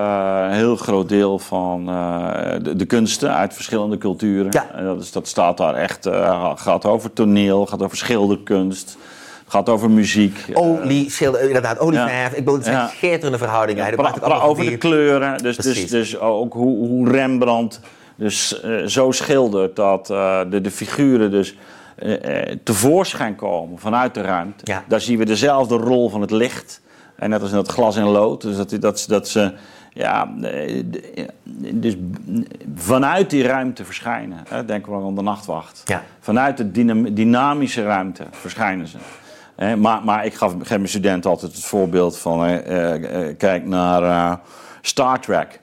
een 0.49 0.53
heel 0.53 0.77
groot 0.77 1.09
deel 1.09 1.39
van 1.39 1.89
eh, 1.89 2.53
de, 2.63 2.77
de 2.77 2.87
kunsten 2.87 3.35
uit 3.35 3.55
verschillende 3.55 3.99
culturen. 3.99 4.53
Ja. 4.53 4.71
En 4.75 4.85
dat, 4.85 5.03
is, 5.03 5.13
dat 5.13 5.29
staat 5.29 5.57
daar 5.57 5.75
echt, 5.75 6.09
gaat 6.55 6.85
over 6.85 7.13
toneel, 7.13 7.67
gaat 7.67 7.83
over 7.83 7.97
schilderkunst, 7.97 8.97
gaat 9.51 9.69
over 9.69 9.91
muziek. 9.91 10.45
Olie, 10.53 11.11
schilder, 11.11 11.41
inderdaad, 11.43 11.79
olieverf. 11.79 12.11
Ja. 12.13 12.27
Ik 12.27 12.35
bedoel, 12.37 12.55
het 12.55 12.65
zijn 12.65 12.77
Ja. 12.77 12.87
schitterende 12.89 13.39
verhoudingen. 13.39 13.85
Hij 13.85 13.93
Pra- 13.95 14.11
pra- 14.21 14.41
over 14.41 14.65
de 14.65 14.77
kleuren. 14.77 15.43
Dus, 15.43 15.57
dus, 15.57 15.65
Precies. 15.65 15.91
dus 15.91 16.19
ook 16.19 16.53
hoe, 16.53 16.87
hoe 16.89 17.11
Rembrandt 17.11 17.81
dus, 18.17 18.61
eh, 18.61 18.77
zo 18.87 19.11
schildert 19.11 19.77
dat 19.77 20.11
eh, 20.11 20.41
de, 20.51 20.61
de 20.61 20.71
figuren 20.71 21.31
dus 21.31 21.57
eh, 21.97 22.49
eh, 22.51 22.57
tevoorschijn 22.65 23.35
komen 23.37 23.79
vanuit 23.79 24.15
de 24.15 24.21
ruimte. 24.21 24.65
Ja. 24.65 24.85
Daar 24.89 25.01
zien 25.01 25.19
we 25.19 25.25
dezelfde 25.25 25.77
rol 25.77 26.09
van 26.11 26.21
het 26.21 26.31
licht. 26.31 26.81
En 27.17 27.31
net 27.31 27.41
als 27.43 27.51
in 27.51 27.57
dat 27.57 27.69
glas 27.71 27.97
en 27.97 28.05
lood. 28.05 28.43
Dus 28.43 28.57
dat, 28.57 28.77
dat, 28.81 29.05
dat 29.09 29.29
ze 29.29 29.53
ja, 29.93 30.33
eh, 30.43 30.83
dus 31.75 31.97
vanuit 32.75 33.31
die 33.31 33.43
ruimte 33.43 33.85
verschijnen. 33.85 34.39
Hè? 34.49 34.65
Denk 34.65 34.87
maar 34.87 35.03
aan 35.03 35.15
de 35.15 35.23
nachtwacht. 35.23 35.83
Ja. 35.85 36.03
Vanuit 36.21 36.57
de 36.57 36.71
dynam- 36.71 37.15
dynamische 37.15 37.83
ruimte 37.83 38.25
verschijnen 38.31 38.87
ze. 38.87 38.97
Maar, 39.79 40.05
maar 40.05 40.25
ik 40.25 40.35
gaf, 40.35 40.55
geef 40.59 40.69
mijn 40.69 40.89
studenten 40.89 41.31
altijd 41.31 41.53
het 41.53 41.65
voorbeeld 41.65 42.19
van... 42.19 42.45
eh, 42.45 42.95
eh, 43.29 43.37
kijk 43.37 43.67
naar 43.67 44.03
eh, 44.03 44.37
Star 44.81 45.21
Trek. 45.21 45.61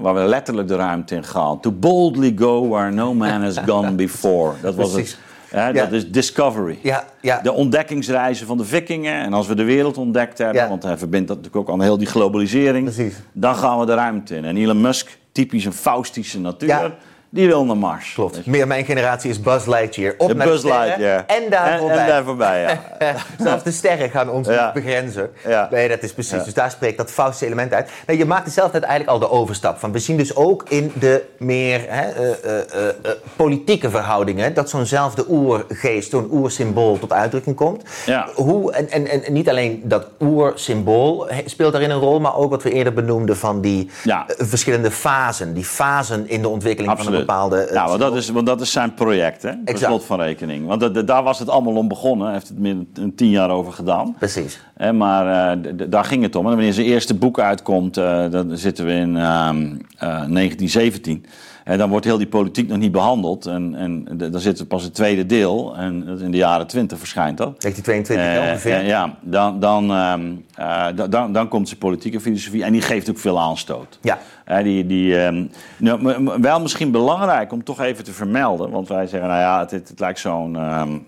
waar 0.00 0.14
we 0.14 0.20
letterlijk 0.20 0.68
de 0.68 0.76
ruimte 0.76 1.14
in 1.14 1.24
gaan. 1.24 1.60
To 1.60 1.72
boldly 1.72 2.34
go 2.38 2.68
where 2.68 2.90
no 2.90 3.14
man 3.14 3.42
has 3.42 3.58
gone 3.66 3.92
before. 4.06 4.52
Dat 4.62 4.74
was 4.74 4.92
Precies. 4.92 5.10
het. 5.10 5.26
Ja. 5.50 5.72
Dat 5.72 5.92
is 5.92 6.10
Discovery. 6.10 6.78
Ja, 6.82 7.04
ja. 7.20 7.40
De 7.40 7.52
ontdekkingsreizen 7.52 8.46
van 8.46 8.56
de 8.56 8.64
vikingen. 8.64 9.14
En 9.14 9.32
als 9.32 9.46
we 9.46 9.54
de 9.54 9.64
wereld 9.64 9.96
ontdekt 9.96 10.38
hebben... 10.38 10.68
Want 10.68 10.82
hij 10.82 10.98
verbindt 10.98 11.28
dat 11.28 11.36
natuurlijk 11.36 11.68
ook 11.68 11.74
aan 11.74 11.82
heel 11.82 11.98
die 11.98 12.06
globalisering... 12.06 12.84
Precies. 12.84 13.14
dan 13.32 13.56
gaan 13.56 13.78
we 13.78 13.86
de 13.86 13.94
ruimte 13.94 14.36
in. 14.36 14.44
En 14.44 14.56
Elon 14.56 14.80
Musk 14.80 15.18
typisch 15.32 15.64
een 15.64 15.72
Faustische 15.72 16.40
natuur. 16.40 16.94
Die 17.30 17.46
wil 17.46 17.64
naar 17.64 17.76
Mars. 17.76 18.12
Klopt. 18.14 18.46
Meer 18.46 18.66
mijn 18.66 18.84
generatie 18.84 19.30
is 19.30 19.40
Buzz 19.40 19.66
Lightyear. 19.66 20.14
Op 20.18 20.28
De 20.28 20.34
naar 20.34 20.46
Buzz 20.46 20.62
de 20.62 20.68
sterren 20.68 20.86
Lightyear. 20.86 21.24
En 21.26 21.50
daar 21.50 21.72
en, 21.72 21.78
voorbij. 21.78 21.98
en 21.98 22.06
daar 22.06 22.24
voorbij, 22.24 22.60
ja. 22.98 23.14
Zelfs 23.44 23.62
de 23.62 23.70
sterren 23.70 24.10
gaan 24.10 24.30
ons 24.30 24.48
Ja. 24.48 24.72
begrenzen. 24.72 25.30
Ja. 25.46 25.68
Nee, 25.70 25.88
dat 25.88 26.02
is 26.02 26.12
precies. 26.12 26.44
Dus 26.44 26.54
daar 26.54 26.70
spreekt 26.70 26.96
dat 26.96 27.10
Faustische 27.10 27.46
element 27.46 27.72
uit. 27.72 27.90
Nee, 28.06 28.18
je 28.18 28.24
maakt 28.24 28.52
zelf 28.52 28.72
net 28.72 28.82
eigenlijk 28.82 29.10
al 29.22 29.28
de 29.28 29.34
overstap 29.34 29.78
van. 29.78 29.92
We 29.92 29.98
zien 29.98 30.16
dus 30.16 30.36
ook 30.36 30.64
in 30.68 30.92
de 30.98 31.24
meer 31.38 31.80
hè, 31.88 32.10
eh, 32.10 32.30
eh, 32.58 32.88
eh, 32.88 33.10
politieke 33.36 33.90
verhoudingen 33.90 34.54
dat 34.54 34.70
zo'nzelfde 34.70 35.24
oergeest, 35.28 36.10
zo'n 36.10 36.28
oersymbool 36.32 36.98
tot 36.98 37.12
uitdrukking 37.12 37.56
komt. 37.56 37.82
Ja. 38.06 38.28
Hoe, 38.34 38.72
en, 38.72 38.90
en, 38.90 39.24
en 39.24 39.32
niet 39.32 39.48
alleen 39.48 39.80
dat 39.84 40.06
oersymbool 40.20 41.28
speelt 41.44 41.72
daarin 41.72 41.90
een 41.90 42.00
rol, 42.00 42.20
maar 42.20 42.36
ook 42.36 42.50
wat 42.50 42.62
we 42.62 42.70
eerder 42.70 42.92
benoemden 42.92 43.36
van 43.36 43.60
die 43.60 43.90
verschillende 44.38 44.90
fasen. 44.90 45.54
Die 45.54 45.64
fasen 45.64 46.28
in 46.28 46.42
de 46.42 46.48
ontwikkeling 46.48 46.92
van 46.96 47.00
een 47.00 47.06
Absoluut. 47.06 47.17
Bepaalde. 47.18 47.68
ja, 47.72 47.86
want 47.88 48.00
dat, 48.00 48.16
is, 48.16 48.28
want 48.28 48.46
dat 48.46 48.60
is 48.60 48.72
zijn 48.72 48.94
project, 48.94 49.42
hè? 49.42 49.56
Per 49.64 49.78
slot 49.78 50.04
van 50.04 50.20
rekening. 50.20 50.66
Want 50.66 51.06
daar 51.06 51.22
was 51.22 51.38
het 51.38 51.48
allemaal 51.48 51.74
om 51.74 51.88
begonnen. 51.88 52.26
Hij 52.26 52.34
heeft 52.34 52.48
het 52.48 52.58
meer 52.58 52.76
dan 52.92 53.14
tien 53.14 53.30
jaar 53.30 53.50
over 53.50 53.72
gedaan. 53.72 54.14
Precies. 54.18 54.60
Maar 54.94 55.52
eh, 55.52 55.72
daar 55.88 56.04
ging 56.04 56.22
het 56.22 56.36
om. 56.36 56.44
En 56.44 56.52
wanneer 56.52 56.72
zijn 56.72 56.86
eerste 56.86 57.14
boek 57.14 57.40
uitkomt, 57.40 57.96
eh, 57.96 58.30
dan 58.30 58.56
zitten 58.56 58.86
we 58.86 58.92
in 58.92 59.16
ehm, 59.16 59.76
eh, 59.96 60.08
1917. 60.08 61.24
En 61.68 61.78
dan 61.78 61.88
wordt 61.90 62.04
heel 62.04 62.18
die 62.18 62.26
politiek 62.26 62.68
nog 62.68 62.78
niet 62.78 62.92
behandeld. 62.92 63.46
En, 63.46 63.74
en 63.74 64.04
dan 64.16 64.40
zitten 64.40 64.62
we 64.64 64.70
pas 64.70 64.82
het 64.82 64.94
tweede 64.94 65.26
deel. 65.26 65.76
En 65.76 66.18
in 66.20 66.30
de 66.30 66.36
jaren 66.36 66.66
20 66.66 66.98
verschijnt 66.98 67.36
dat. 67.38 67.60
1922 67.60 68.42
Eh, 68.42 68.50
ongeveer. 68.50 68.72
eh, 68.78 68.86
ja, 68.86 69.16
dan, 69.20 69.60
dan, 69.60 69.90
ehm, 69.90 70.30
eh, 70.54 70.86
da- 70.94 71.06
dan, 71.08 71.32
dan 71.32 71.48
komt 71.48 71.68
zijn 71.68 71.80
politieke 71.80 72.20
filosofie 72.20 72.64
en 72.64 72.72
die 72.72 72.82
geeft 72.82 73.10
ook 73.10 73.18
veel 73.18 73.40
aanstoot. 73.40 73.98
Ja. 74.02 74.18
Die, 74.62 74.86
die, 74.86 75.18
ehm, 75.18 75.44
nou, 75.78 76.30
wel 76.40 76.60
misschien 76.60 76.90
belangrijk 76.90 77.52
om 77.52 77.64
toch 77.64 77.80
even 77.80 78.04
te 78.04 78.12
vermelden, 78.12 78.70
want 78.70 78.88
wij 78.88 79.06
zeggen, 79.06 79.28
nou 79.28 79.40
ja, 79.40 79.58
het, 79.60 79.70
het, 79.70 79.88
het 79.88 80.00
lijkt 80.00 80.18
zo'n 80.18 80.56
ehm, 80.56 80.98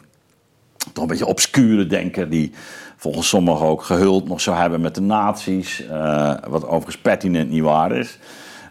toch 0.93 1.03
een 1.03 1.09
beetje 1.11 1.27
obscure 1.27 1.87
denker 1.87 2.29
die 2.31 2.53
volgens 2.97 3.29
sommigen 3.29 3.67
ook 3.67 3.83
gehuld 3.83 4.29
nog 4.29 4.41
zou 4.41 4.57
hebben 4.57 4.81
met 4.81 4.95
de 4.95 5.01
nazi's, 5.01 5.85
wat 6.49 6.65
overigens 6.65 6.99
pertinent 6.99 7.51
niet 7.51 7.63
waar 7.63 7.93
is. 7.93 8.19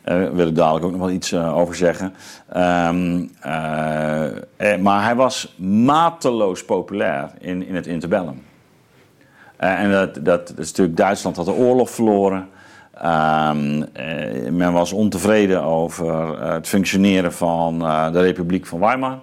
Daar 0.09 0.35
wil 0.35 0.47
ik 0.47 0.55
dadelijk 0.55 0.85
ook 0.85 0.91
nog 0.91 0.99
wel 0.99 1.09
iets 1.09 1.31
eh, 1.31 1.57
over 1.57 1.75
zeggen. 1.75 2.13
Ehm, 2.49 3.25
eh, 3.39 4.25
eh, 4.57 4.79
maar 4.79 5.03
hij 5.03 5.15
was 5.15 5.55
mateloos 5.57 6.65
populair 6.65 7.31
in, 7.39 7.67
in 7.67 7.75
het 7.75 7.87
interbellum. 7.87 8.41
Eh, 9.57 9.79
en 9.79 9.91
dat, 9.91 10.25
dat, 10.25 10.53
is 10.57 10.67
natuurlijk 10.67 10.97
Duitsland 10.97 11.35
had 11.35 11.45
de 11.45 11.53
oorlog 11.53 11.89
verloren. 11.89 12.49
Ehm, 13.01 13.83
eh, 13.93 14.51
men 14.51 14.73
was 14.73 14.91
ontevreden 14.91 15.63
over 15.63 16.33
eh, 16.33 16.51
het 16.53 16.67
functioneren 16.67 17.33
van 17.33 17.81
eh, 17.81 18.11
de 18.11 18.21
Republiek 18.21 18.65
van 18.65 18.79
Weimar. 18.79 19.19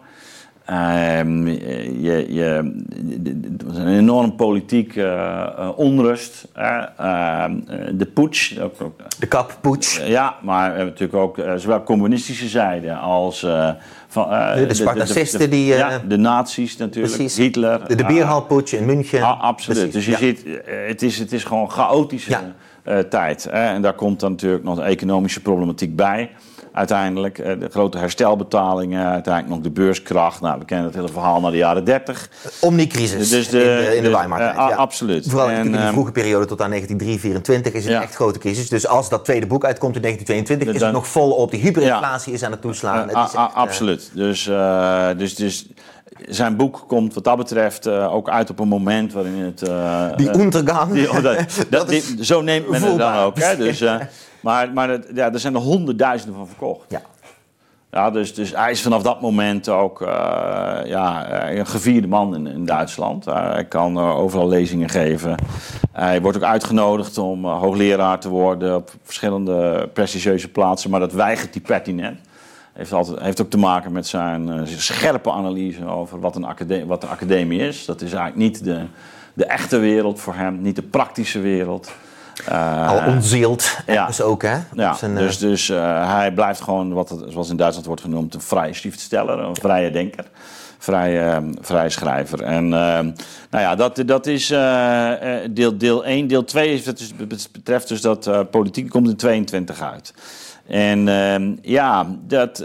Ehm, 0.66 1.46
je, 1.46 2.26
je, 2.29 2.72
het 3.52 3.62
was 3.66 3.76
een 3.76 3.87
enorm 3.98 4.37
politiek 4.37 4.96
eh, 4.96 5.42
eh, 5.42 5.68
onrust. 5.79 6.48
Ehm, 6.55 6.87
eh, 6.96 7.48
de 7.94 8.07
putsch, 8.14 8.59
ook, 8.61 8.74
ook, 8.83 9.00
De 9.18 9.26
kappoets. 9.26 10.00
ja, 10.07 10.35
maar 10.42 10.70
we 10.70 10.76
hebben 10.76 10.94
natuurlijk 10.98 11.18
ook 11.18 11.40
zowel 11.57 11.83
communistische 11.83 12.48
zijde 12.48 12.94
als... 12.94 13.46
van, 14.09 14.29
De- 14.29 14.64
de 14.68 14.74
Spartacisten 14.74 15.50
die, 15.50 15.66
ja, 15.66 15.98
de 16.09 16.16
nazi's 16.16 16.76
natuurlijk, 16.76 17.14
Precies. 17.14 17.37
Hitler. 17.37 17.88
De, 17.88 17.94
de 17.94 18.05
bierhalpoets 18.05 18.72
in 18.72 18.85
München. 18.85 19.38
Absoluut. 19.40 19.90
Precies, 19.90 19.94
Dus 19.94 20.05
je 20.05 20.11
ja. 20.11 20.18
ziet, 20.18 20.44
het 20.88 21.02
is, 21.02 21.18
het 21.18 21.33
is 21.33 21.44
gewoon 21.44 21.62
een 21.62 21.70
chaotische 21.70 22.31
Ja. 22.85 23.02
tijd. 23.02 23.46
En 23.46 23.83
daar 23.83 23.94
komt 23.94 24.20
dan 24.20 24.31
natuurlijk 24.31 24.64
nog 24.64 24.76
de 24.76 24.83
economische 24.83 25.42
problematiek 25.42 25.96
bij. 25.96 26.31
Uiteindelijk 26.77 27.39
eh, 27.39 27.61
de 27.61 27.69
grote 27.71 27.99
herstelbetalingen, 27.99 29.07
uiteindelijk 29.07 29.55
nog 29.55 29.62
de 29.65 29.71
beurskracht. 29.71 30.41
Nou, 30.41 30.59
we 30.59 30.65
kennen 30.65 30.87
het 30.87 30.95
hele 30.95 31.09
verhaal 31.09 31.41
naar 31.41 31.51
de 31.51 31.57
jaren 31.57 31.85
30. 31.85 32.29
Omnicrisis 32.61 33.29
Dus 33.29 33.49
de, 33.49 33.59
in 33.61 33.65
de, 33.65 33.97
in 33.97 34.03
de 34.03 34.09
de- 34.09 34.15
Weimar-tijd. 34.17 34.57
eh, 34.57 34.67
ja. 34.69 34.75
absoluut. 34.75 35.27
Vooral 35.31 35.49
En, 35.51 35.65
in 35.65 35.73
de 35.73 35.79
ehm, 35.79 35.93
vroege 35.93 36.12
periode 36.12 36.47
tot 36.47 36.61
aan 36.62 36.71
1923 36.71 37.73
is 37.73 37.83
het 37.83 37.93
Ja. 37.93 37.97
een 37.99 38.03
echt 38.05 38.15
grote 38.15 38.39
crisis. 38.39 38.69
Dus 38.69 38.87
als 38.87 39.09
dat 39.09 39.25
tweede 39.25 39.47
boek 39.47 39.65
uitkomt 39.65 39.95
in 39.97 40.03
1922 40.03 40.75
is 40.75 40.81
Dan- 40.81 40.89
het 40.89 40.97
nog 40.97 41.07
volop. 41.09 41.51
Die 41.51 41.61
hyperinflatie 41.61 42.33
is 42.33 42.43
aan 42.43 42.51
het 42.51 42.61
toeslaan. 42.61 43.11
Eh, 43.11 43.17
Het 43.21 43.29
is 43.29 43.37
a- 43.37 43.41
a- 43.43 43.47
echt, 43.47 43.55
absoluut. 43.55 44.11
Dus, 44.15 44.51
dus, 45.17 45.35
dus 45.35 45.67
zijn 46.29 46.57
boek 46.57 46.85
komt 46.89 47.15
wat 47.15 47.25
dat 47.25 47.37
betreft 47.37 47.89
ook 47.89 48.29
uit 48.29 48.51
op 48.51 48.59
een 48.59 48.69
moment 48.69 49.12
waarin 49.12 49.39
het... 49.39 49.62
eh, 49.62 50.17
Die 50.17 50.31
oh, 51.09 51.15
dat, 51.23 51.23
dat, 51.23 51.67
Dat 51.71 51.91
is 51.91 52.07
die- 52.17 52.25
zo 52.25 52.41
neemt 52.41 52.65
men 52.71 52.73
het 52.75 52.83
dan 52.83 52.91
voelbaar. 52.91 53.25
ook. 53.25 53.39
Hè? 53.39 53.57
Dus, 53.57 53.81
maar 54.40 54.72
maar 54.72 55.01
ja, 55.14 55.33
er 55.33 55.40
zijn 55.40 55.55
er 55.55 55.61
honderdduizenden 55.61 56.37
van 56.37 56.46
verkocht. 56.46 56.85
Ja. 56.88 57.03
Ja, 57.96 58.11
dus, 58.11 58.35
dus 58.35 58.55
hij 58.55 58.70
is 58.70 58.83
vanaf 58.83 59.03
dat 59.03 59.20
moment 59.20 59.68
ook 59.68 60.03
eh, 60.03 60.09
ja, 60.85 61.27
eh, 61.27 61.59
een 61.59 61.66
gevierde 61.66 62.07
man 62.07 62.35
in, 62.35 62.46
in 62.46 62.64
Duitsland. 62.64 63.27
Eh, 63.27 63.51
hij 63.51 63.64
kan 63.64 63.99
overal 63.99 64.49
lezingen 64.49 64.88
geven. 64.88 65.35
Hij 65.92 66.20
wordt 66.22 66.37
ook 66.37 66.42
uitgenodigd 66.42 67.18
om 67.18 67.44
hoogleraar 67.44 68.18
te 68.18 68.29
worden 68.29 68.77
op 68.77 68.92
verschillende 69.03 69.88
prestigieuze 69.92 70.51
plaatsen. 70.51 70.90
Maar 70.90 71.01
dat 71.01 71.12
weigert 71.12 71.55
hij 71.55 71.62
pertinent. 71.62 72.18
Heeft, 72.72 72.92
altijd, 72.92 73.20
heeft 73.20 73.40
ook 73.40 73.51
te 73.51 73.59
maken 73.59 73.92
met 73.92 74.07
zijn 74.07 74.66
scherpe 74.66 75.31
analyse 75.33 75.87
over 75.87 76.20
wat 76.20 76.37
een, 76.37 76.44
academie, 76.44 76.87
wat 76.87 77.03
een 77.03 77.09
academie 77.09 77.61
is. 77.61 77.85
Dat 77.85 78.01
is 78.01 78.12
eigenlijk 78.12 78.37
niet 78.37 78.64
de, 78.64 78.81
de 79.35 79.44
echte 79.44 79.79
wereld 79.79 80.20
voor 80.20 80.35
hem, 80.35 80.62
niet 80.62 80.77
de 80.77 80.83
praktische 80.83 81.40
wereld. 81.40 81.92
Eh, 82.44 82.88
Al 82.88 83.12
onzield. 83.12 83.79
ja. 83.87 84.07
Dus 84.07 84.20
ook, 84.20 84.42
hè? 84.42 84.57
ja, 84.75 84.90
Op 84.90 84.96
zijn, 84.96 85.16
eh, 85.16 85.22
dus, 85.22 85.38
dus 85.38 85.68
eh, 85.68 86.14
hij 86.14 86.33
blijft 86.33 86.61
gewoon, 86.61 86.92
wat 86.92 87.09
het, 87.09 87.20
zoals 87.29 87.51
in 87.51 87.57
Duitsland 87.57 87.87
wordt 87.87 88.03
genoemd, 88.03 88.35
een 88.35 88.40
vrije 88.40 88.75
schriftsteller, 88.75 89.38
een 89.38 89.57
vrije 89.57 89.90
denker. 89.90 90.25
Vrije, 90.79 91.51
vrije 91.61 91.88
schrijver. 91.88 92.42
En 92.42 92.68
nou 92.68 93.14
ja, 93.51 93.75
dat, 93.75 94.03
dat 94.07 94.27
is 94.27 94.46
deel, 95.51 95.79
deel 95.79 96.05
1. 96.05 96.27
Deel 96.27 96.44
2 96.44 96.72
is, 96.72 96.85
dat 96.85 96.99
is, 96.99 97.12
betreft 97.53 97.88
dus 97.88 98.01
dat 98.01 98.51
politiek 98.51 98.90
komt 98.90 99.09
in 99.09 99.16
22 99.16 99.81
uit. 99.81 100.12
En 100.66 101.09
eh, 101.09 101.53
ja, 101.62 102.07
dat, 102.27 102.64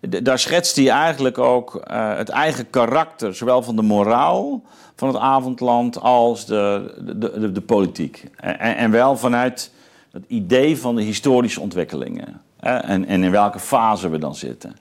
daar 0.00 0.38
schetst 0.38 0.76
hij 0.76 0.88
eigenlijk 0.88 1.38
ook 1.38 1.82
het 1.92 2.28
eigen 2.28 2.70
karakter, 2.70 3.34
zowel 3.34 3.62
van 3.62 3.76
de 3.76 3.82
moraal 3.82 4.62
van 5.02 5.12
het 5.14 5.22
avondland 5.22 6.00
als 6.00 6.46
de, 6.46 6.94
de, 7.16 7.18
de, 7.40 7.52
de 7.52 7.60
politiek. 7.60 8.24
En, 8.36 8.58
en 8.76 8.90
wel 8.90 9.16
vanuit 9.16 9.70
het 10.12 10.24
idee 10.26 10.78
van 10.78 10.96
de 10.96 11.02
historische 11.02 11.60
ontwikkelingen. 11.60 12.40
En, 12.60 13.06
en 13.06 13.22
in 13.22 13.30
welke 13.30 13.58
fase 13.58 14.08
we 14.08 14.18
dan 14.18 14.34
zitten. 14.34 14.76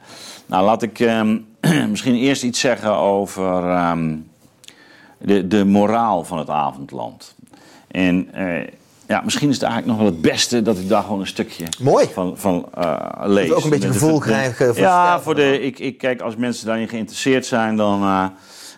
Nou, 0.45 0.65
laat 0.65 0.81
ik 0.81 0.99
ehm, 0.99 1.37
misschien 1.91 2.15
eerst 2.15 2.43
iets 2.43 2.59
zeggen 2.59 2.95
over 2.95 3.69
ehm, 3.69 4.15
de, 5.17 5.47
de 5.47 5.65
moraal 5.65 6.23
van 6.23 6.37
het 6.37 6.49
avondland. 6.49 7.35
En 7.87 8.33
eh, 8.33 8.67
ja, 9.07 9.21
misschien 9.23 9.49
is 9.49 9.55
het 9.55 9.63
eigenlijk 9.63 9.93
nog 9.97 10.01
wel 10.07 10.13
het 10.13 10.21
beste 10.21 10.61
dat 10.61 10.77
ik 10.77 10.89
daar 10.89 11.03
gewoon 11.03 11.19
een 11.19 11.27
stukje 11.27 11.65
Mooi. 11.79 12.07
van, 12.13 12.37
van 12.37 12.65
eh, 12.73 13.05
lees. 13.23 13.51
ook 13.51 13.63
een 13.63 13.69
beetje 13.69 13.87
gevoel 13.91 14.19
de- 14.19 14.25
krijgen 14.25 14.75
Ja, 14.75 15.19
voor 15.21 15.35
de, 15.35 15.61
ik, 15.61 15.79
ik 15.79 15.97
kijk, 15.97 16.21
als 16.21 16.35
mensen 16.35 16.65
daarin 16.65 16.87
geïnteresseerd 16.89 17.45
zijn, 17.45 17.75
dan... 17.75 18.01
eh, 18.01 18.25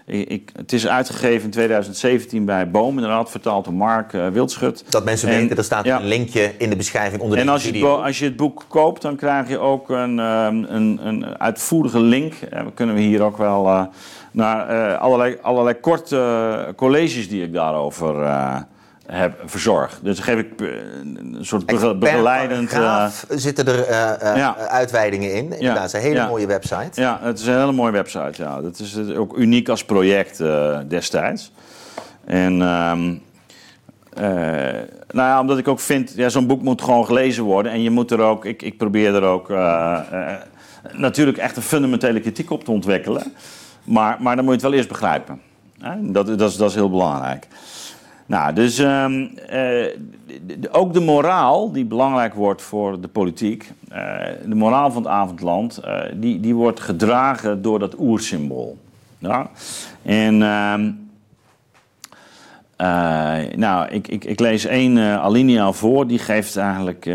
ik, 0.05 0.29
ik- 0.29 0.49
het 0.55 0.73
is 0.73 0.87
uitgegeven 0.87 1.43
in 1.43 1.49
2017 1.51 2.45
bij 2.45 2.71
Boom, 2.71 2.95
inderdaad, 2.95 3.31
vertaald 3.31 3.65
door 3.65 3.73
Mark 3.73 4.13
eh, 4.13 4.27
Wildschut. 4.27 4.83
Dat 4.89 5.05
mensen 5.05 5.29
En- 5.29 5.39
weten, 5.39 5.57
er 5.57 5.63
staat 5.63 5.85
ja. 5.85 5.99
een 5.99 6.05
linkje 6.07 6.51
in 6.57 6.69
de 6.69 6.75
beschrijving 6.75 7.21
onder 7.21 7.37
En 7.37 7.49
als 7.49 7.63
het 7.63 7.71
video. 7.73 7.95
bo- 7.95 8.01
als 8.03 8.19
je 8.19 8.25
het 8.25 8.35
boek 8.35 8.65
koopt, 8.67 9.01
dan 9.01 9.15
krijg 9.15 9.49
je 9.49 9.59
ook 9.59 9.89
een, 9.89 10.19
ehm, 10.19 10.63
een, 10.67 10.99
een 11.07 11.37
uitvoerige 11.39 11.99
link. 11.99 12.33
En 12.49 12.65
we 12.65 12.71
kunnen 12.73 12.95
we 12.95 13.01
hier 13.01 13.21
ook 13.21 13.37
wel 13.37 13.67
eh, 13.67 13.83
naar 14.31 14.69
eh, 14.69 15.01
allerlei, 15.01 15.37
allerlei 15.41 15.79
korte 15.79 16.73
colleges 16.75 17.29
die 17.29 17.43
ik 17.43 17.53
daarover 17.53 18.15
heb 19.05 19.41
verzorgd. 19.45 19.99
Dus 20.03 20.19
geef 20.19 20.37
ik 20.39 20.61
eh, 20.61 20.67
een 21.03 21.37
soort 21.41 21.65
bege- 21.65 21.95
begeleidend... 21.95 22.71
eh, 22.71 22.77
paragraaf 22.77 23.25
zitten 23.29 23.67
er 23.67 23.89
ja. 24.37 24.55
uitweidingen 24.57 25.33
in. 25.33 25.53
Inderdaad, 25.53 25.77
het 25.77 25.85
is 25.85 25.93
een 25.93 25.99
hele 25.99 26.15
ja. 26.15 26.27
mooie 26.27 26.47
website. 26.47 27.01
Ja, 27.01 27.19
het 27.21 27.39
is 27.39 27.45
een 27.45 27.57
hele 27.59 27.71
mooie 27.71 27.91
website. 27.91 28.43
Ja. 28.43 28.61
Dat 28.61 28.79
is 28.79 28.97
ook 29.15 29.37
uniek 29.37 29.69
als 29.69 29.85
project 29.85 30.43
destijds. 30.87 31.51
En 32.25 32.61
ehm, 32.61 33.13
eh, 34.13 34.81
nou 35.11 35.29
ja, 35.29 35.39
omdat 35.39 35.57
ik 35.57 35.67
ook 35.67 35.79
vind, 35.79 36.13
ja, 36.15 36.29
zo'n 36.29 36.47
boek 36.47 36.61
moet 36.61 36.81
gewoon 36.81 37.05
gelezen 37.05 37.43
worden. 37.43 37.71
En 37.71 37.81
je 37.81 37.89
moet 37.89 38.11
er 38.11 38.19
ook, 38.19 38.45
ik, 38.45 38.61
ik 38.61 38.77
probeer 38.77 39.15
er 39.15 39.23
ook 39.23 39.49
natuurlijk 40.97 41.37
echt 41.37 41.55
een 41.55 41.61
fundamentele 41.63 42.19
kritiek 42.19 42.49
op 42.51 42.63
te 42.63 42.71
ontwikkelen. 42.71 43.33
Maar, 43.83 44.17
maar 44.19 44.35
dan 44.35 44.45
moet 44.45 44.53
je 44.53 44.59
het 44.59 44.69
wel 44.69 44.77
eerst 44.77 44.89
begrijpen. 44.89 45.41
Dat, 45.99 46.27
dat, 46.37 46.51
is, 46.51 46.57
dat 46.57 46.69
is 46.69 46.75
heel 46.75 46.89
belangrijk. 46.89 47.47
Nou, 48.33 48.53
dus 48.53 48.79
ehm, 48.79 49.25
eh, 49.47 49.85
ook 50.71 50.93
de 50.93 50.99
moraal 50.99 51.71
die 51.71 51.85
belangrijk 51.85 52.33
wordt 52.33 52.61
voor 52.61 53.01
de 53.01 53.07
politiek, 53.07 53.71
eh, 53.89 54.15
de 54.45 54.55
moraal 54.55 54.91
van 54.91 55.03
het 55.03 55.11
avondland, 55.11 55.77
eh, 55.77 55.99
die, 56.13 56.39
die 56.39 56.55
wordt 56.55 56.79
gedragen 56.79 57.61
door 57.61 57.79
dat 57.79 57.99
oersymbool. 57.99 58.77
Ja? 59.17 59.49
En 60.01 60.41
ehm, 60.41 60.91
nou, 63.59 63.87
ik, 63.89 64.07
ik, 64.07 64.25
ik, 64.25 64.39
lees 64.39 64.65
één 64.65 64.97
alinea 64.99 65.71
voor, 65.71 66.07
die 66.07 66.19
geeft 66.19 66.57
eigenlijk 66.57 67.05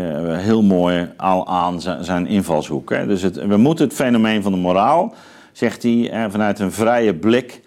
heel 0.41 0.63
mooi 0.63 1.11
al 1.17 1.47
aan 1.47 1.81
zijn, 1.81 2.27
invalshoek. 2.27 2.89
Hè. 2.89 3.07
Dus 3.07 3.21
het, 3.21 3.35
we 3.45 3.57
moeten 3.57 3.85
het 3.85 3.95
fenomeen 3.95 4.43
van 4.43 4.51
de 4.51 4.57
moraal, 4.57 5.13
zegt 5.51 5.83
hij, 5.83 6.27
vanuit 6.29 6.59
een 6.59 6.71
vrije 6.71 7.15
blik 7.15 7.61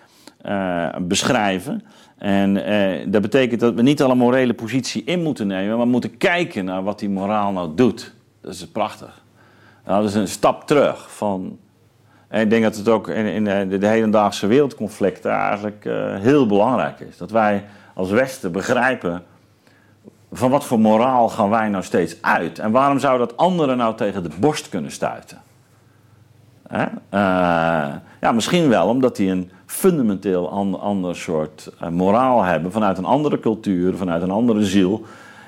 beschrijven. 1.01 1.83
En 2.23 2.55
dat 3.11 3.23
betekent 3.23 3.61
dat 3.61 3.75
we 3.75 3.83
niet 3.83 4.03
al 4.03 4.11
een 4.11 4.19
morele 4.19 4.55
positie 4.55 5.05
in 5.05 5.23
moeten 5.23 5.47
nemen, 5.47 5.77
maar 5.77 5.87
moeten 5.87 6.17
kijken 6.17 6.65
naar 6.65 6.83
wat 6.83 6.99
die 6.99 7.11
moraal 7.11 7.53
nou 7.53 7.75
doet. 7.75 8.15
Dat 8.41 8.53
is 8.53 8.67
prachtig. 8.67 9.23
Nou, 9.87 10.01
dat 10.01 10.11
is 10.11 10.17
een 10.17 10.29
stap 10.29 10.67
terug 10.67 11.15
van 11.15 11.59
en 12.33 12.41
ik 12.41 12.51
denk 12.51 12.63
dat 12.63 12.77
het 12.77 12.89
ook 12.89 13.09
in, 13.09 13.27
in 13.27 13.45
de, 13.45 13.79
de, 13.79 13.87
hedendaagse 13.87 14.47
wereldconflicten 14.47 15.31
eigenlijk 15.31 15.85
uh, 15.85 16.17
heel 16.19 16.47
belangrijk 16.47 17.01
is. 17.01 17.17
Dat 17.17 17.31
wij 17.31 17.65
als 17.95 18.11
Westen 18.11 18.53
begrijpen 18.53 19.23
van 20.33 20.51
wat 20.51 20.65
voor 20.65 20.81
moraal 20.81 21.29
gaan 21.29 21.51
wij 21.51 21.69
nou 21.69 21.85
steeds 21.85 22.23
uit. 22.23 22.59
En 22.59 22.71
waarom 22.71 22.99
zou 22.99 23.19
dat 23.19 23.37
anderen 23.37 23.77
nou 23.77 23.97
tegen 23.97 24.23
de 24.23 24.31
borst 24.41 24.69
kunnen 24.69 24.91
stuiten? 24.91 25.41
Ja, 28.21 28.33
misschien 28.35 28.69
wel 28.69 28.89
omdat 28.89 29.17
die 29.17 29.31
een 29.31 29.51
fundamenteel 29.73 30.51
an, 30.51 30.81
ander 30.81 31.17
soort 31.17 31.71
uh, 31.83 31.89
moraal 31.89 32.43
hebben. 32.43 32.73
Vanuit 32.73 32.99
een 32.99 33.05
andere 33.05 33.41
cultuur, 33.41 33.97
vanuit 33.97 34.23
een 34.23 34.31
andere 34.31 34.65
ziel. 34.65 35.05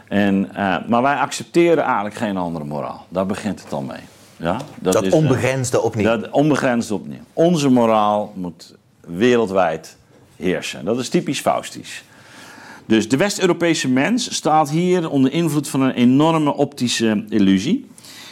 En, 0.08 0.48
maar 0.88 1.02
wij 1.02 1.16
accepteren 1.16 1.84
eigenlijk 1.84 2.14
geen 2.14 2.36
andere 2.36 2.64
moraal. 2.64 3.06
Daar 3.08 3.26
begint 3.26 3.62
het 3.62 3.72
al 3.72 3.82
mee. 3.82 4.00
Ja, 4.36 4.56
dat, 4.80 4.92
dat 4.92 5.02
is, 5.02 5.12
eh, 5.12 5.18
onbegrensde 5.18 5.82
opnieuw. 5.82 6.04
Dat 6.04 6.30
onbegrensde 6.30 6.94
opnieuw. 6.94 7.20
Onze 7.32 7.68
moraal 7.68 8.32
moet 8.34 8.74
wereldwijd 9.00 9.96
heersen. 10.36 10.84
Dat 10.84 10.98
is 10.98 11.08
typisch 11.08 11.40
Faustisch. 11.40 12.04
Dus 12.86 13.08
de 13.08 13.16
West-Europese 13.16 13.88
mens 13.88 14.34
staat 14.34 14.70
hier 14.70 15.10
onder 15.10 15.32
invloed 15.32 15.68
van 15.68 15.80
een 15.80 15.90
enorme 15.90 16.54
optische 16.54 17.24
illusie. 17.28 17.88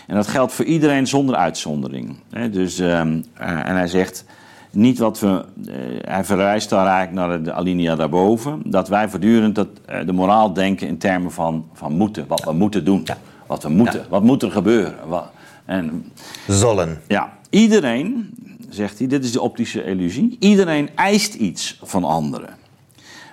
En 0.06 0.14
dat 0.14 0.26
geldt 0.26 0.52
voor 0.52 0.64
iedereen 0.64 1.06
zonder 1.06 1.36
uitzondering. 1.36 2.16
Dus, 2.50 2.78
ehm, 2.78 3.20
eh, 3.34 3.68
en 3.68 3.76
hij 3.76 3.86
zegt 3.86 4.24
niet 4.72 4.98
wat 4.98 5.20
we. 5.20 5.44
Uh, 5.68 5.74
hij 6.00 6.24
verwijst 6.24 6.70
daar 6.70 6.86
eigenlijk 6.86 7.28
naar 7.28 7.42
de 7.42 7.52
alinea 7.52 7.96
daarboven. 7.96 8.62
Dat 8.64 8.88
wij 8.88 9.08
voortdurend 9.08 9.54
dat, 9.54 9.68
de 10.06 10.12
moraal 10.12 10.52
denken 10.52 10.88
in 10.88 10.98
termen 10.98 11.32
van, 11.32 11.66
van 11.72 11.92
moeten. 11.92 12.26
Wat 12.28 12.44
we 12.44 12.52
moeten 12.52 12.84
doen. 12.84 13.06
Wat 13.46 13.62
we 13.62 13.68
moeten. 13.68 14.06
Wat 14.08 14.22
moet 14.22 14.42
er 14.42 14.50
gebeuren? 14.50 14.94
Wat, 15.08 15.30
en, 15.64 16.12
Zollen. 16.48 17.00
Ja, 17.08 17.38
iedereen, 17.50 18.30
zegt 18.68 18.98
hij, 18.98 19.06
dit 19.06 19.24
is 19.24 19.32
de 19.32 19.40
optische 19.40 19.84
illusie, 19.84 20.36
iedereen 20.38 20.90
eist 20.94 21.34
iets 21.34 21.78
van 21.82 22.04
anderen. 22.04 22.60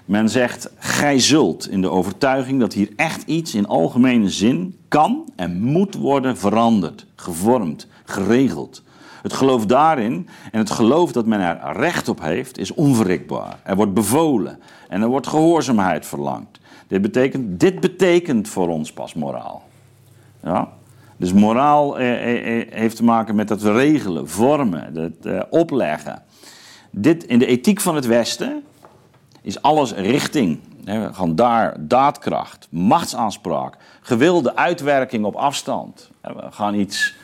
Men 0.05 0.29
zegt, 0.29 0.69
gij 0.77 1.19
zult, 1.19 1.69
in 1.69 1.81
de 1.81 1.89
overtuiging 1.89 2.59
dat 2.59 2.73
hier 2.73 2.89
echt 2.95 3.23
iets 3.25 3.55
in 3.55 3.67
algemene 3.67 4.29
zin 4.29 4.77
kan 4.87 5.29
en 5.35 5.61
moet 5.61 5.95
worden 5.95 6.37
veranderd, 6.37 7.05
gevormd, 7.15 7.87
geregeld. 8.03 8.83
Het 9.21 9.33
geloof 9.33 9.65
daarin 9.65 10.27
en 10.51 10.59
het 10.59 10.71
geloof 10.71 11.11
dat 11.11 11.25
men 11.25 11.39
er 11.39 11.77
recht 11.77 12.09
op 12.09 12.21
heeft, 12.21 12.57
is 12.57 12.73
onverrikbaar. 12.73 13.59
Er 13.63 13.75
wordt 13.75 13.93
bevolen 13.93 14.59
en 14.87 15.01
er 15.01 15.07
wordt 15.07 15.27
gehoorzaamheid 15.27 16.05
verlangd. 16.05 16.59
Dit 16.87 17.01
betekent, 17.01 17.59
dit 17.59 17.79
betekent 17.79 18.47
voor 18.47 18.67
ons 18.67 18.93
pas 18.93 19.13
moraal. 19.13 19.63
Ja? 20.43 20.69
Dus 21.19 21.33
moraal 21.33 21.99
eh, 21.99 22.11
eh, 22.11 22.61
eh, 22.61 22.67
heeft 22.71 22.95
te 22.95 23.03
maken 23.03 23.35
met 23.35 23.47
dat 23.47 23.61
regelen, 23.61 24.29
vormen, 24.29 24.95
het 24.95 25.49
opleggen. 25.49 26.23
Dit, 26.91 27.23
in 27.23 27.39
de 27.39 27.45
ethiek 27.45 27.81
van 27.81 27.95
het 27.95 28.05
Westen 28.05 28.63
is 29.41 29.61
alles 29.61 29.93
richting. 29.93 30.59
We 30.83 31.09
gaan 31.11 31.35
daar 31.35 31.75
daadkracht, 31.79 32.67
machtsaanspraak, 32.69 33.75
gewilde 34.01 34.55
uitwerking 34.55 35.25
op 35.25 35.35
afstand. 35.35 36.09
We 36.21 36.47
gaan 36.49 36.75
iets 36.75 37.15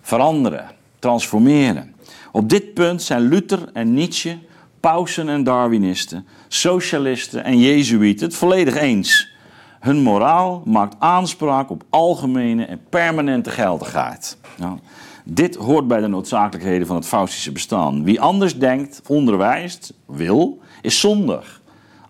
veranderen, 0.00 0.66
transformeren. 1.04 1.94
Op 2.32 2.48
dit 2.48 2.74
punt 2.74 3.02
zijn 3.02 3.28
Luther 3.28 3.70
en 3.72 3.94
Nietzsche, 3.94 4.38
pausen 4.80 5.28
en 5.28 5.44
Darwinisten, 5.44 6.26
socialisten 6.48 7.44
en 7.44 7.58
Jezuïeten 7.58 8.26
het 8.26 8.36
volledig 8.36 8.76
eens. 8.76 9.32
Hun 9.80 10.02
moraal 10.02 10.62
maakt 10.64 10.94
aanspraak 10.98 11.70
op 11.70 11.84
algemene 11.90 12.64
en 12.64 12.80
permanente 12.88 13.50
geldigheid. 13.50 14.38
Nou, 14.56 14.78
dit 15.24 15.54
hoort 15.54 15.88
bij 15.88 16.00
de 16.00 16.06
noodzakelijkheden 16.06 16.86
van 16.86 16.96
het 16.96 17.06
Faustische 17.06 17.52
bestaan. 17.52 18.04
Wie 18.04 18.20
anders 18.20 18.58
denkt, 18.58 19.02
onderwijst, 19.06 19.92
wil, 20.06 20.58
is 20.82 21.00
zondig, 21.00 21.60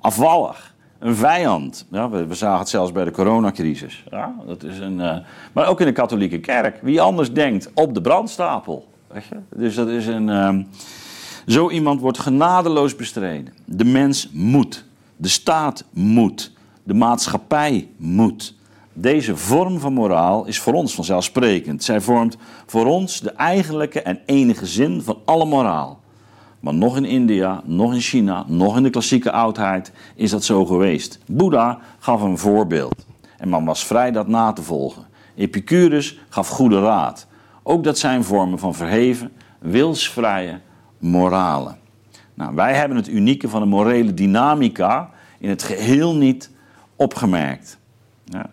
afvallig, 0.00 0.73
een 1.04 1.16
vijand. 1.16 1.86
Ja, 1.90 2.10
we, 2.10 2.34
zagen 2.34 2.58
het 2.58 2.68
zelfs 2.68 2.92
bij 2.92 3.04
de 3.04 3.10
coronacrisis. 3.10 4.04
Ja, 4.10 4.34
dat 4.46 4.62
is 4.62 4.78
een, 4.78 4.98
uh, 4.98 5.16
maar 5.52 5.68
ook 5.68 5.80
in 5.80 5.86
de 5.86 5.92
katholieke 5.92 6.40
kerk. 6.40 6.78
Wie 6.82 7.00
anders 7.00 7.32
denkt, 7.32 7.70
op 7.74 7.94
de 7.94 8.00
brandstapel. 8.00 8.88
Weet 9.06 9.24
je? 9.24 9.36
Dus 9.56 9.74
dat 9.74 9.88
is 9.88 10.06
een. 10.06 10.28
Uh, 10.28 10.56
zo 11.46 11.70
iemand 11.70 12.00
wordt 12.00 12.18
genadeloos 12.18 12.96
bestreden. 12.96 13.54
De 13.64 13.84
mens 13.84 14.30
moet. 14.32 14.84
De 15.16 15.28
staat 15.28 15.84
moet. 15.90 16.52
De 16.82 16.94
maatschappij 16.94 17.88
moet. 17.96 18.54
Deze 18.92 19.36
vorm 19.36 19.78
van 19.80 19.92
moraal 19.92 20.46
is 20.46 20.58
voor 20.58 20.72
ons 20.72 20.94
vanzelfsprekend. 20.94 21.84
Zij 21.84 22.00
vormt 22.00 22.36
voor 22.66 22.86
ons 22.86 23.20
de 23.20 23.30
eigenlijke 23.30 24.02
en 24.02 24.20
enige 24.26 24.66
zin 24.66 25.02
van 25.02 25.18
alle 25.24 25.44
moraal. 25.44 26.00
Maar 26.64 26.74
nog 26.74 26.96
in 26.96 27.04
India, 27.04 27.62
nog 27.64 27.92
in 27.92 28.00
China, 28.00 28.44
nog 28.46 28.76
in 28.76 28.82
de 28.82 28.90
klassieke 28.90 29.32
oudheid 29.32 29.92
is 30.14 30.30
dat 30.30 30.44
zo 30.44 30.64
geweest. 30.64 31.18
Boeddha 31.26 31.78
gaf 31.98 32.22
een 32.22 32.38
voorbeeld 32.38 33.06
en 33.36 33.48
man 33.48 33.64
was 33.64 33.86
vrij 33.86 34.10
dat 34.10 34.28
na 34.28 34.52
te 34.52 34.62
volgen. 34.62 35.06
Epicurus 35.34 36.18
gaf 36.28 36.48
goede 36.48 36.80
raad. 36.80 37.26
Ook 37.62 37.84
dat 37.84 37.98
zijn 37.98 38.24
vormen 38.24 38.58
van 38.58 38.74
verheven, 38.74 39.32
wilsvrije 39.58 40.60
moralen. 40.98 41.78
Nou, 42.34 42.54
wij 42.54 42.74
hebben 42.74 42.96
het 42.96 43.08
unieke 43.08 43.48
van 43.48 43.62
een 43.62 43.68
morele 43.68 44.14
dynamica 44.14 45.10
in 45.38 45.48
het 45.48 45.62
geheel 45.62 46.14
niet 46.14 46.50
opgemerkt. 46.96 47.78
Ja. 48.24 48.50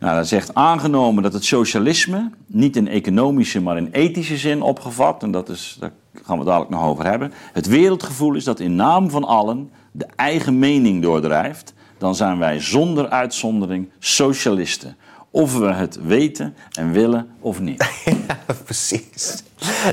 Nou, 0.00 0.16
dat 0.16 0.28
zegt 0.28 0.54
aangenomen 0.54 1.22
dat 1.22 1.32
het 1.32 1.44
socialisme 1.44 2.30
niet 2.46 2.76
in 2.76 2.88
economische, 2.88 3.60
maar 3.60 3.76
in 3.76 3.88
ethische 3.92 4.36
zin 4.36 4.62
opgevat, 4.62 5.22
en 5.22 5.30
dat 5.30 5.48
is, 5.48 5.76
daar 5.80 5.92
gaan 6.22 6.38
we 6.38 6.44
dadelijk 6.44 6.70
nog 6.70 6.84
over 6.84 7.04
hebben, 7.04 7.32
het 7.52 7.66
wereldgevoel 7.66 8.34
is 8.34 8.44
dat 8.44 8.60
in 8.60 8.74
naam 8.74 9.10
van 9.10 9.24
allen 9.24 9.70
de 9.92 10.06
eigen 10.16 10.58
mening 10.58 11.02
doordrijft, 11.02 11.74
dan 11.98 12.14
zijn 12.14 12.38
wij 12.38 12.60
zonder 12.60 13.08
uitzondering 13.08 13.90
socialisten. 13.98 14.96
Of 15.30 15.58
we 15.58 15.72
het 15.72 15.98
weten 16.02 16.54
en 16.72 16.92
willen 16.92 17.28
of 17.40 17.60
niet. 17.60 17.84
Ja, 18.28 18.56
precies. 18.64 19.42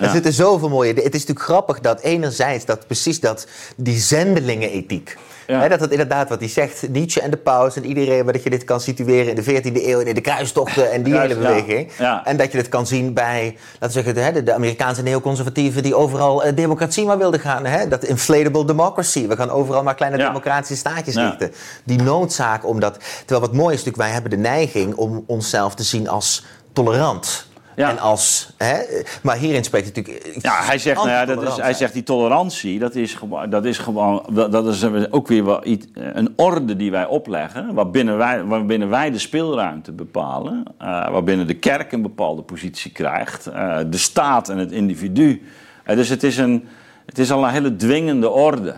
Er 0.01 0.09
zitten 0.09 0.33
zoveel 0.33 0.69
mooie. 0.69 0.93
Het 0.93 0.97
is 0.97 1.11
natuurlijk 1.11 1.45
grappig 1.45 1.79
dat 1.79 2.01
enerzijds 2.01 2.65
dat 2.65 2.85
precies 2.85 3.19
dat 3.19 3.47
die 3.75 3.97
zendelingenethiek 3.97 5.17
dat 5.47 5.79
het 5.79 5.91
inderdaad 5.91 6.29
wat 6.29 6.39
hij 6.39 6.49
zegt, 6.49 6.89
Nietzsche 6.89 7.21
en 7.21 7.31
de 7.31 7.37
paus 7.37 7.75
en 7.75 7.85
iedereen, 7.85 8.23
maar 8.23 8.33
dat 8.33 8.43
je 8.43 8.49
dit 8.49 8.63
kan 8.63 8.81
situeren 8.81 9.29
in 9.29 9.35
de 9.35 9.43
14e 9.43 9.85
eeuw 9.85 9.99
en 9.99 10.07
in 10.07 10.15
de 10.15 10.21
kruistochten 10.21 10.91
en 10.91 11.03
die 11.03 11.17
hele 11.17 11.35
beweging. 11.35 11.91
En 12.23 12.37
dat 12.37 12.51
je 12.51 12.57
het 12.57 12.69
kan 12.69 12.87
zien 12.87 13.13
bij, 13.13 13.57
laten 13.79 13.97
we 13.97 14.03
zeggen, 14.03 14.33
de, 14.33 14.43
de 14.43 14.53
Amerikaanse 14.53 15.03
neoconservatieven 15.03 15.83
die 15.83 15.95
overal 15.95 16.45
uh, 16.45 16.55
democratie 16.55 17.05
maar 17.05 17.17
wilden 17.17 17.39
gaan. 17.39 17.65
Hè? 17.65 17.87
Dat 17.87 18.03
inflatable 18.03 18.65
democracy. 18.65 19.27
We 19.27 19.35
gaan 19.35 19.49
overal 19.49 19.83
maar 19.83 19.95
kleine 19.95 20.17
democratische 20.17 20.75
staatjes 20.75 21.15
richten. 21.15 21.51
Die 21.83 22.01
noodzaak 22.01 22.65
om 22.65 22.79
dat. 22.79 22.99
Terwijl 23.19 23.41
wat 23.41 23.53
mooi 23.53 23.73
is 23.73 23.83
natuurlijk, 23.83 24.03
wij 24.03 24.09
hebben 24.11 24.31
de 24.31 24.37
neiging 24.37 24.95
om 24.95 25.23
onszelf 25.27 25.75
te 25.75 25.83
zien 25.83 26.09
als 26.09 26.45
tolerant. 26.73 27.46
Ja. 27.77 27.89
En 27.89 27.99
als, 27.99 28.49
hè, 28.57 28.77
maar 29.21 29.37
hierin 29.37 29.63
spreekt 29.63 29.95
natuurlijk. 29.95 30.37
Ja, 30.41 30.63
hij 30.63 30.77
zegt, 30.77 30.97
nou 30.97 31.09
ja, 31.09 31.25
dat 31.25 31.43
is, 31.43 31.55
hij 31.55 31.73
zegt 31.73 31.93
die 31.93 32.03
tolerantie, 32.03 32.79
dat 32.79 32.95
is 32.95 33.17
dat 33.49 33.65
is, 33.65 33.77
gewoon, 33.77 34.23
dat 34.31 34.67
is 34.67 34.85
ook 35.09 35.27
weer 35.27 35.45
wel 35.45 35.65
iets, 35.65 35.85
een 35.93 36.33
orde 36.35 36.75
die 36.75 36.91
wij 36.91 37.05
opleggen, 37.05 37.73
waarbinnen 37.73 38.17
wij, 38.17 38.43
waarbinnen 38.43 38.89
wij 38.89 39.11
de 39.11 39.19
speelruimte 39.19 39.91
bepalen, 39.91 40.63
uh, 40.81 40.87
waarbinnen 41.09 41.47
de 41.47 41.53
kerk 41.53 41.91
een 41.91 42.01
bepaalde 42.01 42.41
positie 42.41 42.91
krijgt, 42.91 43.47
uh, 43.47 43.77
de 43.89 43.97
staat 43.97 44.49
en 44.49 44.57
het 44.57 44.71
individu. 44.71 45.41
Uh, 45.87 45.95
dus 45.95 46.09
het 46.09 46.23
is, 46.23 46.37
een, 46.37 46.67
het 47.05 47.19
is 47.19 47.31
al 47.31 47.43
een 47.43 47.51
hele 47.51 47.75
dwingende 47.75 48.29
orde. 48.29 48.75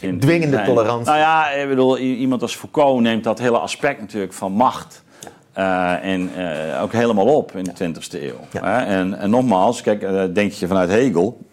In, 0.00 0.20
dwingende 0.20 0.62
tolerantie. 0.62 1.06
Nou 1.06 1.18
ja, 1.18 1.50
ik 1.50 1.68
bedoel, 1.68 1.98
iemand 1.98 2.42
als 2.42 2.56
Foucault 2.56 3.00
neemt 3.00 3.24
dat 3.24 3.38
hele 3.38 3.58
aspect 3.58 4.00
natuurlijk 4.00 4.32
van 4.32 4.52
macht 4.52 5.06
uh, 5.58 6.04
en 6.04 6.30
uh, 6.36 6.82
ook 6.82 6.92
helemaal 6.92 7.26
op 7.26 7.56
in 7.56 7.64
de 7.64 7.72
20e 7.72 8.22
eeuw. 8.22 8.40
Ja. 8.52 8.84
En, 8.84 9.18
en, 9.18 9.30
nogmaals, 9.30 9.80
kijk, 9.80 10.02
uh, 10.02 10.24
denk 10.32 10.52
je 10.52 10.66
vanuit 10.66 10.90
Hegel, 10.90 11.46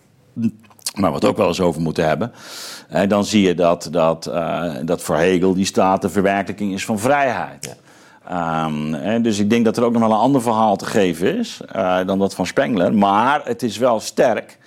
maar 0.95 1.11
wat 1.11 1.21
we 1.21 1.27
ook 1.27 1.37
wel 1.37 1.47
eens 1.47 1.61
over 1.61 1.81
moeten 1.81 2.07
hebben, 2.07 2.31
dan 3.07 3.25
zie 3.25 3.47
je 3.47 3.55
dat, 3.55 3.87
dat, 3.91 4.31
dat 4.83 5.01
voor 5.01 5.15
Hegel 5.15 5.53
die 5.53 5.65
staat 5.65 6.01
de 6.01 6.09
verwerkelijking 6.09 6.73
is 6.73 6.85
van 6.85 6.99
vrijheid. 6.99 7.75
Ja. 8.27 8.65
Um, 8.65 9.21
dus 9.21 9.39
ik 9.39 9.49
denk 9.49 9.65
dat 9.65 9.77
er 9.77 9.83
ook 9.83 9.91
nog 9.91 10.01
wel 10.01 10.11
een 10.11 10.17
ander 10.17 10.41
verhaal 10.41 10.75
te 10.75 10.85
geven 10.85 11.37
is 11.37 11.61
dan 12.05 12.19
dat 12.19 12.35
van 12.35 12.45
Spengler. 12.45 12.93
Maar 12.93 13.41
het 13.43 13.63
is 13.63 13.77
wel 13.77 13.99
sterk 13.99 14.57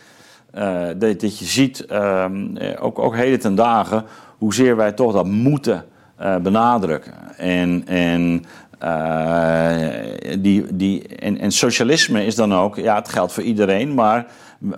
dat, 0.97 1.21
dat, 1.21 1.39
je 1.39 1.45
ziet, 1.45 1.87
um, 1.93 2.59
ook, 2.81 2.99
ook 2.99 3.15
heden 3.15 3.41
ten 3.41 3.55
dagen, 3.55 4.05
hoezeer 4.39 4.77
wij 4.77 4.93
toch 4.93 5.13
dat 5.13 5.27
moeten 5.27 5.85
benadrukken. 6.43 7.37
En, 7.37 7.87
en, 7.87 8.45
die, 10.39 10.77
die, 10.77 11.09
en, 11.09 11.39
en 11.39 11.53
socialisme 11.53 12.25
is 12.25 12.35
dan 12.35 12.55
ook, 12.55 12.77
ja, 12.77 12.95
het 12.95 13.09
geldt 13.09 13.33
voor 13.33 13.43
iedereen, 13.43 13.95
maar 13.95 14.27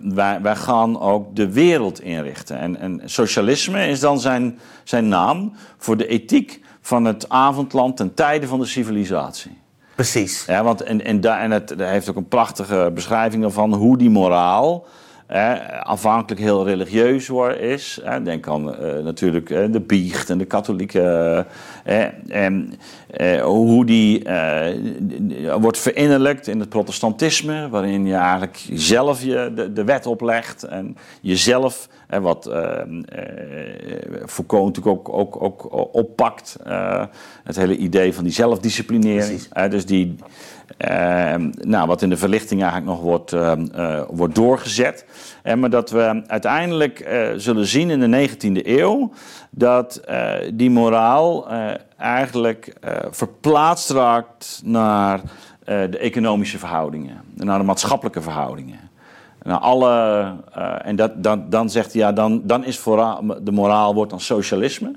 wij, 0.02 0.40
wij 0.42 0.56
gaan 0.56 1.00
ook 1.00 1.36
de 1.36 1.52
wereld 1.52 2.00
inrichten. 2.00 2.58
En, 2.58 2.76
en 2.76 3.00
socialisme 3.04 3.86
is 3.86 4.00
dan 4.00 4.20
zijn, 4.20 4.58
zijn 4.84 5.08
naam 5.08 5.52
voor 5.78 5.96
de 5.96 6.06
ethiek 6.06 6.60
van 6.80 7.04
het 7.04 7.28
avondland 7.28 7.96
ten 7.96 8.14
tijde 8.14 8.46
van 8.46 8.58
de 8.58 8.66
civilisatie. 8.66 9.58
Precies. 9.94 10.44
Ja, 10.46 10.62
want 10.62 10.82
en, 10.82 11.04
en, 11.04 11.20
daar, 11.20 11.40
en 11.40 11.50
het, 11.50 11.74
heeft 11.76 12.10
ook 12.10 12.16
een 12.16 12.28
prachtige 12.28 12.90
beschrijving 12.94 13.52
van 13.52 13.74
hoe 13.74 13.98
die 13.98 14.10
moraal 14.10 14.86
aanvankelijk 15.82 16.40
heel 16.40 16.64
religieus 16.64 17.28
is. 17.58 18.00
denk 18.22 18.48
aan 18.48 18.68
uh, 18.68 19.04
natuurlijk 19.04 19.48
de 19.48 19.80
biecht 19.80 20.30
en 20.30 20.38
de 20.38 20.44
katholieke. 20.44 21.46
En, 22.28 22.72
uh, 23.20 23.42
hoe 23.42 23.84
die 23.84 24.24
uh, 24.24 25.54
wordt 25.54 25.78
verinnerlijkt 25.78 26.46
in 26.46 26.60
het 26.60 26.68
protestantisme, 26.68 27.68
waarin 27.68 28.06
je 28.06 28.14
eigenlijk 28.14 28.66
zelf 28.72 29.22
je 29.22 29.52
de, 29.54 29.72
de 29.72 29.84
wet 29.84 30.06
oplegt 30.06 30.62
en 30.62 30.96
jezelf, 31.20 31.88
wat 32.08 32.50
Foucault 34.26 34.66
natuurlijk 34.66 35.08
ook, 35.08 35.42
ook, 35.42 35.42
ook 35.42 35.94
oppakt, 35.94 36.56
het 37.44 37.56
hele 37.56 37.76
idee 37.76 38.14
van 38.14 38.24
die 38.24 38.32
zelfdisciplinering. 38.32 39.40
dus 39.70 39.86
die. 39.86 40.16
nou, 41.60 41.86
wat 41.86 42.02
in 42.02 42.08
de 42.08 42.16
verlichting 42.16 42.62
eigenlijk 42.62 42.90
nog 42.90 43.00
wordt, 43.00 43.36
wordt 44.10 44.34
doorgezet. 44.34 45.04
En 45.42 45.58
maar 45.58 45.70
dat 45.70 45.90
we 45.90 46.22
uiteindelijk 46.26 47.08
zullen 47.36 47.66
zien 47.66 47.90
in 47.90 48.10
de 48.10 48.28
19e 48.28 48.66
eeuw 48.66 49.12
dat 49.50 50.00
uh, 50.08 50.34
die 50.54 50.70
moraal 50.70 51.52
uh, 51.52 51.70
eigenlijk 51.96 52.72
verplaatst 53.10 53.90
raakt 53.90 54.60
naar 54.64 55.20
de 55.64 55.98
economische 55.98 56.58
verhoudingen, 56.58 57.22
naar 57.34 57.58
de 57.58 57.64
maatschappelijke 57.64 58.20
verhoudingen. 58.22 58.78
Naar 59.42 59.58
alle, 59.58 60.34
en 60.82 60.96
dat, 60.96 61.22
dan, 61.22 61.50
dan 61.50 61.70
zegt 61.70 61.92
hij, 61.92 62.02
ja, 62.02 62.12
dan, 62.12 62.40
dan 62.44 62.64
is 62.64 62.78
vooral, 62.78 63.24
de 63.42 63.52
moraal 63.52 63.94
wordt 63.94 64.10
dan 64.10 64.20
socialisme. 64.20 64.92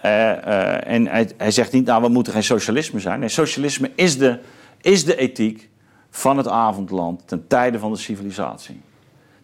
en 0.00 1.06
hij, 1.06 1.30
hij 1.36 1.50
zegt 1.50 1.72
niet, 1.72 1.86
nou, 1.86 2.02
we 2.02 2.08
moeten 2.08 2.32
geen 2.32 2.42
socialisme 2.42 3.00
zijn. 3.00 3.20
Nee, 3.20 3.28
socialisme 3.28 3.90
is 3.94 4.18
de, 4.18 4.38
is 4.80 5.04
de 5.04 5.16
ethiek 5.16 5.70
van 6.10 6.36
het 6.36 6.48
avondland 6.48 7.28
ten 7.28 7.46
tijde 7.46 7.78
van 7.78 7.92
de 7.92 7.98
civilisatie. 7.98 8.80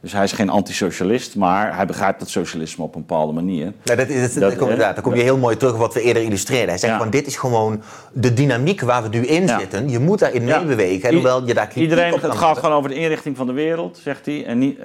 Dus 0.01 0.13
hij 0.13 0.25
is 0.25 0.33
geen 0.33 0.49
antisocialist, 0.49 1.37
maar 1.37 1.77
hij 1.77 1.87
begrijpt 1.87 2.21
het 2.21 2.31
socialisme 2.31 2.85
op 2.85 2.95
een 2.95 3.01
bepaalde 3.01 3.33
manier. 3.33 3.73
Ja, 3.83 3.95
dat, 3.95 4.09
dat, 4.09 4.35
dat, 4.35 4.57
kom, 4.57 4.77
daar 4.77 5.01
kom 5.01 5.15
je 5.15 5.23
heel 5.23 5.37
mooi 5.37 5.57
terug 5.57 5.73
op 5.73 5.79
wat 5.79 5.95
we 5.95 6.01
eerder 6.01 6.23
illustreerden. 6.23 6.69
Hij 6.69 6.79
zegt 6.79 6.93
ja. 6.93 6.99
van 6.99 7.11
dit 7.11 7.27
is 7.27 7.37
gewoon 7.37 7.83
de 8.13 8.33
dynamiek 8.33 8.81
waar 8.81 9.03
we 9.03 9.09
nu 9.09 9.27
in 9.27 9.49
zitten. 9.49 9.89
Je 9.89 9.99
moet 9.99 10.19
daarin 10.19 10.45
meebewegen, 10.45 11.15
hoewel 11.15 11.47
je 11.47 11.55
daar 11.55 11.67
kritiek 11.67 11.91
Iedereen, 11.91 12.15
op 12.15 12.23
Het 12.23 12.35
gaat 12.35 12.59
gewoon 12.59 12.75
over 12.75 12.91
de 12.91 12.97
inrichting 12.97 13.37
van 13.37 13.47
de 13.47 13.53
wereld, 13.53 14.01
zegt 14.03 14.27
hij. 14.27 14.47
En 14.47 14.59
niet, 14.59 14.79
uh, 14.79 14.85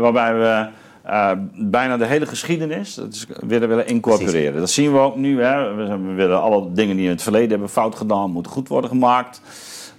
waarbij 0.00 0.34
we 0.34 0.68
uh, 1.06 1.30
bijna 1.54 1.96
de 1.96 2.06
hele 2.06 2.26
geschiedenis 2.26 2.94
dat 2.94 3.12
is, 3.12 3.26
willen, 3.46 3.68
willen 3.68 3.86
incorporeren. 3.86 4.40
Precies. 4.40 4.60
Dat 4.60 4.70
zien 4.70 4.92
we 4.92 4.98
ook 4.98 5.16
nu. 5.16 5.42
Hè. 5.42 5.74
We, 5.74 5.98
we, 5.98 6.12
willen 6.12 6.42
alle 6.42 6.72
dingen 6.72 6.96
die 6.96 7.04
in 7.04 7.10
het 7.10 7.22
verleden 7.22 7.50
hebben 7.50 7.68
fout 7.68 7.94
gedaan, 7.94 8.30
moeten 8.30 8.52
goed 8.52 8.68
worden 8.68 8.90
gemaakt. 8.90 9.40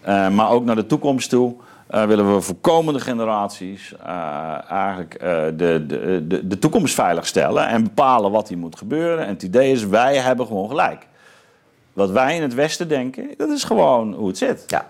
Uh, 0.07 0.29
maar 0.29 0.49
ook 0.49 0.65
naar 0.65 0.75
de 0.75 0.85
toekomst 0.85 1.29
toe. 1.29 1.55
Uh, 1.91 2.05
willen 2.05 2.33
we 2.33 2.41
voor 2.41 2.55
komende 2.55 2.99
generaties 2.99 3.93
uh, 4.05 4.71
eigenlijk 4.71 5.13
uh, 5.23 5.43
de, 5.45 5.83
de, 5.87 6.23
de, 6.27 6.47
de 6.47 6.59
toekomst 6.59 6.93
veiligstellen 6.93 7.67
en 7.67 7.83
bepalen 7.83 8.31
wat 8.31 8.49
hier 8.49 8.57
moet 8.57 8.77
gebeuren. 8.77 9.25
En 9.25 9.33
het 9.33 9.43
idee 9.43 9.71
is, 9.71 9.85
wij 9.85 10.17
hebben 10.17 10.45
gewoon 10.45 10.69
gelijk. 10.69 11.07
Wat 11.93 12.09
wij 12.09 12.35
in 12.35 12.41
het 12.41 12.53
Westen 12.53 12.87
denken, 12.87 13.29
dat 13.37 13.49
is 13.49 13.63
gewoon 13.63 14.13
hoe 14.13 14.27
het 14.27 14.37
zit. 14.37 14.63
Ja. 14.67 14.89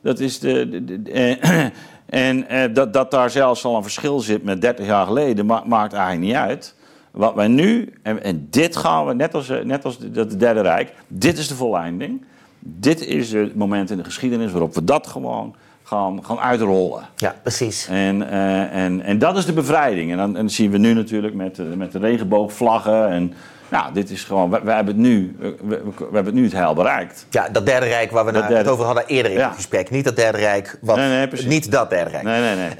Dat 0.00 0.20
is 0.20 0.38
de, 0.38 0.84
de, 0.84 1.02
de 1.02 1.38
en 2.06 2.46
dat, 2.72 2.92
dat 2.92 3.10
daar 3.10 3.30
zelfs 3.30 3.64
al 3.64 3.76
een 3.76 3.82
verschil 3.82 4.20
zit 4.20 4.44
met 4.44 4.60
30 4.60 4.86
jaar 4.86 5.06
geleden, 5.06 5.46
ma 5.46 5.62
maakt 5.66 5.92
eigenlijk 5.92 6.26
niet 6.26 6.34
uit. 6.34 6.74
Wat 7.10 7.34
wij 7.34 7.48
nu, 7.48 7.92
en, 8.02 8.22
en 8.22 8.46
dit 8.50 8.76
gaan 8.76 9.06
we, 9.06 9.14
net 9.14 9.34
als, 9.34 9.48
net 9.48 9.84
als 9.84 9.98
het 10.12 10.40
Derde 10.40 10.60
Rijk, 10.60 10.92
dit 11.08 11.38
is 11.38 11.48
de 11.48 11.54
volleinding. 11.54 12.24
Dit 12.58 13.06
is 13.06 13.32
het 13.32 13.54
moment 13.54 13.90
in 13.90 13.96
de 13.96 14.04
geschiedenis 14.04 14.50
waarop 14.50 14.74
we 14.74 14.84
dat 14.84 15.06
gewoon 15.06 15.54
gaan, 15.84 16.24
gaan 16.24 16.40
uitrollen. 16.40 17.08
Ja, 17.16 17.34
precies. 17.42 17.86
En, 17.88 18.20
uh, 18.20 18.74
en, 18.74 19.02
en 19.02 19.18
dat 19.18 19.36
is 19.36 19.46
de 19.46 19.52
bevrijding. 19.52 20.10
En 20.10 20.16
dan 20.16 20.36
en 20.36 20.50
zien 20.50 20.70
we 20.70 20.78
nu 20.78 20.94
natuurlijk 20.94 21.34
met, 21.34 21.76
met 21.76 21.92
de 21.92 21.98
regenboogvlaggen. 21.98 23.08
En 23.08 23.34
nou, 23.68 23.92
dit 23.92 24.10
is 24.10 24.24
gewoon, 24.24 24.50
we, 24.50 24.56
hebben, 24.56 24.86
het 24.86 24.96
nu, 24.96 25.36
we, 25.38 25.56
we, 25.62 25.82
we, 25.96 26.04
hebben 26.04 26.24
het 26.24 26.34
nu 26.34 26.44
het 26.44 26.52
heil 26.52 26.74
bereikt. 26.74 27.26
Ja, 27.30 27.48
dat 27.48 27.66
derde 27.66 27.86
rijk 27.86 28.10
waar 28.10 28.24
we 28.24 28.32
derde... 28.32 28.54
het 28.54 28.68
over 28.68 28.84
hadden 28.84 29.06
eerder 29.06 29.32
in 29.32 29.38
ja. 29.38 29.46
het 29.46 29.56
gesprek. 29.56 29.90
Niet 29.90 30.04
dat 30.04 30.16
derde 30.16 30.38
rijk, 30.38 30.78
wat, 30.80 30.96
nee, 30.96 31.08
nee, 31.08 31.46
niet 31.46 31.70
dat 31.70 31.90
derde 31.90 32.10
rijk. 32.10 32.24
Nee, 32.24 32.40
nee, 32.40 32.56
nee. 32.56 32.70
Um, 32.70 32.76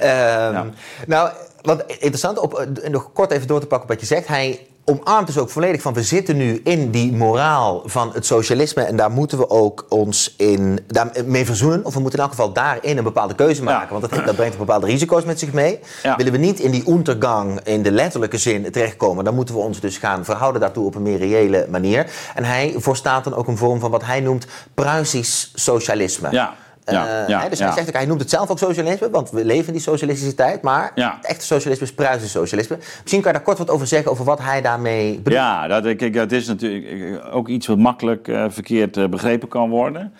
ja. 0.53 0.65
Nou, 1.07 1.29
wat 1.61 1.83
interessant, 1.87 2.39
op, 2.39 2.67
nog 2.87 3.11
kort 3.13 3.31
even 3.31 3.47
door 3.47 3.59
te 3.59 3.67
pakken 3.67 3.89
op 3.89 3.93
wat 3.93 4.07
je 4.07 4.15
zegt. 4.15 4.27
Hij 4.27 4.59
omarmt 4.85 5.27
dus 5.27 5.37
ook 5.37 5.49
volledig 5.49 5.81
van 5.81 5.93
we 5.93 6.03
zitten 6.03 6.37
nu 6.37 6.61
in 6.63 6.91
die 6.91 7.13
moraal 7.13 7.81
van 7.85 8.11
het 8.13 8.25
socialisme 8.25 8.83
en 8.83 8.95
daar 8.95 9.11
moeten 9.11 9.37
we 9.37 9.49
ook 9.49 9.85
ons 9.89 10.33
in, 10.37 10.79
daarmee 10.87 11.45
verzoenen. 11.45 11.85
Of 11.85 11.93
we 11.93 11.99
moeten 11.99 12.19
in 12.19 12.25
elk 12.25 12.33
geval 12.33 12.53
daarin 12.53 12.97
een 12.97 13.03
bepaalde 13.03 13.35
keuze 13.35 13.63
maken, 13.63 13.99
want 13.99 14.09
dat, 14.09 14.25
dat, 14.25 14.35
brengt 14.35 14.57
bepaalde 14.57 14.85
risico's 14.85 15.23
met 15.23 15.39
zich 15.39 15.53
mee. 15.53 15.79
Ja. 16.03 16.15
Willen 16.15 16.31
we 16.31 16.37
niet 16.37 16.59
in 16.59 16.71
die 16.71 16.85
ondergang 16.85 17.59
in 17.63 17.83
de 17.83 17.91
letterlijke 17.91 18.37
zin 18.37 18.71
terechtkomen, 18.71 19.23
dan 19.23 19.35
moeten 19.35 19.55
we 19.55 19.61
ons 19.61 19.79
dus 19.79 19.97
gaan 19.97 20.25
verhouden 20.25 20.61
daartoe 20.61 20.85
op 20.85 20.95
een 20.95 21.01
meer 21.01 21.17
reële 21.17 21.67
manier. 21.69 22.11
En 22.35 22.43
hij 22.43 22.73
voorstaat 22.77 23.23
dan 23.23 23.33
ook 23.33 23.47
een 23.47 23.57
vorm 23.57 23.79
van 23.79 23.91
wat 23.91 24.05
hij 24.05 24.19
noemt 24.19 24.47
Pruisisch 24.73 25.51
socialisme. 25.53 26.31
Ja. 26.31 26.55
Ja, 26.85 27.21
uh, 27.21 27.27
ja, 27.27 27.49
dus 27.49 27.59
hij, 27.59 27.71
zegt 27.71 27.87
ook, 27.87 27.93
hij 27.93 28.05
noemt 28.05 28.19
het 28.19 28.29
zelf 28.29 28.49
ook 28.49 28.59
socialisme, 28.59 29.09
want 29.09 29.31
we 29.31 29.45
leven 29.45 29.67
in 29.67 29.73
die 29.73 29.81
socialistische 29.81 30.35
tijd. 30.35 30.61
Maar 30.61 30.91
het 30.95 31.25
echte 31.25 31.45
socialisme 31.45 31.85
is 31.85 31.93
Pruisisch 31.93 32.31
socialisme. 32.31 32.77
Misschien 32.77 33.21
kan 33.21 33.31
je 33.31 33.37
daar 33.37 33.45
kort 33.45 33.57
wat 33.57 33.69
over 33.69 33.87
zeggen, 33.87 34.11
over 34.11 34.25
wat 34.25 34.39
hij 34.41 34.61
daarmee 34.61 35.15
bedoelt. 35.15 35.35
Ja, 35.35 35.67
dat, 35.67 35.95
kijk, 35.95 36.13
dat 36.13 36.31
is 36.31 36.47
natuurlijk 36.47 37.25
ook 37.31 37.47
iets 37.47 37.67
wat 37.67 37.77
makkelijk 37.77 38.27
uh, 38.27 38.45
verkeerd 38.49 38.97
uh, 38.97 39.07
begrepen 39.07 39.47
kan 39.47 39.69
worden. 39.69 40.13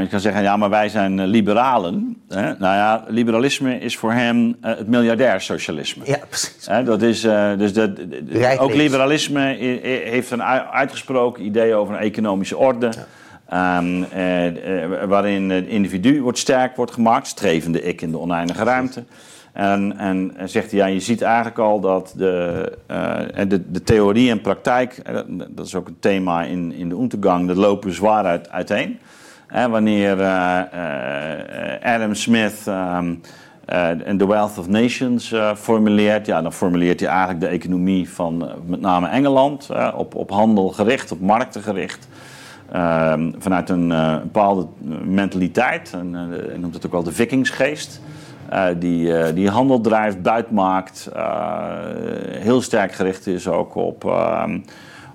je 0.00 0.06
kan 0.10 0.20
zeggen, 0.20 0.42
ja, 0.42 0.56
maar 0.56 0.70
wij 0.70 0.88
zijn 0.88 1.24
liberalen. 1.24 2.22
Hè? 2.28 2.44
Nou 2.44 2.58
ja, 2.58 3.04
liberalisme 3.08 3.78
is 3.78 3.96
voor 3.96 4.12
hem 4.12 4.56
het 4.60 4.88
miljardair 4.88 5.40
socialisme. 5.40 6.04
Ja, 6.06 6.18
precies. 6.28 6.68
dat 6.84 7.02
is, 7.02 7.20
dus 7.58 7.72
dat, 7.72 7.90
ook 8.58 8.74
liberalisme 8.74 9.40
heeft 10.04 10.30
een 10.30 10.42
uitgesproken 10.42 11.44
idee 11.44 11.74
over 11.74 11.94
een 11.94 12.00
economische 12.00 12.56
orde. 12.56 12.86
Ja. 12.86 13.06
Um, 13.54 14.06
uh, 14.14 14.46
uh, 14.46 15.04
waarin 15.04 15.50
het 15.50 15.66
individu 15.66 16.22
wordt 16.22 16.38
sterk 16.38 16.76
wordt 16.76 16.92
gemaakt, 16.92 17.26
strevende 17.26 17.82
ik 17.82 18.02
in 18.02 18.10
de 18.10 18.18
oneindige 18.18 18.64
ruimte. 18.64 19.04
En, 19.52 19.98
en 19.98 20.34
zegt 20.44 20.70
hij, 20.70 20.80
ja, 20.80 20.86
je 20.86 21.00
ziet 21.00 21.22
eigenlijk 21.22 21.58
al 21.58 21.80
dat 21.80 22.14
de, 22.16 22.72
uh, 22.90 23.18
de, 23.48 23.70
de 23.70 23.82
theorie 23.82 24.30
en 24.30 24.40
praktijk, 24.40 25.02
dat 25.48 25.66
is 25.66 25.74
ook 25.74 25.88
een 25.88 25.96
thema 26.00 26.42
in, 26.42 26.72
in 26.72 26.88
de 26.88 26.94
Untergang, 26.94 27.46
dat 27.46 27.56
lopen 27.56 27.92
zwaar 27.92 28.24
uit, 28.24 28.50
uiteen. 28.50 28.98
wanneer 29.70 30.22
Adam 31.82 32.14
Smith 32.14 32.66
um, 32.66 33.20
The 34.18 34.26
Wealth 34.26 34.58
of 34.58 34.68
Nations 34.68 35.34
formuleert, 35.56 36.26
ja, 36.26 36.42
dan 36.42 36.52
formuleert 36.52 37.00
hij 37.00 37.08
eigenlijk 37.08 37.40
de 37.40 37.46
economie 37.46 38.10
van 38.10 38.50
met 38.66 38.80
name 38.80 39.08
Engeland, 39.08 39.68
op, 39.94 40.14
op 40.14 40.30
handel 40.30 40.68
gericht, 40.68 41.12
op 41.12 41.20
markten 41.20 41.62
gericht. 41.62 42.08
Uh, 42.72 43.12
vanuit 43.38 43.70
een 43.70 43.90
uh, 43.90 44.16
bepaalde 44.16 44.66
mentaliteit, 45.04 45.92
en 45.92 46.14
uh, 46.14 46.58
noemt 46.58 46.74
het 46.74 46.86
ook 46.86 46.92
wel 46.92 47.02
de 47.02 47.12
vikingsgeest, 47.12 48.00
uh, 48.52 48.66
die, 48.78 49.32
die 49.32 49.48
handel 49.48 49.80
drijft, 49.80 50.22
buit 50.22 50.50
maakt, 50.50 51.08
heel 52.28 52.62
sterk 52.62 52.92
gericht 52.92 53.26
is 53.26 53.48
ook 53.48 53.74
op, 53.74 54.04
ehm, 54.04 54.58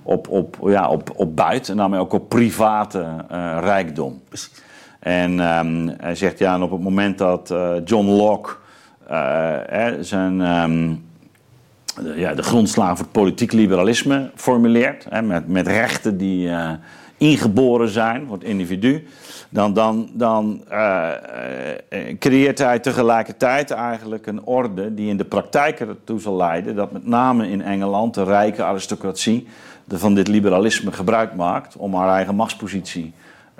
op, 0.02 0.28
op, 0.28 0.56
ja, 0.64 0.88
op, 0.88 1.10
op 1.16 1.36
buit 1.36 1.68
en 1.68 1.76
daarmee 1.76 2.00
ook 2.00 2.12
op 2.12 2.28
private 2.28 3.06
rijkdom. 3.60 4.20
En 4.98 5.40
um, 5.40 5.94
hij 5.98 6.14
zegt 6.14 6.38
ja, 6.38 6.54
en 6.54 6.62
op 6.62 6.70
het 6.70 6.82
moment 6.82 7.18
dat 7.18 7.54
John 7.84 8.06
Locke 8.06 8.50
zijn 10.00 10.40
um, 10.40 11.02
de, 12.02 12.14
ja, 12.16 12.34
de 12.34 12.42
grondslagen 12.42 12.96
voor 12.96 13.04
het 13.04 13.14
politiek 13.14 13.52
liberalisme 13.52 14.30
formuleert, 14.34 15.06
hè, 15.08 15.22
met, 15.22 15.48
met 15.48 15.66
rechten 15.66 16.16
die, 16.16 16.48
uh, 16.48 16.70
ingeboren 17.20 17.88
zijn 17.88 18.26
voor 18.26 18.36
het 18.36 18.44
individu, 18.46 19.06
dan, 19.48 19.72
dan, 19.72 20.10
dan 20.12 20.64
uh, 20.72 21.08
uh, 21.92 22.18
creëert 22.18 22.58
hij 22.58 22.78
tegelijkertijd 22.78 23.70
eigenlijk 23.70 24.26
een 24.26 24.44
orde 24.44 24.94
die 24.94 25.08
in 25.08 25.16
de 25.16 25.24
praktijk 25.24 25.80
ertoe 25.80 26.20
zal 26.20 26.36
leiden 26.36 26.76
dat 26.76 26.92
met 26.92 27.06
name 27.06 27.48
in 27.48 27.62
Engeland 27.62 28.14
de 28.14 28.24
rijke 28.24 28.62
aristocratie 28.62 29.46
van 29.88 30.14
dit 30.14 30.28
liberalisme 30.28 30.92
gebruik 30.92 31.34
maakt 31.34 31.76
om 31.76 31.94
haar 31.94 32.14
eigen 32.14 32.34
machtspositie 32.34 33.12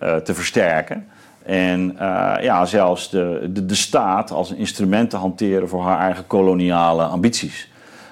uh, 0.02 0.16
te 0.16 0.34
versterken. 0.34 1.06
En 1.42 1.96
ja, 2.40 2.64
zelfs 2.64 3.10
de, 3.10 3.48
de, 3.52 3.66
de 3.66 3.74
staat 3.74 4.30
als 4.30 4.50
een 4.50 4.56
instrument 4.56 5.10
te 5.10 5.16
hanteren 5.16 5.68
voor 5.68 5.82
haar 5.82 6.00
eigen 6.00 6.26
koloniale 6.26 7.02
ambities. 7.02 7.69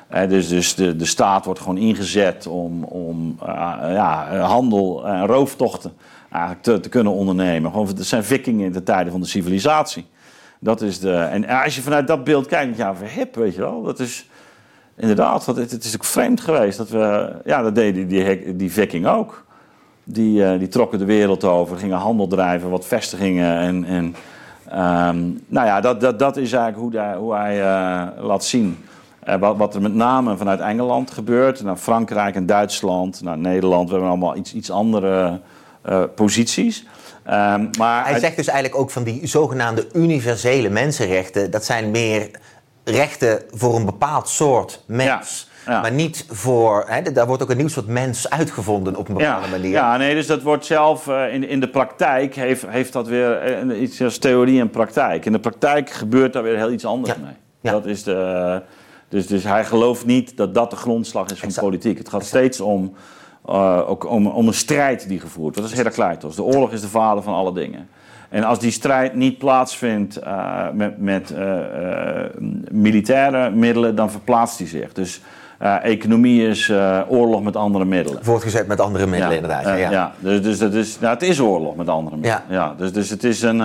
Dus 0.09 0.49
dus 0.49 0.75
de, 0.75 1.05
staat 1.05 1.45
wordt 1.45 1.61
gewoon 1.61 1.79
ingezet 1.79 2.47
om, 2.47 2.85
om 2.85 3.37
ja, 3.81 4.39
handel 4.39 5.07
en 5.07 5.27
rooftochten 5.27 5.93
eigenlijk 6.31 6.63
te, 6.63 6.81
te 6.81 6.89
kunnen 6.89 7.13
ondernemen. 7.13 7.71
Gewoon, 7.71 7.87
het 7.87 8.07
zijn 8.07 8.25
vikingen 8.25 8.67
in 8.67 8.73
de 8.73 8.83
tijden 8.83 9.13
van 9.13 9.21
de 9.21 9.27
civilisatie. 9.27 10.07
Dat 10.61 10.81
is 10.81 11.01
de, 11.01 11.15
en 11.15 11.49
als 11.49 11.75
je 11.75 11.83
vanuit 11.83 12.07
dat 12.07 12.25
beeld 12.25 12.47
kijkt, 12.47 12.77
ja, 12.77 12.95
verhip, 12.95 13.35
weet 13.35 13.55
je 13.55 13.61
wel. 13.61 13.83
Dat 13.83 13.99
is 13.99 14.29
inderdaad, 14.97 15.47
het, 15.47 15.85
is 15.85 15.95
ook 15.95 16.05
vreemd 16.05 16.41
geweest. 16.41 16.79
Dat 16.79 16.89
we, 16.89 17.33
ja, 17.45 17.63
dat 17.63 17.75
deden 17.75 18.09
die, 18.09 18.57
die, 18.57 18.73
viking 18.73 19.07
ook. 19.07 19.47
Die, 20.05 20.41
uh, 20.41 20.59
die 20.59 20.69
trokken 20.69 20.99
de 20.99 21.05
wereld 21.05 21.45
over, 21.45 21.77
gingen 21.77 21.97
handel 21.97 22.27
drijven, 22.27 22.71
wat 22.71 22.87
vestigingen. 22.87 23.59
En, 23.59 23.85
en 23.85 24.05
um, 25.09 25.45
nou 25.47 25.67
ja, 25.67 25.81
dat, 25.81 26.01
dat, 26.01 26.19
dat 26.19 26.37
is 26.37 26.53
eigenlijk 26.53 26.83
hoe 26.95 27.03
hij, 27.03 27.17
hoe 27.17 27.35
hij 27.35 27.61
laat 28.21 28.45
zien. 28.45 28.79
Uh, 29.29 29.35
wat, 29.37 29.57
wat, 29.57 29.74
er 29.74 29.83
met 29.83 29.95
name 29.95 30.37
vanuit 30.37 30.61
Engeland 30.61 31.11
gebeurt. 31.11 31.62
Naar 31.62 31.76
Frankrijk 31.76 32.35
en 32.35 32.47
Duitsland, 32.47 33.22
naar 33.22 33.39
Nederland. 33.39 33.85
We 33.85 33.93
hebben 33.93 34.11
allemaal 34.11 34.37
iets, 34.37 34.55
iets 34.55 34.70
andere 34.70 35.41
posities. 36.14 36.87
Um, 37.26 37.70
maar 37.79 38.07
hij 38.07 38.18
zegt 38.18 38.37
dus 38.37 38.47
eigenlijk 38.47 38.81
ook 38.81 38.91
van 38.91 39.03
die 39.03 39.26
zogenaamde 39.26 39.89
universele 39.93 40.68
mensenrechten. 40.68 41.51
Dat 41.51 41.64
zijn 41.64 41.91
meer 41.91 42.31
rechten 42.85 43.43
voor 43.51 43.76
een 43.76 43.85
bepaald 43.85 44.29
soort 44.29 44.83
mens. 44.87 45.49
Maar 45.66 45.93
niet 45.93 46.26
voor. 46.29 46.85
Hè, 46.87 47.12
daar 47.12 47.26
wordt 47.26 47.43
ook 47.43 47.51
een 47.51 47.57
nieuw 47.57 47.68
soort 47.68 47.87
mens 47.87 48.31
uitgevonden 48.31 48.97
op 48.97 49.09
een 49.09 49.14
bepaalde 49.14 49.45
ja. 49.45 49.51
manier. 49.51 49.70
Ja, 49.70 49.97
nee, 49.97 50.14
dus 50.14 50.26
dat 50.26 50.43
wordt 50.43 50.66
zelf 50.66 51.07
uh, 51.07 51.35
in, 51.35 51.49
in 51.49 51.61
de 51.61 51.68
praktijk 51.68 52.35
heeft, 52.35 52.66
heeft 52.66 52.93
dat 52.93 53.07
weer 53.07 53.64
uh, 53.64 53.81
iets 53.81 54.03
als 54.03 54.18
theorie 54.18 54.61
en 54.61 54.70
praktijk. 54.70 55.24
In 55.24 55.33
de 55.33 55.39
praktijk 55.39 55.91
gebeurt 55.91 56.33
daar 56.33 56.43
weer 56.43 56.57
heel 56.57 56.72
iets 56.72 56.85
anders 56.85 57.14
mee. 57.16 57.72
Dat 57.72 57.87
is 57.87 58.03
de, 58.03 58.62
dus, 59.09 59.27
dus 59.27 59.45
hij 59.45 59.65
gelooft 59.65 60.07
niet 60.07 60.37
dat 60.37 60.55
dat 60.55 60.71
de 60.71 60.77
grondslag 60.77 61.31
is 61.31 61.39
van 61.39 61.49
exact. 61.49 61.67
politiek. 61.67 61.99
Het 61.99 62.09
gaat 62.09 62.21
exact. 62.21 62.37
steeds 62.37 62.61
om, 62.61 62.93
uh, 63.49 63.91
ook 63.91 64.11
om, 64.11 64.27
om 64.27 64.47
een 64.47 64.55
strijd 64.55 65.09
die 65.09 65.21
gevoerd 65.21 65.57
wordt. 65.57 65.57
Dat 65.57 65.67
is 65.71 65.77
Heraclitus. 65.77 66.35
De 66.35 66.43
oorlog 66.43 66.73
is 66.73 66.81
de 66.81 66.89
vader 66.89 67.23
van 67.23 67.35
alle 67.35 67.53
dingen. 67.53 67.89
En 68.29 68.45
als 68.45 68.59
die 68.59 68.71
strijd 68.71 69.15
niet 69.15 69.39
plaatsvindt 69.39 70.19
uh, 70.23 70.71
met, 70.73 70.99
met 70.99 71.31
uh, 71.31 71.65
militaire 72.71 73.51
middelen, 73.51 73.95
dan 73.95 74.11
verplaatst 74.11 74.59
hij 74.59 74.69
zich. 74.69 74.93
Dus 74.93 75.21
economie 75.83 76.49
is 76.49 76.71
oorlog 77.09 77.43
met 77.43 77.57
andere 77.57 77.85
middelen. 77.85 78.25
Voortgezet 78.25 78.67
met 78.67 78.81
andere 78.81 79.07
middelen, 79.07 79.31
ja, 79.31 79.43
inderdaad. 79.43 79.79
ja, 79.79 79.91
ja. 79.91 80.13
Dus, 80.19 80.43
dus 80.43 80.59
dat 80.59 80.75
is, 80.75 80.99
nou, 81.01 81.15
het 81.15 81.23
is 81.23 81.41
oorlog 81.41 81.77
met 81.77 81.89
andere 81.89 82.17
middelen. 82.17 82.45
Ja. 82.49 82.55
ja 82.55 82.75
dus, 82.77 82.93
dus 82.93 83.11
het 83.11 83.25
is 83.25 83.43
een. 83.43 83.61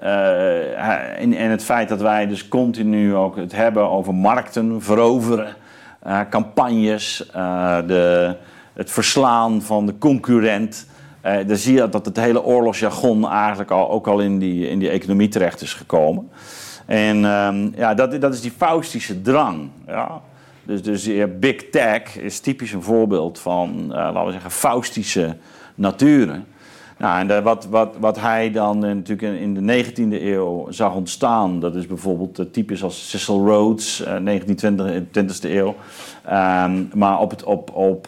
En, 0.00 1.34
en 1.34 1.50
het 1.50 1.64
feit 1.64 1.88
dat 1.88 2.00
wij 2.00 2.26
dus 2.26 2.48
continu 2.48 3.14
ook 3.14 3.36
het 3.36 3.52
hebben 3.52 3.90
over 3.90 4.14
markten, 4.14 4.82
veroveren, 4.82 5.54
campagnes, 6.30 7.30
de, 7.86 8.36
het 8.72 8.90
verslaan 8.90 9.62
van 9.62 9.86
de 9.86 9.98
concurrent. 9.98 10.86
Uh, 11.26 11.36
dan 11.46 11.56
zie 11.56 11.74
je 11.74 11.88
dat 11.88 12.04
het 12.04 12.16
hele 12.16 12.44
oorlogsjargon 12.44 13.28
eigenlijk 13.28 13.70
al, 13.70 13.90
ook 13.90 14.06
al 14.06 14.20
in 14.20 14.38
die, 14.38 14.68
in 14.68 14.78
die 14.78 14.88
economie 14.88 15.28
terecht 15.28 15.60
is 15.60 15.74
gekomen. 15.74 16.30
En 16.86 17.24
um, 17.24 17.72
ja, 17.76 17.94
dat, 17.94 18.20
dat 18.20 18.34
is 18.34 18.40
die 18.40 18.52
faustische 18.56 19.22
drang. 19.22 19.68
Ja? 19.86 20.20
Dus, 20.62 20.82
dus 20.82 21.10
big 21.38 21.70
tech 21.70 22.18
is 22.18 22.40
typisch 22.40 22.72
een 22.72 22.82
voorbeeld 22.82 23.38
van, 23.38 23.86
laten 23.88 24.24
we 24.24 24.32
zeggen, 24.32 24.50
faustische 24.50 25.36
naturen. 25.74 26.46
Nou, 27.00 27.20
en 27.20 27.26
de, 27.26 27.42
wat, 27.42 27.66
wat, 27.70 27.94
wat 28.00 28.20
hij 28.20 28.50
dan 28.50 28.84
uh, 28.84 28.92
natuurlijk 28.94 29.40
in 29.40 29.54
de 29.54 29.84
19e 29.84 30.22
eeuw 30.22 30.66
zag 30.70 30.94
ontstaan, 30.94 31.60
dat 31.60 31.74
is 31.74 31.86
bijvoorbeeld 31.86 32.38
uh, 32.38 32.46
typisch 32.52 32.82
als 32.82 33.10
Cecil 33.10 33.46
Rhodes, 33.46 34.04
uh, 34.06 34.38
19e, 34.40 35.02
20e 35.18 35.50
eeuw. 35.50 35.74
Um, 36.32 36.90
maar 36.94 37.20
op 37.20 37.30
het, 37.30 37.44
op, 37.44 37.76
op, 37.76 38.06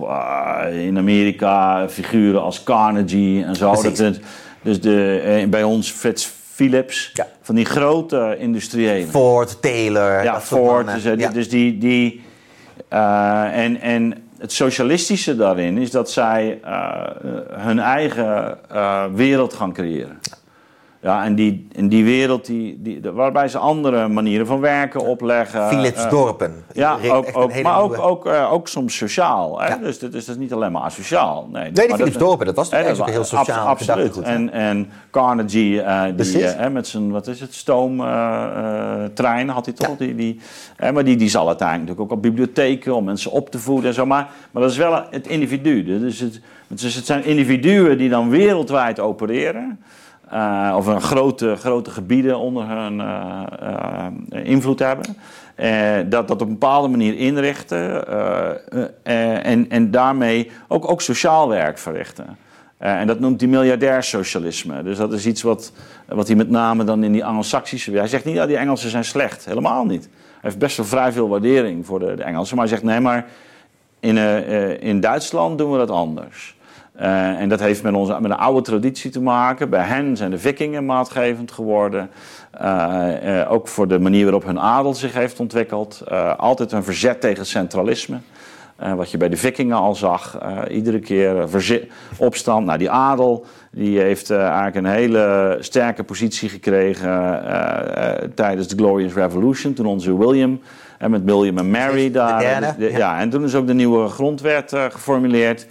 in 0.72 0.98
Amerika 0.98 1.88
figuren 1.88 2.42
als 2.42 2.62
Carnegie 2.62 3.44
en 3.44 3.56
zo. 3.56 3.82
Dat, 3.82 4.20
dus 4.62 4.80
de, 4.80 5.46
bij 5.50 5.62
ons 5.62 5.90
Fritz 5.90 6.28
Philips, 6.52 7.10
ja. 7.14 7.26
van 7.40 7.54
die 7.54 7.64
grote 7.64 8.36
industriëlen. 8.38 9.08
Ford, 9.08 9.62
Taylor. 9.62 10.22
Ja, 10.24 10.40
Ford. 10.40 10.92
Dus, 10.92 11.02
ja. 11.02 11.30
dus 11.30 11.48
die. 11.48 11.78
die 11.78 12.22
en, 12.88 13.80
en 13.80 14.21
het 14.42 14.52
socialistische 14.52 15.36
daarin 15.36 15.78
is 15.78 15.90
dat 15.90 16.10
zij 16.10 16.60
uh, 16.64 17.06
hun 17.50 17.78
eigen 17.78 18.58
uh, 18.72 19.04
wereld 19.14 19.54
gaan 19.54 19.72
creëren. 19.72 20.20
Ja, 21.02 21.24
en 21.24 21.34
die, 21.34 21.66
en 21.74 21.88
die 21.88 22.04
wereld, 22.04 22.46
die, 22.46 22.78
die, 22.82 23.00
waarbij 23.12 23.48
ze 23.48 23.58
andere 23.58 24.08
manieren 24.08 24.46
van 24.46 24.60
werken 24.60 25.00
opleggen. 25.00 25.68
Philipsdorpen. 25.68 26.50
Uh, 26.50 26.60
ja, 26.72 26.98
ook, 27.08 27.28
ook, 27.32 27.62
maar 27.62 27.80
ook, 27.80 27.98
ook, 27.98 28.26
uh, 28.26 28.52
ook 28.52 28.68
soms 28.68 28.96
sociaal. 28.96 29.60
Hè? 29.60 29.68
Ja. 29.68 29.76
Dus 29.76 29.98
dat 29.98 30.14
is, 30.14 30.24
dat 30.24 30.34
is 30.34 30.40
niet 30.40 30.52
alleen 30.52 30.72
maar 30.72 30.82
asociaal. 30.82 31.48
Nee, 31.52 31.62
nee 31.62 31.86
die 31.86 31.94
Philipsdorpen, 31.94 32.46
dat 32.46 32.56
was 32.56 32.68
toch 32.68 32.78
eigenlijk 32.78 33.10
heel 33.10 33.24
sociaal. 33.24 33.58
Ab, 33.58 33.68
absoluut. 33.68 34.12
Goed, 34.12 34.22
en, 34.22 34.52
en 34.52 34.90
Carnegie, 35.10 35.74
uh, 35.74 36.02
die, 36.16 36.70
met 36.70 36.86
zijn, 36.86 37.10
wat 37.10 37.26
is 37.26 37.40
het, 37.40 37.54
stoomtrein 37.54 39.48
had 39.48 39.64
hij 39.64 39.74
toch? 39.74 39.88
Ja. 39.88 39.94
Die, 39.96 40.14
die, 40.14 40.40
maar 40.92 41.04
die, 41.04 41.16
die 41.16 41.28
zal 41.28 41.46
uiteindelijk 41.46 41.88
natuurlijk 41.88 42.12
ook 42.12 42.18
op 42.18 42.22
bibliotheken 42.22 42.94
om 42.94 43.04
mensen 43.04 43.30
op 43.30 43.50
te 43.50 43.58
voeden 43.58 43.88
en 43.88 43.94
zo. 43.94 44.06
Maar, 44.06 44.30
maar 44.50 44.62
dat 44.62 44.70
is 44.70 44.78
wel 44.78 45.04
het 45.10 45.26
individu. 45.26 45.84
Dus 45.84 46.20
het, 46.20 46.40
dus 46.68 46.94
het 46.94 47.06
zijn 47.06 47.24
individuen 47.24 47.98
die 47.98 48.08
dan 48.08 48.30
wereldwijd 48.30 49.00
opereren. 49.00 49.78
Uh, 50.32 50.74
of 50.76 50.86
een 50.86 51.00
grote, 51.00 51.56
grote 51.56 51.90
gebieden 51.90 52.38
onder 52.38 52.68
hun 52.68 52.98
uh, 52.98 53.42
uh, 53.62 54.44
invloed 54.44 54.78
hebben. 54.78 55.16
dat 56.10 56.28
dat 56.28 56.30
op 56.30 56.40
een 56.40 56.48
bepaalde 56.48 56.88
manier 56.88 57.14
inrichten 57.14 58.06
en, 59.42 59.70
en 59.70 59.90
daarmee 59.90 60.50
ook, 60.68 60.90
ook 60.90 61.00
sociaal 61.00 61.48
werk 61.48 61.78
verrichten. 61.78 62.36
en 62.78 63.06
dat 63.06 63.20
noemt 63.20 63.40
hij 63.40 63.50
miljardairsocialisme. 63.50 64.82
Dus 64.82 64.96
dat 64.96 65.12
is 65.12 65.26
iets 65.26 65.42
wat, 65.42 65.72
wat 66.08 66.26
hij 66.26 66.36
met 66.36 66.50
name 66.50 66.84
dan 66.84 67.04
in 67.04 67.12
die 67.12 67.24
Anglo-Saxische... 67.24 67.90
Hij 67.90 68.08
zegt 68.08 68.24
niet 68.24 68.36
dat 68.36 68.48
die 68.48 68.56
Engelsen 68.56 68.90
zijn 68.90 69.04
slecht, 69.04 69.44
helemaal 69.44 69.84
niet. 69.84 70.04
Hij 70.04 70.40
heeft 70.40 70.58
best 70.58 70.76
wel 70.76 70.86
vrij 70.86 71.12
veel 71.12 71.28
waardering 71.28 71.86
voor 71.86 71.98
de, 71.98 72.14
de 72.14 72.22
Engelsen. 72.22 72.56
Maar 72.56 72.66
hij 72.66 72.74
zegt 72.74 72.86
nee, 72.86 73.00
maar 73.00 73.26
in, 74.00 74.16
in 74.80 75.00
Duitsland 75.00 75.58
doen 75.58 75.72
we 75.72 75.78
dat 75.78 75.90
anders. 75.90 76.56
Uh, 77.00 77.40
en 77.40 77.48
dat 77.48 77.60
heeft 77.60 77.82
met, 77.82 77.94
onze, 77.94 78.20
met 78.20 78.30
een 78.30 78.36
oude 78.36 78.60
traditie 78.60 79.10
te 79.10 79.20
maken. 79.20 79.70
Bij 79.70 79.84
hen 79.84 80.16
zijn 80.16 80.30
de 80.30 80.38
vikingen 80.38 80.84
maatgevend 80.84 81.52
geworden. 81.52 82.10
Uh, 82.62 83.06
uh, 83.24 83.52
ook 83.52 83.68
voor 83.68 83.88
de 83.88 83.98
manier 83.98 84.22
waarop 84.22 84.44
hun 84.44 84.60
adel 84.60 84.94
zich 84.94 85.12
heeft 85.12 85.40
ontwikkeld. 85.40 86.02
altijd 86.36 86.72
een 86.72 86.84
verzet 86.84 87.20
tegen 87.20 87.46
centralisme. 87.46 88.18
wat 88.96 89.10
je 89.10 89.16
bij 89.16 89.28
de 89.28 89.36
vikingen 89.36 89.76
al 89.76 89.94
zag. 89.94 90.38
iedere 90.70 90.98
keer 90.98 91.48
opstand. 92.18 92.66
Nou, 92.66 92.78
die 92.78 92.90
adel 92.90 93.46
die 93.70 94.00
heeft 94.00 94.30
eigenlijk 94.30 94.76
een 94.76 94.84
hele 94.84 95.56
sterke 95.60 96.04
positie 96.04 96.48
gekregen 96.48 97.42
tijdens 98.34 98.68
de 98.68 98.76
Glorious 98.76 99.14
Revolution. 99.14 99.74
Toen 99.74 99.86
onze 99.86 100.18
William 100.18 100.60
en 100.98 101.10
met 101.10 101.24
William 101.24 101.58
en 101.58 101.70
Mary 101.70 102.10
daar. 102.10 102.38
De 102.38 102.44
derde, 102.44 102.74
de, 102.78 102.90
ja. 102.90 102.98
ja. 102.98 103.20
en 103.20 103.30
toen 103.30 103.44
is 103.44 103.54
ook 103.54 103.66
de 103.66 103.74
nieuwe 103.74 104.08
grondwet 104.08 104.72
geformuleerd. 104.90 105.66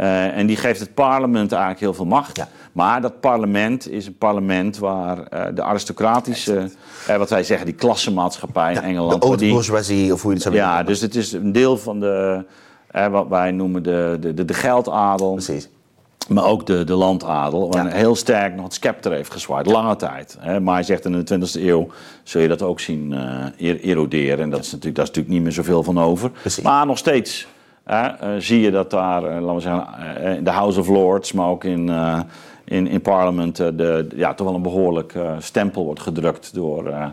Uh, 0.00 0.36
en 0.36 0.46
die 0.46 0.56
geeft 0.56 0.80
het 0.80 0.94
parlement 0.94 1.52
eigenlijk 1.52 1.80
heel 1.80 1.94
veel 1.94 2.04
macht. 2.04 2.36
Ja. 2.36 2.48
Maar 2.72 3.00
dat 3.00 3.20
parlement 3.20 3.90
is 3.90 4.06
een 4.06 4.18
parlement 4.18 4.78
waar 4.78 5.18
uh, 5.18 5.42
de 5.54 5.62
aristocratische, 5.62 6.70
uh, 7.10 7.16
wat 7.16 7.30
wij 7.30 7.44
zeggen, 7.44 7.66
die 7.66 7.74
klassenmaatschappij 7.74 8.72
in 8.72 8.80
Engeland. 8.80 9.20
De 9.20 9.26
haute 9.26 9.48
bourgeoisie, 9.48 10.12
of 10.12 10.22
hoe 10.22 10.30
je 10.30 10.36
het 10.36 10.44
zou 10.44 10.54
Ja, 10.54 10.66
noemen. 10.66 10.86
dus 10.86 11.00
het 11.00 11.14
is 11.14 11.32
een 11.32 11.52
deel 11.52 11.76
van 11.76 12.00
de, 12.00 12.44
wat 13.10 13.28
wij 13.28 13.50
noemen 13.50 13.82
de, 13.82 14.16
de, 14.20 14.34
de, 14.34 14.44
de 14.44 14.54
geldadel. 14.54 15.32
Precies. 15.32 15.68
Maar 16.28 16.44
ook 16.44 16.66
de, 16.66 16.84
de 16.84 16.94
landadel, 16.94 17.72
waar 17.72 17.84
ja. 17.88 17.94
heel 17.94 18.14
sterk 18.16 18.54
nog 18.54 18.64
het 18.64 18.74
scepter 18.74 19.12
heeft 19.12 19.32
gezwaaid, 19.32 19.66
lange 19.66 19.96
tijd. 19.96 20.36
Hè. 20.38 20.60
Maar 20.60 20.74
hij 20.74 20.82
zegt 20.82 21.04
in 21.04 21.24
de 21.24 21.38
20e 21.38 21.62
eeuw 21.62 21.88
zul 22.22 22.40
je 22.40 22.48
dat 22.48 22.62
ook 22.62 22.80
zien 22.80 23.14
eroderen. 23.58 24.38
En 24.38 24.50
dat 24.50 24.60
is, 24.60 24.72
natuurlijk, 24.72 24.96
daar 24.96 25.04
is 25.04 25.10
natuurlijk 25.10 25.34
niet 25.34 25.42
meer 25.42 25.52
zoveel 25.52 25.82
van 25.82 26.00
over. 26.00 26.30
Precies. 26.30 26.62
Maar 26.62 26.86
nog 26.86 26.98
steeds 26.98 27.46
zie 28.38 28.60
je 28.60 28.70
dat 28.70 28.90
daar, 28.90 29.22
uh, 29.22 29.28
laten 29.28 29.54
we 29.54 29.60
zeggen, 29.60 29.86
uh, 30.24 30.36
in 30.36 30.44
de 30.44 30.50
House 30.50 30.80
of 30.80 30.88
Lords, 30.88 31.32
maar 31.32 31.46
ook 31.46 31.64
in, 31.64 31.90
in, 32.64 32.86
in 32.86 33.00
Parliament, 33.00 33.56
de, 33.56 34.06
ja, 34.14 34.34
toch 34.34 34.46
wel 34.46 34.56
een 34.56 34.62
behoorlijk 34.62 35.14
stempel 35.38 35.84
wordt 35.84 36.00
gedrukt 36.00 36.54
door 36.54 37.12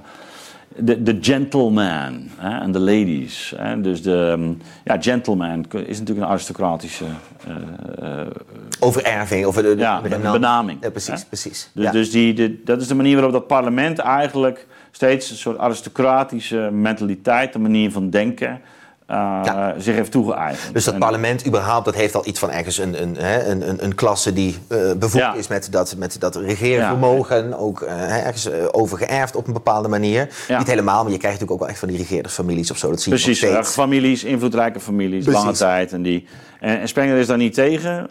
de, 0.75 1.03
de 1.03 1.17
gentleman 1.21 2.30
en 2.39 2.71
de 2.71 2.80
ladies. 2.80 3.55
Dus 3.78 4.01
de 4.01 4.36
um, 4.38 4.57
ja, 4.84 4.97
gentleman 4.99 5.65
is 5.71 5.99
natuurlijk 5.99 6.28
een 6.28 6.32
aristocratische. 6.32 7.05
Overerving, 8.80 9.45
of 9.45 9.55
de, 9.55 9.75
ja, 9.78 10.01
de, 10.01 10.09
de 10.09 10.32
benaming. 10.32 10.78
Ja, 10.82 10.89
precies, 10.89 11.25
precies. 11.25 11.71
Dus, 11.73 11.84
ja. 11.84 11.91
dus 11.91 12.11
die, 12.11 12.34
de, 12.34 12.63
dat 12.63 12.82
is 12.82 12.88
de 12.88 12.95
manier 12.95 13.13
waarop 13.13 13.34
dat 13.34 13.47
parlement 13.47 13.99
eigenlijk 13.99 14.67
steeds 14.91 15.30
een 15.30 15.38
soort 15.38 15.57
aristocratische 15.57 16.69
mentaliteit, 16.71 17.55
een 17.55 17.61
manier 17.61 17.91
van 17.91 18.09
denken 18.09 18.61
uh, 19.12 19.70
zich 19.78 19.95
heeft 19.95 20.12
toegeëigend. 20.12 20.74
Dus 20.74 20.84
dat 20.84 20.99
parlement 20.99 21.45
überhaupt, 21.45 21.86
dat 21.86 21.95
heeft 21.95 22.16
al 22.16 22.28
iets 22.28 22.39
van 22.39 22.51
ergens 22.51 22.78
een, 22.78 23.01
een, 23.01 23.49
een, 23.49 23.70
een, 23.70 23.84
een 23.84 23.95
klasse 23.95 24.34
die 24.34 24.58
uh, 24.70 24.93
bevoegd 24.93 25.36
is 25.36 25.47
met 25.47 25.72
dat, 25.72 25.95
met 25.97 26.20
dat 26.20 26.36
regeervermogen. 26.36 27.49
Ja. 27.49 27.55
Ook 27.55 27.82
uh, 27.82 28.26
ergens 28.26 28.49
overgeërfd 28.72 29.36
op 29.36 29.47
een 29.47 29.53
bepaalde 29.53 29.88
manier. 29.88 30.30
Niet 30.58 30.68
helemaal, 30.68 31.03
maar 31.03 31.12
je 31.12 31.18
krijgt 31.18 31.39
natuurlijk 31.39 31.51
ook 31.51 31.60
wel 31.60 31.70
echt 31.70 31.80
van 31.80 31.88
die 31.88 31.97
regeerdersfamilies 31.97 32.72
of 32.72 32.78
zo. 32.78 32.89
Dat 32.89 33.01
zie 33.01 33.14
je 33.14 33.20
Precies, 33.20 33.38
steeds. 33.38 33.72
families, 33.72 34.24
invloedrijke 34.24 34.80
families, 34.80 35.24
Precies. 35.24 35.41
lange 35.43 35.58
tijd. 35.58 35.93
En, 35.93 36.01
die, 36.01 36.28
en, 36.60 36.82
is 37.18 37.28
daar 37.28 37.38
niet 37.38 37.53
tegen. 37.53 38.08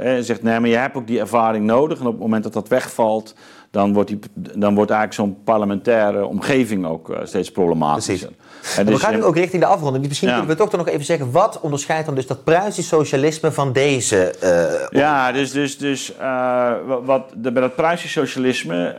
Hij 0.00 0.22
zegt, 0.22 0.42
nee, 0.42 0.60
maar 0.60 0.68
je 0.68 0.76
hebt 0.76 0.96
ook 0.96 1.06
die 1.06 1.20
ervaring 1.20 1.64
nodig. 1.64 1.98
En 2.00 2.06
op 2.06 2.12
het 2.12 2.20
moment 2.20 2.42
dat 2.42 2.52
dat 2.52 2.68
wegvalt 2.68 3.34
dan 3.76 3.92
wordt, 3.92 4.08
die, 4.08 4.18
dan 4.34 4.74
wordt 4.74 4.90
eigenlijk 4.90 5.20
zo'n 5.20 5.44
parlementaire 5.44 6.26
omgeving 6.26 6.86
ook 6.86 7.08
uh, 7.08 7.16
steeds 7.22 7.50
problematischer. 7.50 8.30
En 8.76 8.86
dus, 8.86 8.94
we 8.94 9.00
gaan 9.00 9.14
nu 9.14 9.24
ook 9.24 9.36
richting 9.36 9.62
de 9.62 9.68
afronding. 9.68 10.06
Misschien 10.06 10.28
ja. 10.28 10.34
kunnen 10.34 10.56
we 10.56 10.62
toch 10.62 10.76
nog 10.76 10.88
even 10.88 11.04
zeggen, 11.04 11.30
wat 11.30 11.60
onderscheidt 11.60 12.06
dan 12.06 12.14
dus 12.14 12.26
dat 12.26 12.44
Pruisisch 12.44 12.88
socialisme 12.88 13.52
van 13.52 13.72
deze? 13.72 14.34
Uh, 14.42 15.00
ja, 15.00 15.32
dus, 15.32 15.50
dus, 15.50 15.78
dus 15.78 16.12
uh, 16.20 16.72
wat, 17.04 17.32
de, 17.36 17.52
bij 17.52 17.62
dat 17.62 17.74
Pruisisch 17.74 18.12
socialisme, 18.12 18.94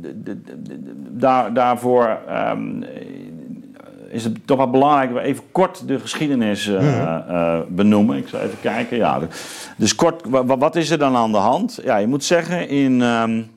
de, 0.00 0.22
de, 0.22 0.36
daar, 1.10 1.52
daarvoor 1.52 2.18
um, 2.50 2.84
is 4.08 4.24
het 4.24 4.46
toch 4.46 4.56
wel 4.56 4.70
belangrijk 4.70 5.12
dat 5.12 5.22
we 5.22 5.28
even 5.28 5.44
kort 5.52 5.88
de 5.88 5.98
geschiedenis 5.98 6.66
uh, 6.66 6.82
uh, 6.82 7.58
benoemen. 7.68 8.16
Ik 8.16 8.28
zal 8.28 8.40
even 8.40 8.60
kijken. 8.60 8.96
Ja, 8.96 9.20
dus 9.76 9.94
kort, 9.94 10.22
wat 10.44 10.76
is 10.76 10.90
er 10.90 10.98
dan 10.98 11.16
aan 11.16 11.32
de 11.32 11.38
hand? 11.38 11.80
Ja, 11.82 11.96
je 11.96 12.06
moet 12.06 12.24
zeggen, 12.24 12.68
in, 12.68 13.00
um, 13.00 13.53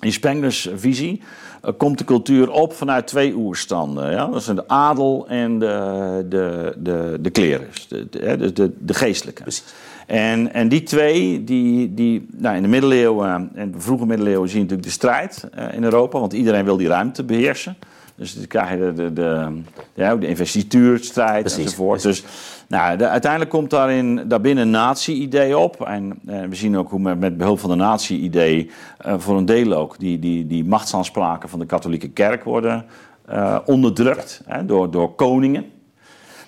in 0.00 0.12
Spenglers 0.12 0.68
visie 0.74 1.20
uh, 1.64 1.70
komt 1.76 1.98
de 1.98 2.04
cultuur 2.04 2.50
op 2.50 2.72
vanuit 2.72 3.06
twee 3.06 3.34
oerstanden. 3.34 4.10
Ja? 4.10 4.26
Dat 4.26 4.42
zijn 4.42 4.56
de 4.56 4.68
adel 4.68 5.26
en 5.28 5.58
de, 5.58 6.26
de, 6.28 6.74
de, 6.78 7.18
de 7.20 7.30
klerus, 7.30 7.88
de, 7.88 8.06
de, 8.10 8.52
de, 8.52 8.72
de 8.78 8.94
geestelijke. 8.94 9.42
Precies. 9.42 9.64
En, 10.06 10.52
en 10.52 10.68
die 10.68 10.82
twee, 10.82 11.44
die, 11.44 11.94
die, 11.94 12.26
nou 12.36 12.56
in 12.56 12.62
de 12.62 12.68
middeleeuwen 12.68 13.50
en 13.54 13.72
de 13.72 13.80
vroege 13.80 14.06
middeleeuwen 14.06 14.48
zie 14.48 14.56
je 14.56 14.62
natuurlijk 14.62 14.88
de 14.88 14.94
strijd 14.94 15.48
uh, 15.58 15.74
in 15.74 15.84
Europa, 15.84 16.18
want 16.18 16.32
iedereen 16.32 16.64
wil 16.64 16.76
die 16.76 16.88
ruimte 16.88 17.24
beheersen. 17.24 17.76
Dus 18.16 18.34
dan 18.34 18.46
krijg 18.46 18.70
je 18.70 18.76
de, 18.76 18.92
de, 18.92 19.12
de, 19.12 19.48
ja, 19.94 20.16
de 20.16 20.26
investituurstrijd 20.26 21.40
precies, 21.40 21.64
enzovoort. 21.64 22.00
Precies. 22.00 22.22
Dus 22.22 22.30
nou, 22.68 22.96
de, 22.96 23.08
uiteindelijk 23.08 23.50
komt 23.50 23.70
daarin, 23.70 24.22
daarbinnen 24.26 24.70
natie-idee 24.70 25.58
op. 25.58 25.80
En 25.80 26.18
eh, 26.26 26.40
we 26.48 26.54
zien 26.54 26.76
ook 26.76 26.90
hoe 26.90 27.00
met, 27.00 27.20
met 27.20 27.36
behulp 27.36 27.58
van 27.58 27.70
de 27.70 27.76
natie-idee 27.76 28.70
uh, 29.06 29.14
voor 29.18 29.36
een 29.36 29.44
deel 29.44 29.72
ook 29.72 29.98
die, 29.98 30.18
die, 30.18 30.46
die 30.46 30.64
machtsaanspraken 30.64 31.48
van 31.48 31.58
de 31.58 31.66
katholieke 31.66 32.10
kerk 32.10 32.44
worden 32.44 32.84
uh, 33.30 33.58
onderdrukt 33.64 34.42
hè, 34.46 34.66
door, 34.66 34.90
door 34.90 35.14
koningen. 35.14 35.64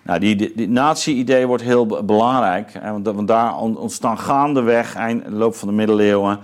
Nou, 0.03 0.21
die, 0.21 0.37
die, 0.37 0.53
die 0.57 0.69
natie-idee 0.69 1.47
wordt 1.47 1.63
heel 1.63 1.87
belangrijk, 1.87 2.73
hè, 2.79 3.03
want, 3.03 3.29
daar 3.29 3.59
ontstaan 3.59 4.19
gaandeweg, 4.19 4.95
eind 4.95 5.25
de 5.25 5.31
loop 5.31 5.55
van 5.55 5.69
de 5.69 5.75
middeleeuwen, 5.75 6.39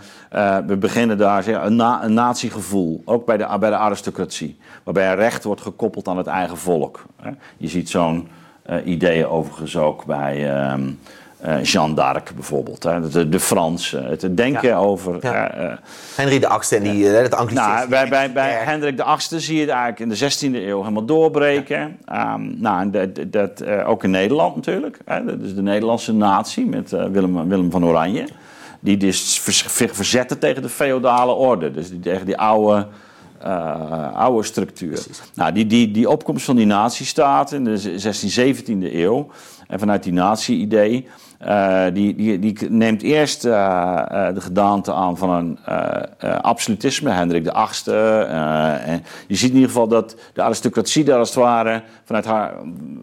we 0.67 0.77
beginnen 0.79 1.19
daar 1.19 1.43
zeg, 1.43 1.65
een, 1.65 1.77
na, 1.77 2.05
een 2.05 2.15
natiegevoel, 2.15 3.03
ook 3.05 3.27
bij 3.27 3.37
de, 3.37 3.57
bij 3.61 3.73
aristocratie, 3.73 4.59
waarbij 4.85 5.15
recht 5.15 5.45
wordt 5.45 5.61
gekoppeld 5.61 6.09
aan 6.09 6.17
het 6.17 6.27
eigen 6.27 6.57
volk. 6.57 7.05
Hè. 7.23 7.31
Je 7.57 7.69
ziet 7.69 7.91
zo'n 7.91 8.29
uh, 8.71 8.77
idee 8.85 9.27
overigens 9.27 9.77
ook 9.77 10.05
bij... 10.05 10.51
Uh, 11.47 11.63
Jeanne 11.63 11.95
d'Arc 11.95 12.35
bijvoorbeeld. 12.35 12.83
Hè? 12.83 13.09
De, 13.09 13.29
de 13.29 13.41
Fransen. 13.41 14.05
Het 14.05 14.37
denken 14.37 14.69
ja. 14.69 14.77
over. 14.77 15.19
Ja. 15.21 15.59
Uh, 15.59 15.73
Henry 16.15 16.39
de 16.39 16.49
Achtste 16.49 16.77
en 16.77 16.83
die, 16.83 17.07
het 17.07 17.35
anglicisme. 17.35 17.73
Nou, 17.73 17.89
bij 17.89 18.09
bij, 18.09 18.33
bij 18.33 18.53
Hendrik 18.53 18.97
de 18.97 19.03
Achtste 19.03 19.41
zie 19.41 19.55
je 19.55 19.61
het 19.61 19.71
eigenlijk 19.71 20.01
in 20.01 20.09
de 20.09 20.51
16e 20.51 20.55
eeuw 20.55 20.79
helemaal 20.79 21.05
doorbreken. 21.05 21.99
Um, 22.13 22.57
nou, 22.61 22.91
dat, 22.91 23.09
dat 23.27 23.67
ook 23.67 24.05
in 24.05 24.11
Nederland 24.11 24.57
natuurlijk. 24.57 24.99
Hè? 25.05 25.25
Dat 25.25 25.41
is 25.41 25.55
de 25.55 25.63
Nederlandse 25.63 26.13
natie 26.13 26.67
met 26.67 26.91
Willem, 26.91 27.49
Willem 27.49 27.71
van 27.71 27.85
Oranje. 27.85 28.29
Die 28.81 28.97
dus 28.97 29.41
verzetten 29.93 30.39
tegen 30.39 30.63
de 30.63 30.69
feodale 30.69 31.33
orde. 31.33 31.71
Dus 31.71 31.91
die, 31.91 32.01
tegen 32.01 32.27
die 32.27 32.39
oude. 32.39 32.87
Uh, 33.47 34.15
oude 34.15 34.43
structuur. 34.43 35.07
Nou, 35.35 35.53
die, 35.53 35.67
die, 35.67 35.91
die 35.91 36.09
opkomst 36.09 36.45
van 36.45 36.57
die 36.57 36.67
nazistaat 36.67 37.53
in 37.53 37.65
de 37.65 38.01
16e, 38.01 38.65
17e 38.65 38.95
eeuw. 38.95 39.27
En 39.67 39.79
vanuit 39.79 40.03
die 40.03 40.13
natie-idee 40.13 41.07
uh, 41.43 41.85
die, 41.93 42.15
die, 42.15 42.39
die, 42.39 42.71
neemt 42.71 43.03
eerst 43.03 43.45
uh, 43.45 43.53
uh, 43.53 44.35
de 44.35 44.41
gedaante 44.41 44.93
aan 44.93 45.17
van 45.17 45.31
een 45.31 45.59
absolutisme, 46.43 47.11
Hendrik 47.11 47.45
de 47.45 47.53
Achtste. 47.53 48.21
en 48.85 49.05
je 49.27 49.35
ziet 49.35 49.49
in 49.49 49.55
ieder 49.55 49.71
geval 49.71 49.89
dat 49.89 50.17
de 50.33 50.43
aristocratie 50.43 51.05
daar 51.05 51.19
als 51.19 51.29
het 51.29 51.39
ware, 51.39 51.83
vanuit 52.05 52.25
haar, 52.25 52.55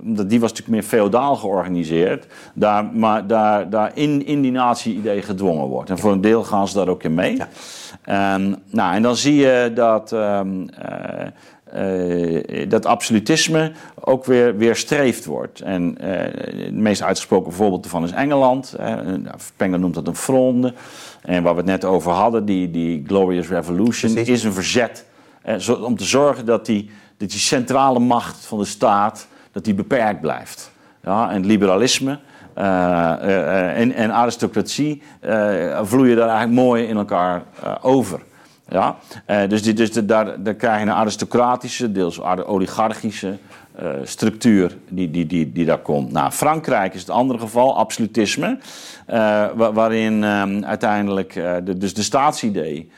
omdat 0.04 0.30
die 0.30 0.40
was 0.40 0.50
natuurlijk 0.50 0.78
meer 0.78 0.90
feodaal 0.90 1.36
georganiseerd, 1.36 2.28
daar, 2.54 2.86
maar 2.86 3.28
daar, 3.28 3.70
daar 3.70 3.92
in, 3.94 4.26
in 4.26 4.42
die 4.42 4.52
natie-idee 4.52 5.22
gedwongen 5.22 5.68
wordt. 5.68 5.90
En 5.90 5.98
voor 5.98 6.12
een 6.12 6.22
deel 6.22 6.44
gaan 6.44 6.68
ze 6.68 6.76
daar 6.76 6.88
ook 6.88 7.04
in 7.04 7.14
mee. 7.14 7.36
Ja. 7.36 7.48
Um, 8.10 8.56
nou, 8.70 8.96
en 8.96 9.02
dan 9.02 9.16
zie 9.16 9.36
je 9.36 9.72
dat. 9.74 10.12
Um, 10.12 10.70
uh, 11.76 12.70
dat 12.70 12.86
absolutisme 12.86 13.72
ook 14.00 14.26
weer, 14.26 14.58
weer 14.58 14.76
streefd 14.76 15.26
wordt. 15.26 15.62
En 15.62 15.98
uh, 16.02 16.08
het 16.64 16.74
meest 16.74 17.02
uitgesproken 17.02 17.54
voorbeeld 17.54 17.84
ervan 17.84 18.04
is 18.04 18.12
Engeland. 18.12 18.76
Uh, 18.80 18.98
Spengler 19.38 19.80
noemt 19.80 19.94
dat 19.94 20.08
een 20.08 20.16
fronde. 20.16 20.74
En 21.22 21.44
waar 21.44 21.54
we 21.54 21.60
het 21.60 21.70
net 21.70 21.86
over 21.86 22.12
hadden, 22.12 22.46
die, 22.46 22.72
die 22.72 23.04
Glorious 23.08 23.48
Revolution, 23.48 24.14
Precies. 24.14 24.34
is 24.34 24.44
een 24.44 24.54
verzet 24.54 25.06
zo, 25.58 25.74
om 25.74 25.98
te 25.98 26.04
zorgen 26.04 26.46
dat 26.46 26.66
die, 26.66 26.90
dat 27.18 27.30
die 27.30 27.40
centrale 27.40 28.00
macht 28.00 28.46
van 28.46 28.58
de 28.58 28.66
staat 28.66 29.28
dat 29.52 29.66
die 29.66 29.74
beperkt 29.74 30.22
blijft. 30.22 30.72
Ja, 31.04 31.32
en 31.32 31.46
liberalisme 31.46 32.20
en, 32.56 33.94
en 33.94 34.12
aristocratie 34.12 35.02
vloeien 35.82 36.16
daar 36.16 36.28
eigenlijk 36.28 36.60
mooi 36.62 36.84
in 36.84 36.98
elkaar 36.98 37.44
over. 37.82 38.20
Ja? 38.68 38.96
Dus 39.48 39.62
dus 39.62 39.92
de, 39.92 40.06
daar, 40.06 40.38
krijg 40.58 40.78
je 40.78 40.86
een 40.86 40.92
aristocratische, 40.92 41.92
deels 41.92 42.22
oligarchische 42.22 43.38
structuur 44.04 44.78
die, 44.90 45.12
die, 45.12 45.26
die, 45.26 45.52
die 45.52 45.66
daar 45.66 45.78
komt. 45.78 46.12
Nou, 46.12 46.32
Frankrijk 46.32 46.94
is 46.94 47.00
het 47.00 47.10
andere 47.10 47.40
geval, 47.40 47.78
absolutisme, 47.78 48.58
waarin 49.56 50.24
um, 50.24 50.66
uiteindelijk 50.66 51.34
de, 51.64 51.78
dus 51.78 51.94
de 51.94 52.04
staatsidee 52.04 52.92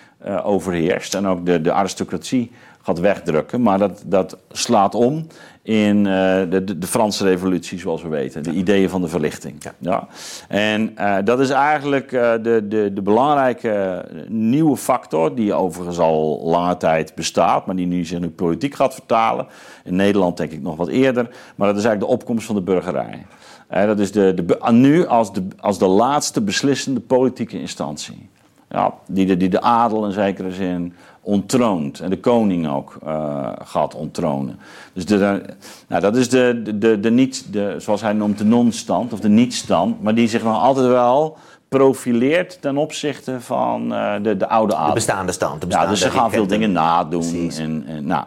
overheerst 0.43 1.15
en 1.15 1.27
ook 1.27 1.45
de, 1.45 1.61
de 1.61 1.71
aristocratie 1.71 2.51
gaat 2.81 2.99
wegdrukken. 2.99 3.61
Maar 3.61 3.77
dat, 3.77 4.03
dat 4.05 4.37
slaat 4.51 4.95
om 4.95 5.27
in 5.65 5.97
uh, 5.97 6.03
de, 6.49 6.63
de, 6.63 6.77
de, 6.77 6.87
Franse 6.87 7.23
revolutie, 7.23 7.79
zoals 7.79 8.01
we 8.01 8.07
weten. 8.07 8.43
De 8.43 8.51
ideeën 8.51 8.89
van 8.89 9.01
de 9.01 9.07
verlichting. 9.07 9.55
Ja. 9.63 9.73
ja. 9.79 10.07
En 10.47 10.95
uh, 10.99 11.17
dat 11.23 11.39
is 11.39 11.49
eigenlijk 11.49 12.11
uh, 12.11 12.31
de, 12.41 12.65
de, 12.67 12.93
de 12.93 13.01
belangrijke 13.01 14.05
nieuwe 14.27 14.77
factor, 14.77 15.35
die 15.35 15.53
overigens 15.53 15.99
al 15.99 16.41
lange 16.43 16.77
tijd 16.77 17.15
bestaat, 17.15 17.65
maar 17.65 17.75
die 17.75 17.85
nu 17.85 18.05
zich 18.05 18.15
in 18.17 18.21
de 18.21 18.29
politiek 18.29 18.75
gaat 18.75 18.93
vertalen. 18.93 19.47
In 19.83 19.95
Nederland 19.95 20.37
denk 20.37 20.51
ik 20.51 20.61
nog 20.61 20.75
wat 20.75 20.87
eerder. 20.87 21.29
Maar 21.55 21.67
dat 21.67 21.77
is 21.77 21.85
eigenlijk 21.85 21.99
de 21.99 22.19
opkomst 22.19 22.45
van 22.45 22.55
de 22.55 22.61
burgerij. 22.61 23.25
dat 23.69 23.99
is 23.99 24.11
de, 24.11 24.33
de, 24.33 24.71
nu 24.71 25.07
als 25.07 25.33
de, 25.33 25.47
als 25.59 25.79
de 25.79 25.87
laatste 25.87 26.41
beslissende 26.41 26.99
politieke 26.99 27.59
instantie. 27.59 28.29
Ja, 28.69 28.93
die, 29.07 29.25
de, 29.25 29.37
die 29.37 29.49
de 29.49 29.61
adel 29.61 30.05
in 30.05 30.11
zekere 30.11 30.51
zin 30.51 30.93
ontroont. 31.25 31.99
En 31.99 32.09
de 32.09 32.19
koning 32.19 32.69
ook 32.69 32.97
uh, 33.05 33.49
gaat 33.63 33.95
onttronen. 33.95 34.59
Dus 34.93 35.05
de, 35.05 35.41
nou, 35.87 36.01
dat 36.01 36.15
is 36.15 36.29
de, 36.29 36.61
de, 36.63 36.77
de, 36.77 36.99
de 36.99 37.11
niet, 37.11 37.53
de, 37.53 37.75
zoals 37.77 38.01
hij 38.01 38.13
noemt, 38.13 38.37
de 38.37 38.45
non-stand 38.45 39.13
of 39.13 39.19
de 39.19 39.29
niet-stand. 39.29 40.01
Maar 40.01 40.15
die 40.15 40.27
zich 40.27 40.43
nog 40.43 40.61
altijd 40.61 40.87
wel 40.87 41.37
profileert 41.69 42.61
ten 42.61 42.77
opzichte 42.77 43.41
van 43.41 43.93
uh, 43.93 44.13
de, 44.21 44.37
de 44.37 44.47
oude 44.47 44.75
adel. 44.75 44.87
De 44.87 44.93
bestaande 44.93 45.31
stand. 45.31 45.61
De 45.61 45.67
bestaande 45.67 45.93
ja, 45.93 45.93
dus 45.93 46.03
ze 46.03 46.17
gaan 46.17 46.31
veel 46.31 46.47
dingen 46.47 46.71
nadoen. 46.71 47.51
En, 47.57 47.83
en, 47.87 48.05
nou, 48.05 48.25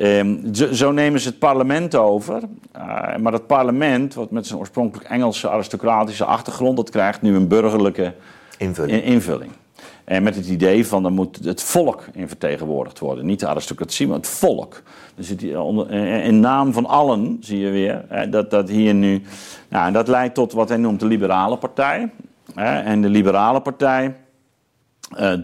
um, 0.00 0.54
zo, 0.54 0.72
zo, 0.72 0.92
nemen 0.92 1.20
ze 1.20 1.28
het 1.28 1.38
parlement 1.38 1.94
over. 1.94 2.42
Uh, 2.76 3.16
maar 3.16 3.32
dat 3.32 3.46
parlement, 3.46 4.14
wat 4.14 4.30
met 4.30 4.46
zijn 4.46 4.58
oorspronkelijk 4.58 5.08
Engelse 5.08 5.48
aristocratische 5.48 6.24
achtergrond... 6.24 6.76
dat 6.76 6.90
krijgt 6.90 7.22
nu 7.22 7.36
een 7.36 7.48
burgerlijke 7.48 8.14
invulling. 8.58 9.02
invulling. 9.02 9.50
En 10.08 10.22
met 10.22 10.34
het 10.34 10.48
idee 10.48 10.86
van 10.86 11.02
dan 11.02 11.12
moet 11.12 11.38
het 11.44 11.62
volk 11.62 12.04
in 12.12 12.28
vertegenwoordigd 12.28 12.98
worden. 12.98 13.26
Niet 13.26 13.40
de 13.40 13.48
aristocratie, 13.48 14.06
maar 14.06 14.16
het 14.16 14.28
volk. 14.28 14.82
Dus 15.14 15.28
het, 15.28 15.42
in 15.42 16.40
naam 16.40 16.72
van 16.72 16.86
allen 16.86 17.36
zie 17.40 17.58
je 17.58 17.70
weer 17.70 18.28
dat, 18.30 18.50
dat 18.50 18.68
hier 18.68 18.94
nu. 18.94 19.22
Nou, 19.68 19.86
en 19.86 19.92
dat 19.92 20.08
leidt 20.08 20.34
tot 20.34 20.52
wat 20.52 20.68
hij 20.68 20.78
noemt 20.78 21.00
de 21.00 21.06
Liberale 21.06 21.56
Partij. 21.56 22.10
En 22.54 23.02
de 23.02 23.08
Liberale 23.08 23.60
Partij 23.60 24.16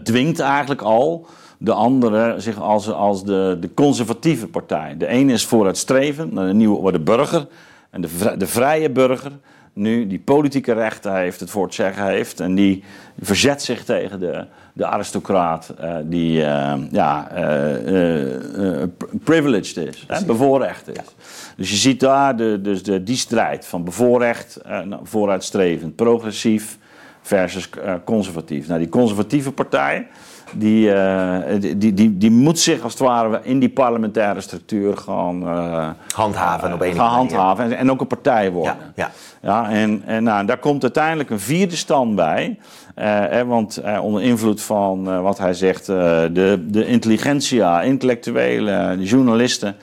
dwingt 0.03 0.39
eigenlijk 0.39 0.81
al 0.81 1.27
de 1.57 1.73
andere 1.73 2.39
zich 2.39 2.59
als, 2.59 2.91
als 2.91 3.23
de, 3.23 3.57
de 3.59 3.73
conservatieve 3.73 4.47
partij. 4.47 4.97
De 4.97 5.07
ene 5.07 5.33
is 5.33 5.45
vooruitstrevend, 5.45 6.35
de 6.35 6.53
nieuwe 6.53 6.91
de 6.91 6.99
burger. 6.99 7.47
En 7.89 8.01
de, 8.01 8.33
de 8.37 8.47
vrije 8.47 8.89
burger 8.89 9.31
nu 9.75 10.07
die 10.07 10.19
politieke 10.19 10.73
rechten 10.73 11.15
heeft, 11.15 11.39
het 11.39 11.49
voor 11.49 11.63
het 11.63 11.73
zeggen 11.73 12.05
heeft. 12.05 12.39
En 12.39 12.55
die 12.55 12.83
verzet 13.19 13.61
zich 13.61 13.83
tegen 13.83 14.19
de, 14.19 14.45
de 14.73 14.85
aristocraat 14.85 15.73
uh, 15.81 15.95
die 16.03 16.39
uh, 16.39 16.73
ja, 16.91 17.31
uh, 17.37 18.83
privileged 19.23 19.77
is, 19.77 20.05
hè, 20.07 20.25
bevoorrecht 20.25 20.87
is. 20.87 21.15
Dus 21.57 21.69
je 21.69 21.75
ziet 21.75 21.99
daar 21.99 22.35
de, 22.35 22.59
dus 22.61 22.83
de, 22.83 23.03
die 23.03 23.15
strijd 23.15 23.65
van 23.65 23.83
bevoorrecht, 23.83 24.59
nou, 24.65 24.99
vooruitstrevend, 25.03 25.95
progressief 25.95 26.77
versus 27.21 27.69
conservatief. 28.03 28.67
Nou, 28.67 28.79
die 28.79 28.89
conservatieve 28.89 29.51
partij 29.51 30.07
die, 30.53 30.93
uh, 30.93 31.37
die, 31.59 31.93
die, 31.93 32.17
die 32.17 32.31
moet 32.31 32.59
zich 32.59 32.81
als 32.81 32.93
het 32.93 33.01
ware 33.01 33.39
in 33.43 33.59
die 33.59 33.69
parlementaire 33.69 34.41
structuur 34.41 34.97
gaan 34.97 35.43
uh, 35.43 35.89
handhaven. 36.13 36.73
op 36.73 36.81
gaan 36.81 37.09
handhaven 37.09 37.63
en, 37.63 37.77
en, 37.77 37.91
ook 37.91 38.01
een 38.01 38.07
partij 38.07 38.51
worden. 38.51 38.75
Ja, 38.95 39.11
ja. 39.41 39.61
ja 39.63 39.69
en 39.69 40.01
en 40.05 40.23
nou, 40.23 40.45
daar 40.45 40.57
komt 40.57 40.83
uiteindelijk 40.83 41.29
een 41.29 41.39
vierde 41.39 41.75
stand 41.75 42.15
bij. 42.15 42.59
Uh, 42.99 43.41
want 43.41 43.81
onder 44.01 44.21
invloed 44.21 44.61
van 44.61 45.21
wat 45.21 45.37
hij 45.37 45.53
zegt, 45.53 45.85
de, 45.85 46.65
de 46.67 46.85
intelligentsia, 46.87 47.81
intellectuelen, 47.81 48.97
de 48.97 49.03
journalisten 49.03 49.75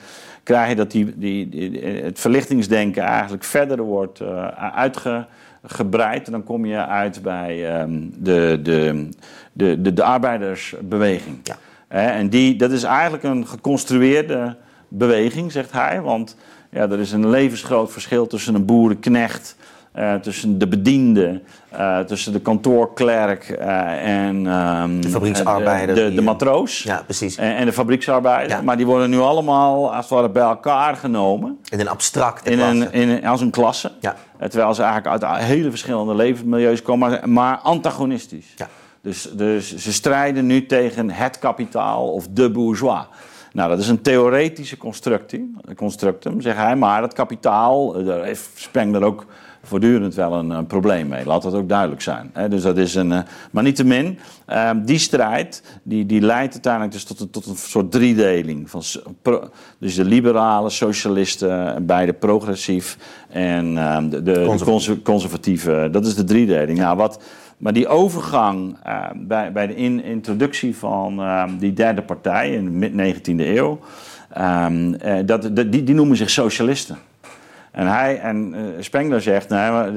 krijg 0.43 0.69
je 0.69 0.75
dat 0.75 0.91
die, 0.91 1.13
die, 1.17 1.49
die, 1.49 1.85
het 1.85 2.19
verlichtingsdenken 2.19 3.03
eigenlijk 3.03 3.43
verder 3.43 3.81
wordt 3.81 4.21
uitge 4.73 5.25
gebreid. 5.63 6.25
En 6.25 6.31
dan 6.31 6.43
kom 6.43 6.65
je 6.65 6.85
uit 6.85 7.21
bij 7.21 7.81
um, 7.81 8.13
de, 8.17 8.59
de, 8.63 9.09
de, 9.53 9.81
de, 9.81 9.93
de, 9.93 10.03
arbeidersbeweging. 10.03 11.39
Ja. 11.43 11.55
en 11.87 12.29
die, 12.29 12.55
dat 12.55 12.71
is 12.71 12.83
eigenlijk 12.83 13.23
een 13.23 13.47
geconstrueerde 13.47 14.55
beweging, 14.87 15.51
zegt 15.51 15.71
hij. 15.71 16.01
Want 16.01 16.35
ja, 16.69 16.89
er 16.89 16.99
is 16.99 17.11
een 17.11 17.29
levensgroot 17.29 17.91
verschil 17.91 18.27
tussen 18.27 18.55
een 18.55 18.65
boerenknecht 18.65 19.55
uh, 19.95 20.15
tussen 20.15 20.57
de 20.57 20.67
bediende, 20.67 21.41
uh, 21.73 21.99
tussen 21.99 22.33
de 22.33 22.39
kantoorklerk 22.39 23.57
uh, 23.59 24.25
en 24.25 24.45
um, 24.45 25.01
de 25.01 25.09
fabrieksarbeider. 25.09 25.95
De, 25.95 26.03
de, 26.03 26.13
de, 26.13 26.21
matroos. 26.21 26.83
Ja, 26.83 27.01
precies. 27.05 27.35
En, 27.35 27.55
en 27.55 27.65
de 27.65 27.73
fabrieksarbeider. 27.73 28.57
Ja. 28.57 28.61
Maar 28.61 28.77
die 28.77 28.85
worden 28.85 29.09
nu 29.09 29.19
allemaal 29.19 29.93
als 29.93 30.05
het 30.05 30.13
ware 30.13 30.29
bij 30.29 30.43
elkaar 30.43 30.95
genomen. 30.95 31.59
In 31.69 31.79
een 31.79 31.87
abstracte 31.87 32.51
in. 32.51 32.59
Een, 32.59 32.91
in 32.91 33.25
als 33.25 33.41
een 33.41 33.51
klasse. 33.51 33.91
Ja. 33.99 34.15
Terwijl 34.49 34.73
ze 34.73 34.83
eigenlijk 34.83 35.23
uit 35.23 35.43
hele 35.43 35.69
verschillende 35.69 36.15
levensmilieus 36.15 36.81
komen, 36.81 37.33
maar 37.33 37.57
antagonistisch. 37.57 38.53
Ja. 38.55 38.69
Dus, 39.01 39.29
dus 39.33 39.75
ze 39.75 39.93
strijden 39.93 40.45
nu 40.45 40.65
tegen 40.65 41.09
het 41.09 41.39
kapitaal 41.39 42.11
of 42.11 42.27
de 42.27 42.51
bourgeois. 42.51 43.05
Nou, 43.53 43.69
dat 43.69 43.79
is 43.79 43.87
een 43.87 44.01
theoretische 44.01 44.77
constructie, 44.77 45.55
constructum, 45.75 46.41
zegt 46.41 46.57
hij. 46.57 46.75
Maar 46.75 47.01
dat 47.01 47.13
kapitaal, 47.13 48.03
daar 48.03 48.23
heeft 48.23 48.49
Spengler 48.55 49.03
ook 49.03 49.25
voortdurend 49.65 50.15
wel 50.15 50.33
een, 50.33 50.49
een, 50.49 50.65
probleem 50.65 51.07
mee. 51.07 51.25
Laat 51.25 51.41
dat 51.41 51.53
ook 51.53 51.69
duidelijk 51.69 52.01
zijn. 52.01 52.29
Hè? 52.33 52.49
Dus 52.49 52.61
dat 52.61 52.77
is 52.77 52.95
een, 52.95 53.11
uh, 53.11 53.19
maar 53.51 53.63
niettemin, 53.63 54.19
uh, 54.49 54.69
die 54.85 54.97
strijd 54.97 55.63
die, 55.83 56.05
die 56.05 56.21
leidt 56.21 56.53
uiteindelijk 56.53 56.93
dus 56.93 57.03
tot, 57.03 57.19
een, 57.19 57.29
tot 57.29 57.45
een 57.45 57.55
soort 57.55 57.91
driedeling. 57.91 58.69
Van, 58.69 58.81
pro, 59.21 59.49
dus 59.77 59.95
de 59.95 60.05
liberalen, 60.05 60.71
socialisten, 60.71 61.85
beide 61.85 62.13
progressief 62.13 62.97
en 63.29 63.71
uh, 63.73 63.97
de, 64.09 64.23
de 64.23 64.99
conservatieve. 65.03 65.87
Dat 65.91 66.05
is 66.05 66.15
de 66.15 66.23
driedeling. 66.23 66.77
Nou, 66.77 66.97
wat, 66.97 67.23
maar 67.57 67.73
die 67.73 67.87
overgang 67.87 68.77
bij, 69.15 69.51
bij 69.51 69.67
de 69.67 69.75
in, 69.75 70.03
introductie 70.03 70.75
van 70.75 71.21
die 71.59 71.73
derde 71.73 72.01
partij 72.01 72.53
in 72.53 72.65
de 72.65 72.71
mid-19e 72.71 73.39
eeuw, 73.39 73.79
ehm, 74.29 74.93
dat, 75.25 75.55
die, 75.55 75.83
die 75.83 75.95
noemen 75.95 76.17
zich 76.17 76.29
socialisten. 76.29 76.97
En 77.73 77.87
hij 77.87 78.19
en 78.19 78.53
uh, 78.55 78.61
Spengler 78.79 79.21
zegt, 79.21 79.49
nou, 79.49 79.91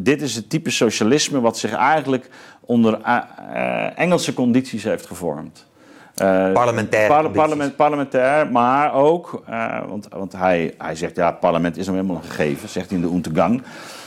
dit 0.00 0.22
is 0.22 0.34
het 0.34 0.50
type 0.50 0.70
socialisme 0.70 1.40
wat 1.40 1.58
zich 1.58 1.72
eigenlijk 1.72 2.28
onder 2.60 2.98
uh, 3.06 3.98
Engelse 3.98 4.34
condities 4.34 4.84
heeft 4.84 5.06
gevormd. 5.06 5.66
Uh, 6.22 6.52
parlementair. 6.52 7.08
Par 7.08 7.30
parlement, 7.30 7.76
parlementair, 7.76 8.50
maar 8.50 8.94
ook, 8.94 9.42
want, 9.88 10.08
want 10.10 10.32
hij, 10.32 10.74
hij 10.78 10.94
zegt, 10.94 11.16
ja, 11.16 11.26
het 11.26 11.40
parlement 11.40 11.76
is 11.76 11.86
nog 11.86 11.94
helemaal 11.94 12.16
een 12.16 12.30
gegeven, 12.30 12.68
zegt 12.68 12.90
hij 12.90 12.98
in 12.98 13.04
de 13.04 13.14
Untergang. 13.14 13.62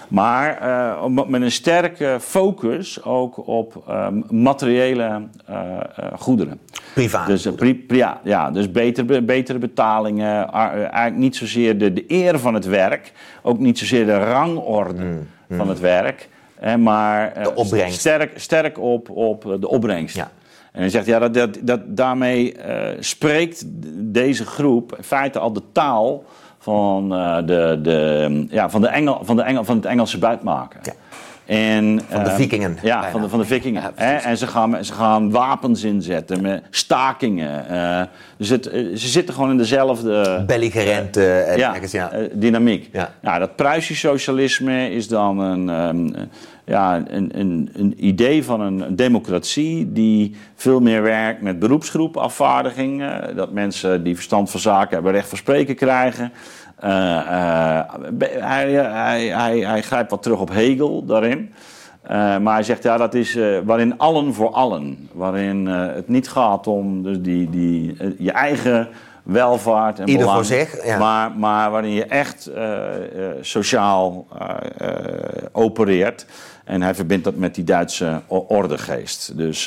Maar 0.09 0.59
uh, 0.61 1.25
met 1.27 1.41
een 1.41 1.51
sterke 1.51 2.17
focus 2.19 3.03
ook 3.03 3.47
op 3.47 3.83
uh, 3.89 4.07
materiële 4.29 5.21
uh, 5.49 5.77
goederen. 6.17 6.59
Privaat. 6.93 7.27
Dus, 7.27 7.47
pri 7.55 7.85
ja, 7.87 8.19
ja, 8.23 8.51
dus 8.51 8.71
betere, 8.71 9.21
betere 9.21 9.57
betalingen. 9.57 10.51
eigenlijk 10.51 11.15
niet 11.15 11.35
zozeer 11.35 11.77
de, 11.77 11.93
de 11.93 12.03
eer 12.07 12.39
van 12.39 12.53
het 12.53 12.65
werk. 12.65 13.11
Ook 13.41 13.59
niet 13.59 13.77
zozeer 13.77 14.05
de 14.05 14.17
rangorde 14.17 15.03
mm, 15.03 15.27
mm. 15.47 15.57
van 15.57 15.69
het 15.69 15.79
werk. 15.79 16.29
maar 16.79 17.33
de 17.43 17.55
opbrengst. 17.55 17.99
Sterk, 17.99 18.39
sterk 18.39 18.79
op, 18.79 19.09
op 19.09 19.57
de 19.59 19.67
opbrengst. 19.67 20.15
Ja. 20.15 20.31
En 20.71 20.79
hij 20.79 20.89
zegt, 20.89 21.05
ja, 21.05 21.19
dat, 21.19 21.33
dat, 21.33 21.57
dat 21.61 21.79
daarmee 21.97 22.55
spreekt 22.99 23.63
deze 24.13 24.45
groep 24.45 24.95
in 24.95 25.03
feite 25.03 25.39
al 25.39 25.53
de 25.53 25.63
taal 25.71 26.23
van, 26.59 27.13
uh, 27.13 27.35
de, 27.35 27.79
de, 27.81 28.45
ja, 28.49 28.69
van, 28.69 28.81
de 28.81 28.87
Engel, 28.87 29.19
van, 29.21 29.35
de 29.35 29.41
Engel, 29.41 29.63
van 29.63 29.75
het 29.75 29.85
Engelse 29.85 30.17
buitmaken. 30.17 30.79
Ja. 30.83 30.93
En, 31.49 32.01
van 32.09 32.23
de 32.23 32.29
uh, 32.29 32.35
vikingen. 32.35 32.77
Ja, 32.81 33.11
van 33.11 33.21
de, 33.21 33.29
van 33.29 33.39
de 33.39 33.45
vikingen. 33.45 33.81
Ja, 33.97 34.21
en 34.21 34.37
ze 34.37 34.47
gaan, 34.47 34.85
ze 34.85 34.93
gaan 34.93 35.31
wapens 35.31 35.83
inzetten 35.83 36.41
met 36.41 36.63
stakingen. 36.69 37.65
Uh, 37.71 38.01
dus 38.37 38.49
het, 38.49 38.63
ze 38.95 39.07
zitten 39.07 39.33
gewoon 39.33 39.49
in 39.49 39.57
dezelfde... 39.57 40.43
Belligerente 40.47 41.53
ja, 41.55 41.75
ja. 41.91 42.11
dynamiek. 42.33 42.89
Ja. 42.91 43.13
Nou, 43.21 43.39
dat 43.39 43.55
Pruisisch 43.55 43.99
socialisme 43.99 44.91
is 44.91 45.07
dan 45.07 45.39
een... 45.39 45.69
Um, 45.69 46.13
ja, 46.65 47.03
een, 47.07 47.39
een, 47.39 47.69
een, 47.73 48.05
idee 48.05 48.43
van 48.43 48.61
een 48.61 48.95
democratie 48.95 49.91
die 49.91 50.35
veel 50.55 50.79
meer 50.79 51.01
werkt 51.01 51.41
met 51.41 51.59
beroepsgroepafvaardiging. 51.59 53.03
dat 53.35 53.51
mensen 53.51 54.03
die 54.03 54.15
verstand 54.15 54.51
van 54.51 54.59
zaken 54.59 54.93
hebben 54.93 55.11
recht 55.11 55.29
van 55.29 55.37
spreken 55.37 55.75
krijgen. 55.75 56.31
Uh, 56.83 56.89
uh, 56.89 57.81
hij, 58.39 58.71
hij, 58.71 59.27
hij, 59.27 59.59
hij, 59.59 59.81
grijpt 59.81 60.11
wat 60.11 60.23
terug 60.23 60.39
op 60.39 60.49
Hegel 60.49 61.05
daarin. 61.05 61.53
Uh, 62.03 62.09
maar 62.37 62.53
hij 62.53 62.63
zegt 62.63 62.83
ja, 62.83 62.97
dat 62.97 63.13
is 63.13 63.37
waarin 63.65 63.97
allen 63.97 64.33
voor 64.33 64.49
allen. 64.49 65.09
Waarin 65.11 65.65
het 65.67 66.07
niet 66.07 66.29
gaat 66.29 66.67
om 66.67 67.03
dus 67.03 67.21
die, 67.21 67.49
die, 67.49 67.97
je 68.17 68.31
eigen 68.31 68.87
welvaart 69.23 69.99
en 69.99 70.07
Ieder 70.07 70.25
belang, 70.25 70.45
voor 70.45 70.55
zich, 70.57 70.85
ja. 70.85 70.97
maar, 70.97 71.31
maar 71.31 71.71
waarin 71.71 71.91
je 71.91 72.05
echt 72.05 72.51
sociaal 73.41 74.27
opereert. 75.51 76.25
En 76.63 76.81
hij 76.81 76.95
verbindt 76.95 77.23
dat 77.23 77.35
met 77.35 77.55
die 77.55 77.63
Duitse 77.63 78.21
ordegeest. 78.27 79.37
Dus 79.37 79.65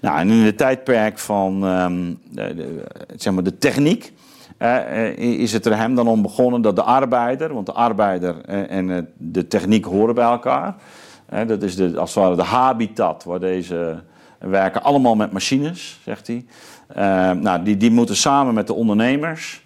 nou, 0.00 0.18
en 0.18 0.30
in 0.30 0.44
het 0.44 0.58
tijdperk 0.58 1.18
van 1.18 1.64
um, 1.64 2.18
de, 2.30 2.82
zeg 3.16 3.32
maar 3.32 3.42
de 3.42 3.58
techniek. 3.58 4.12
Uh, 4.58 5.16
is 5.16 5.52
het 5.52 5.66
er 5.66 5.76
hem 5.76 5.94
dan 5.94 6.08
om 6.08 6.22
begonnen 6.22 6.62
dat 6.62 6.76
de 6.76 6.82
arbeider, 6.82 7.54
want 7.54 7.66
de 7.66 7.72
arbeider 7.72 8.44
en 8.44 9.08
de 9.16 9.48
techniek 9.48 9.84
horen 9.84 10.14
bij 10.14 10.24
elkaar. 10.24 10.74
dat 11.46 11.62
is 11.62 11.76
de, 11.76 11.98
als 11.98 12.14
het 12.14 12.24
ware 12.24 12.36
de 12.36 12.42
habitat 12.42 13.24
waar 13.24 13.40
deze 13.40 14.02
werken 14.38 14.82
allemaal 14.82 15.16
met 15.16 15.32
machines, 15.32 16.00
zegt 16.04 16.26
hij. 16.26 16.44
nou, 17.34 17.62
die, 17.62 17.76
die 17.76 17.90
moeten 17.90 18.16
samen 18.16 18.54
met 18.54 18.66
de 18.66 18.74
ondernemers 18.74 19.64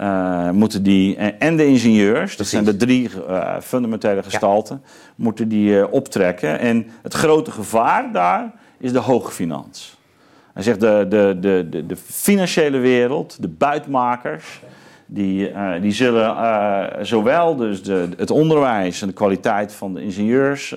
uh, 0.00 0.50
moeten 0.50 0.82
die, 0.82 1.16
en 1.16 1.56
de 1.56 1.66
ingenieurs, 1.66 2.36
dat 2.36 2.46
zijn 2.46 2.64
de 2.64 2.76
drie 2.76 3.10
uh, 3.28 3.60
fundamentele 3.60 4.22
gestalten, 4.22 4.80
ja. 4.84 4.90
moeten 5.14 5.48
die 5.48 5.70
uh, 5.70 5.92
optrekken. 5.92 6.58
En 6.58 6.86
het 7.02 7.14
grote 7.14 7.50
gevaar 7.50 8.12
daar 8.12 8.52
is 8.78 8.92
de 8.92 8.98
hoogfinans. 8.98 9.98
Zegt 10.62 10.80
de, 10.80 11.06
de, 11.08 11.36
de, 11.40 11.66
de, 11.70 11.86
de 11.86 11.96
financiële 11.96 12.78
wereld, 12.78 13.36
de 13.42 13.48
buitmakers, 13.48 14.60
die, 15.06 15.52
die 15.80 15.92
zullen 15.92 16.36
zowel 17.06 17.56
dus 17.56 17.82
de, 17.82 18.08
het 18.16 18.30
onderwijs 18.30 19.02
en 19.02 19.08
de 19.08 19.14
kwaliteit 19.14 19.72
van 19.72 19.94
de 19.94 20.02
ingenieurs 20.02 20.76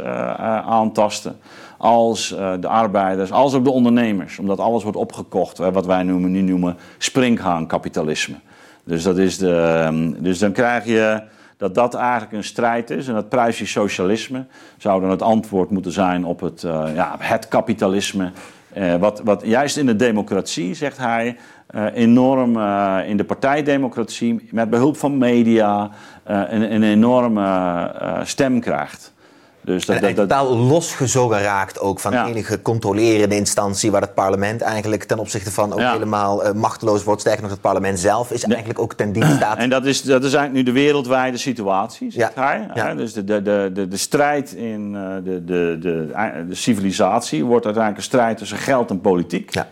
aantasten, 0.66 1.36
als 1.78 2.30
de 2.60 2.68
arbeiders, 2.68 3.32
als 3.32 3.54
ook 3.54 3.64
de 3.64 3.72
ondernemers. 3.72 4.40
Omdat 4.40 4.60
alles 4.60 4.84
wordt 4.84 4.98
opgekocht, 4.98 5.58
wat 5.58 5.86
wij 5.86 6.04
noemen, 6.04 6.32
nu 6.32 6.42
noemen 6.42 6.78
springhaankapitalisme. 6.98 8.36
Dus, 8.84 9.04
dat 9.04 9.18
is 9.18 9.38
de, 9.38 9.56
ehm, 9.56 10.12
dus 10.18 10.40
dan 10.40 10.52
krijg 10.52 10.86
je 10.86 11.22
dat 11.58 11.76
dat 11.76 11.94
eigenlijk 11.94 12.32
een 12.32 12.44
strijd 12.44 12.90
is. 12.90 13.08
En 13.08 13.14
dat 13.14 13.30
Pruisisch 13.30 13.72
socialisme 13.72 14.46
zou 14.78 15.02
dan 15.02 15.10
het 15.10 15.22
antwoord 15.22 15.70
moeten 15.70 15.92
zijn 15.92 16.26
op 16.26 16.40
het, 16.40 16.62
ja, 16.96 17.16
het 17.20 17.48
kapitalisme. 17.48 18.32
Uh, 18.78 18.96
wat, 18.96 19.22
wat 19.24 19.42
juist 19.46 19.78
in 19.78 19.86
de 19.86 19.96
democratie, 19.96 20.74
zegt 20.74 20.98
hij, 20.98 21.38
uh, 21.76 21.86
enorm 21.94 22.50
in 23.06 23.18
de 23.18 23.24
partijdemocratie, 23.28 24.48
met 24.52 24.70
behulp 24.70 24.98
van 24.98 25.18
media, 25.18 25.90
een, 26.24 26.74
een 26.74 26.84
enorme 26.84 27.92
stem 28.24 28.60
krijgt. 28.60 29.13
Dus 29.64 29.86
dat, 29.86 30.02
dat, 30.02 30.16
totaal 30.16 30.58
losgezogen 30.58 31.42
raakt 31.42 31.80
ook 31.80 32.00
van 32.00 32.14
enige 32.14 32.62
controlerende 32.62 33.36
instantie... 33.36 33.92
waar 33.92 34.02
het 34.02 34.14
parlement 34.14 34.62
eigenlijk 34.62 35.04
ten 35.04 35.20
opzichte 35.20 35.52
van 35.52 35.74
ook 35.74 35.80
helemaal 35.80 36.46
uh, 36.46 36.52
machteloos 36.52 37.04
wordt. 37.04 37.22
Sterker 37.22 37.42
nog, 37.42 37.52
het 37.52 37.62
parlement 37.62 38.00
zelf 38.00 38.32
is 38.32 38.44
eigenlijk 38.44 38.80
ook 38.80 38.94
ten 38.94 39.12
dienste 39.12 39.36
staat. 39.36 39.58
En 39.58 39.70
dat 39.70 39.86
is, 39.86 40.02
dat 40.02 40.24
is 40.24 40.34
eigenlijk 40.34 40.66
nu 40.66 40.74
de 40.74 40.80
wereldwijde 40.80 41.38
situatie, 41.38 42.12
zegt 42.12 42.36
hij. 42.36 42.70
Ja. 42.74 42.94
Dus 42.94 43.14
de, 43.14 43.24
de, 43.24 43.42
de, 43.74 43.88
de, 43.88 43.98
strijd 43.98 44.52
in 44.52 44.94
uh, 44.94 45.16
de, 45.24 45.44
de, 45.44 45.78
de, 45.80 46.46
de 46.48 46.56
civilisatie 46.56 47.46
wordt 47.46 47.66
uiteindelijk 47.66 48.04
een 48.04 48.10
strijd 48.12 48.38
tussen 48.38 48.58
geld 48.58 48.90
en 48.90 49.02
politiek. 49.02 49.54
Ja. 49.54 49.68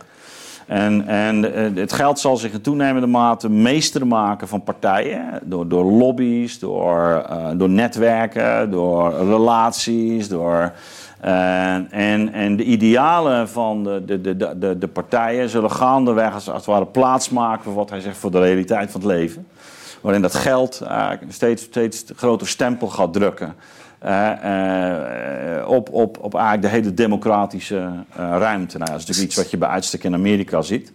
En, 0.72 1.06
en 1.06 1.54
eh, 1.54 1.82
het 1.82 1.92
geld 1.92 2.18
zal 2.18 2.36
zich 2.36 2.52
in 2.52 2.60
toenemende 2.60 3.06
mate 3.06 3.48
meester 3.48 4.06
maken 4.06 4.48
van 4.48 4.62
partijen. 4.62 5.40
Door, 5.42 5.68
door 5.68 5.84
lobby's, 5.84 6.58
door, 6.58 7.26
uh, 7.30 7.48
door 7.56 7.68
netwerken, 7.68 8.70
door 8.70 9.14
relaties, 9.14 10.28
door... 10.28 10.72
Uh, 11.24 11.74
en, 11.74 12.32
en 12.32 12.56
de 12.56 12.64
idealen 12.64 13.48
van 13.48 13.84
de, 13.84 14.04
de, 14.04 14.20
de, 14.20 14.58
de, 14.58 14.78
de 14.78 14.88
partijen 14.88 15.48
zullen 15.48 15.70
gaandeweg 15.70 16.34
als, 16.34 16.46
het 16.46 16.64
ware 16.64 16.86
plaatsmaken 16.86 17.64
voor 17.64 17.74
wat 17.74 17.90
hij 17.90 18.00
zegt 18.00 18.16
voor 18.16 18.30
de 18.30 18.40
realiteit 18.40 18.90
van 18.90 19.00
het 19.00 19.10
leven. 19.10 19.46
Waarin 20.00 20.22
dat 20.22 20.34
geld 20.34 20.82
steeds, 21.28 21.62
steeds 21.62 22.04
groter 22.16 22.48
stempel 22.48 22.88
gaat 22.88 23.12
drukken. 23.12 23.54
Uh, 24.04 25.68
op, 25.68 25.92
op, 25.92 26.18
op 26.20 26.34
eigenlijk 26.34 26.62
de 26.62 26.68
hele 26.68 26.94
democratische 26.94 27.76
uh, 27.76 27.94
ruimte. 28.16 28.78
Nou, 28.78 28.90
dat 28.90 29.00
is 29.00 29.06
natuurlijk 29.06 29.26
iets 29.28 29.36
wat 29.36 29.50
je 29.50 29.56
bij 29.56 29.68
uitstek 29.68 30.04
in 30.04 30.14
Amerika 30.14 30.62
ziet. 30.62 30.92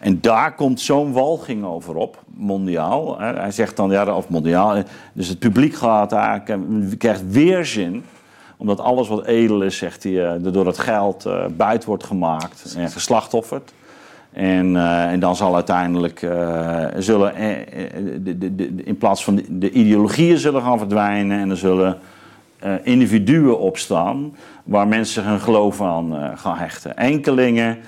En 0.00 0.20
daar 0.20 0.54
komt 0.54 0.80
zo'n 0.80 1.12
walging 1.12 1.64
over 1.64 1.94
op, 1.94 2.22
mondiaal. 2.34 3.18
Hij 3.18 3.50
zegt 3.50 3.76
dan, 3.76 3.90
ja, 3.90 4.14
of 4.14 4.28
mondiaal. 4.28 4.82
Dus 5.12 5.28
het 5.28 5.38
publiek 5.38 5.74
gaat 5.74 6.12
eigenlijk, 6.12 6.98
krijgt 6.98 7.30
weerzin 7.30 8.04
omdat 8.56 8.80
alles 8.80 9.08
wat 9.08 9.26
edel 9.26 9.62
is, 9.62 9.76
zegt 9.76 10.02
hij, 10.02 10.38
door 10.40 10.66
het 10.66 10.78
geld 10.78 11.28
buiten 11.56 11.88
wordt 11.88 12.04
gemaakt 12.04 12.74
en 12.76 12.90
geslachtofferd. 12.90 13.72
En, 14.32 14.76
en 15.10 15.20
dan 15.20 15.36
zal 15.36 15.54
uiteindelijk 15.54 16.28
zullen, 16.98 17.36
in 18.84 18.96
plaats 18.98 19.24
van 19.24 19.42
de, 19.48 19.70
ideologieën 19.70 20.38
zullen 20.38 20.62
gaan 20.62 20.78
verdwijnen 20.78 21.38
en 21.38 21.50
er 21.50 21.56
zullen 21.56 21.98
uh, 22.64 22.74
individuen 22.82 23.58
opstaan 23.58 24.36
waar 24.64 24.88
mensen 24.88 25.24
hun 25.24 25.40
geloof 25.40 25.80
aan 25.80 26.14
uh, 26.14 26.28
gaan 26.34 26.56
hechten. 26.56 26.96
Enkelingen 26.96 27.78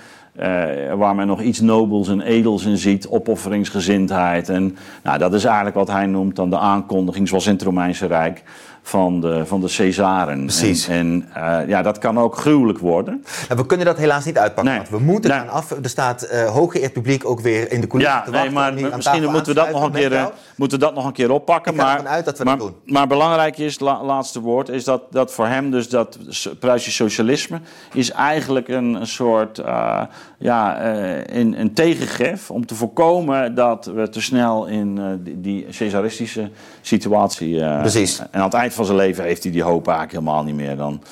uh, 0.41 0.93
waar 0.95 1.15
men 1.15 1.27
nog 1.27 1.43
iets 1.43 1.61
nobels 1.61 2.09
en 2.09 2.21
edels 2.21 2.65
in 2.65 2.77
ziet, 2.77 3.09
opofferingsgezindheid. 3.09 4.49
En 4.49 4.77
nou, 5.03 5.19
dat 5.19 5.35
is 5.35 5.45
eigenlijk 5.45 5.77
wat 5.77 5.91
hij 5.91 6.07
noemt 6.07 6.37
dan 6.37 6.51
de 6.51 6.59
aankondiging, 6.59 7.29
zoals 7.29 7.47
in 7.47 7.53
het 7.53 7.63
Romeinse 7.63 8.07
Rijk, 8.07 8.43
van 8.87 9.21
de, 9.21 9.47
van 9.47 9.61
de 9.61 9.75
Caesaren. 9.77 10.41
Precies. 10.41 10.89
En, 10.89 10.97
en 11.35 11.63
uh, 11.63 11.69
ja, 11.69 11.83
dat 11.83 11.99
kan 11.99 12.19
ook 12.19 12.37
gruwelijk 12.37 12.79
worden. 12.79 13.25
En 13.49 13.57
we 13.57 13.67
kunnen 13.67 13.87
dat 13.87 13.97
helaas 13.97 14.25
niet 14.25 14.39
uitpakken. 14.39 14.73
Nee. 14.73 14.77
Want 14.77 14.91
we 14.91 14.99
moeten 15.13 15.31
nee. 15.31 15.39
gaan 15.39 15.49
af. 15.49 15.71
Er 15.71 15.89
staat 15.89 16.29
uh, 16.33 16.51
hooggeëerd 16.51 16.93
publiek 16.93 17.29
ook 17.29 17.41
weer 17.41 17.73
in 17.73 17.81
de 17.81 17.87
coulissen 17.87 18.19
ja, 18.19 18.25
te 18.25 18.31
wachten. 18.31 18.53
Nee, 18.53 18.83
maar 18.83 18.97
misschien 18.97 19.23
moeten 19.23 19.55
we, 19.55 19.61
dat 19.61 19.71
nog 19.71 19.83
een 19.83 19.93
keer, 19.93 20.13
uh, 20.13 20.27
moeten 20.57 20.79
dat 20.79 20.95
nog 20.95 21.07
een 21.07 21.13
keer 21.13 21.31
oppakken. 21.31 21.75
Maar, 21.75 21.97
ervan 21.97 22.09
uit 22.09 22.25
dat 22.25 22.39
we 22.39 22.45
maar, 22.45 22.59
dat 22.59 22.67
doen. 22.67 22.95
Maar 22.95 23.07
belangrijk 23.07 23.59
is, 23.59 23.79
la, 23.79 24.05
laatste 24.05 24.41
woord, 24.41 24.69
is 24.69 24.85
dat, 24.85 25.03
dat 25.11 25.33
voor 25.33 25.47
hem 25.47 25.71
dus 25.71 25.89
dat 25.89 26.19
Pruisisch 26.59 26.95
socialisme 26.97 27.61
is 27.93 28.11
eigenlijk 28.11 28.69
een, 28.69 28.95
een 28.95 29.07
soort 29.07 29.59
uh, 29.59 30.01
ja, 30.39 30.85
een, 31.27 31.61
een 31.61 31.73
tegengif 31.73 32.51
om 32.51 32.67
te 32.67 32.75
voorkomen 32.75 33.55
dat 33.55 33.91
we 33.95 34.09
te 34.09 34.21
snel 34.21 34.67
in 34.67 35.21
die, 35.23 35.41
die 35.41 35.67
Caesaristische 35.71 36.51
situatie. 36.81 37.59
Precies. 37.79 38.19
En 38.19 38.27
aan 38.33 38.45
het 38.45 38.55
eind 38.55 38.74
van 38.75 38.85
zijn 38.85 38.97
leven 38.97 39.25
heeft 39.25 39.43
hij 39.43 39.53
die 39.53 39.63
hoop 39.63 39.89
eigenlijk 39.89 40.19
helemaal 40.19 40.45
niet 40.45 40.55
meer. 40.55 40.77
Dan, 40.77 41.03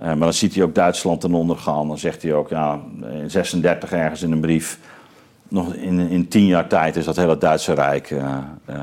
uh, 0.00 0.06
maar 0.06 0.18
dan 0.18 0.32
ziet 0.32 0.54
hij 0.54 0.64
ook 0.64 0.74
Duitsland 0.74 1.20
ten 1.20 1.34
onder 1.34 1.56
gaan. 1.56 1.88
Dan 1.88 1.98
zegt 1.98 2.22
hij 2.22 2.34
ook, 2.34 2.48
ja, 2.48 2.80
in 3.02 3.30
36 3.30 3.92
ergens 3.92 4.22
in 4.22 4.32
een 4.32 4.40
brief. 4.40 4.78
Nog 5.48 5.74
in, 5.74 5.98
in 5.98 6.28
tien 6.28 6.46
jaar 6.46 6.66
tijd 6.66 6.96
is 6.96 7.04
dat 7.04 7.16
hele 7.16 7.38
Duitse 7.38 7.72
Rijk 7.72 8.10
uh, 8.10 8.38
uh, 8.70 8.76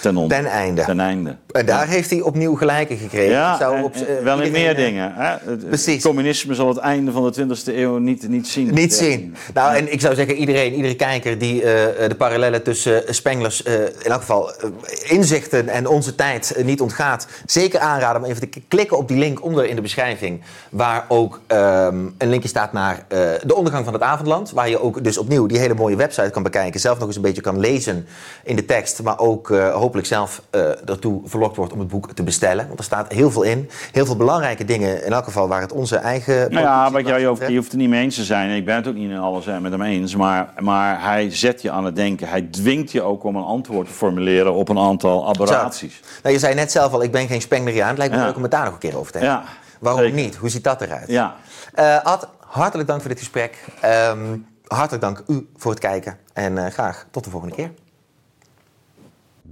ten, 0.00 0.46
einde. 0.46 0.84
Ten 0.84 1.00
einde. 1.00 1.36
En 1.52 1.66
daar 1.66 1.86
ja. 1.86 1.92
heeft 1.92 2.10
hij 2.10 2.20
opnieuw 2.20 2.54
gelijke 2.54 2.96
gekregen. 2.96 3.32
Ja, 3.32 3.56
Zou 3.56 3.82
op, 3.82 3.94
en, 3.94 4.24
wel 4.24 4.40
in 4.40 4.52
meer 4.52 4.76
dingen. 4.76 5.12
Hè? 5.14 5.56
Precies. 5.56 6.02
communisme 6.02 6.54
zal 6.54 6.68
het 6.68 6.76
einde 6.76 7.12
van 7.12 7.32
de 7.32 7.46
20e 7.46 7.74
eeuw 7.74 7.98
niet, 7.98 8.28
niet 8.28 8.48
zien. 8.48 8.74
Niet 8.74 8.94
zien. 8.94 9.34
Nou, 9.54 9.76
en 9.76 9.92
ik 9.92 10.00
zou 10.00 10.14
zeggen, 10.14 10.34
iedereen, 10.34 10.74
iedere 10.74 10.94
kijker 10.94 11.38
die 11.38 11.54
uh, 11.54 11.62
de 12.08 12.14
parallellen 12.18 12.62
tussen 12.62 13.14
Spenglers, 13.14 13.66
uh, 13.66 13.74
in 13.74 13.90
elk 14.10 14.20
geval 14.20 14.50
uh, 14.50 14.70
inzichten 15.08 15.68
en 15.68 15.86
onze 15.86 16.14
tijd 16.14 16.62
niet 16.64 16.80
ontgaat, 16.80 17.26
zeker 17.46 17.80
aanraden 17.80 18.22
om 18.22 18.28
even 18.28 18.50
te 18.50 18.60
klikken 18.68 18.96
op 18.96 19.08
die 19.08 19.18
link 19.18 19.44
onder 19.44 19.66
in 19.66 19.76
de 19.76 19.82
beschrijving, 19.82 20.40
waar 20.70 21.04
ook 21.08 21.40
um, 21.48 22.14
een 22.18 22.28
linkje 22.28 22.48
staat 22.48 22.72
naar 22.72 23.04
de 23.44 23.54
ondergang 23.54 23.84
van 23.84 23.92
het 23.92 24.02
avondland, 24.02 24.50
waar 24.50 24.68
je 24.68 24.82
ook 24.82 25.04
dus 25.04 25.18
opnieuw 25.18 25.46
die 25.46 25.58
hele 25.58 25.74
mooie 25.74 25.96
website 25.96 26.30
kan 26.30 26.42
bekijken, 26.42 26.80
zelf 26.80 26.98
nog 26.98 27.06
eens 27.06 27.16
een 27.16 27.22
beetje 27.22 27.42
kan 27.42 27.58
lezen 27.58 28.06
in 28.44 28.56
de 28.56 28.64
tekst, 28.64 29.02
maar 29.02 29.18
ook 29.18 29.48
hopelijk 29.90 30.08
zelf 30.08 30.42
ertoe 30.84 31.20
verlokt 31.24 31.56
wordt 31.56 31.72
om 31.72 31.78
het 31.78 31.88
boek 31.88 32.12
te 32.12 32.22
bestellen. 32.22 32.66
Want 32.66 32.78
er 32.78 32.84
staat 32.84 33.12
heel 33.12 33.30
veel 33.30 33.42
in. 33.42 33.70
Heel 33.92 34.06
veel 34.06 34.16
belangrijke 34.16 34.64
dingen, 34.64 35.04
in 35.04 35.12
elk 35.12 35.24
geval 35.24 35.48
waar 35.48 35.60
het 35.60 35.72
onze 35.72 35.96
eigen... 35.96 36.52
Nou 36.52 36.64
ja, 36.64 36.88
maar 36.88 37.18
je, 37.20 37.26
hoeft, 37.26 37.48
je 37.48 37.56
hoeft 37.56 37.70
het 37.70 37.80
niet 37.80 37.88
mee 37.88 38.02
eens 38.02 38.14
te 38.14 38.24
zijn. 38.24 38.50
Ik 38.50 38.64
ben 38.64 38.76
het 38.76 38.88
ook 38.88 38.94
niet 38.94 39.10
in 39.10 39.18
alles 39.18 39.44
met 39.60 39.72
hem 39.72 39.82
eens. 39.82 40.16
Maar, 40.16 40.52
maar 40.58 41.02
hij 41.02 41.30
zet 41.30 41.62
je 41.62 41.70
aan 41.70 41.84
het 41.84 41.96
denken. 41.96 42.28
Hij 42.28 42.42
dwingt 42.42 42.92
je 42.92 43.02
ook 43.02 43.24
om 43.24 43.36
een 43.36 43.44
antwoord 43.44 43.86
te 43.86 43.92
formuleren 43.92 44.52
op 44.52 44.68
een 44.68 44.78
aantal 44.78 45.28
aberraties. 45.28 46.00
Nou, 46.22 46.34
je 46.34 46.40
zei 46.40 46.54
net 46.54 46.72
zelf 46.72 46.92
al, 46.92 47.02
ik 47.02 47.12
ben 47.12 47.26
geen 47.26 47.40
Spengleriaan. 47.40 47.88
Het 47.88 47.98
lijkt 47.98 48.12
me 48.12 48.18
ja. 48.18 48.26
leuk 48.26 48.36
om 48.36 48.42
het 48.42 48.50
daar 48.50 48.64
nog 48.64 48.72
een 48.72 48.78
keer 48.78 48.98
over 48.98 49.12
te 49.12 49.18
hebben. 49.18 49.36
Ja, 49.36 49.44
Waarom 49.78 50.02
zeker. 50.02 50.16
niet? 50.16 50.36
Hoe 50.36 50.48
ziet 50.48 50.64
dat 50.64 50.80
eruit? 50.80 51.08
Ja. 51.08 51.36
Uh, 51.78 52.02
Ad, 52.02 52.28
hartelijk 52.46 52.88
dank 52.88 53.00
voor 53.00 53.10
dit 53.10 53.18
gesprek. 53.18 53.64
Um, 53.84 54.46
hartelijk 54.66 55.02
dank 55.02 55.22
u 55.26 55.48
voor 55.56 55.70
het 55.70 55.80
kijken. 55.80 56.18
En 56.32 56.56
uh, 56.56 56.66
graag 56.66 57.06
tot 57.10 57.24
de 57.24 57.30
volgende 57.30 57.54
keer. 57.54 57.70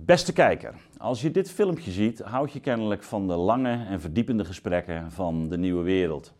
Beste 0.09 0.33
kijker, 0.33 0.75
als 0.99 1.21
je 1.21 1.31
dit 1.31 1.51
filmpje 1.51 1.91
ziet, 1.91 2.21
houd 2.21 2.53
je 2.53 2.61
kennelijk 2.61 3.03
van 3.03 3.27
de 3.27 3.37
lange 3.37 3.85
en 3.85 4.01
verdiepende 4.01 4.45
gesprekken 4.45 5.11
van 5.11 5.49
de 5.49 5.59
nieuwe 5.59 5.83
wereld. 5.83 6.35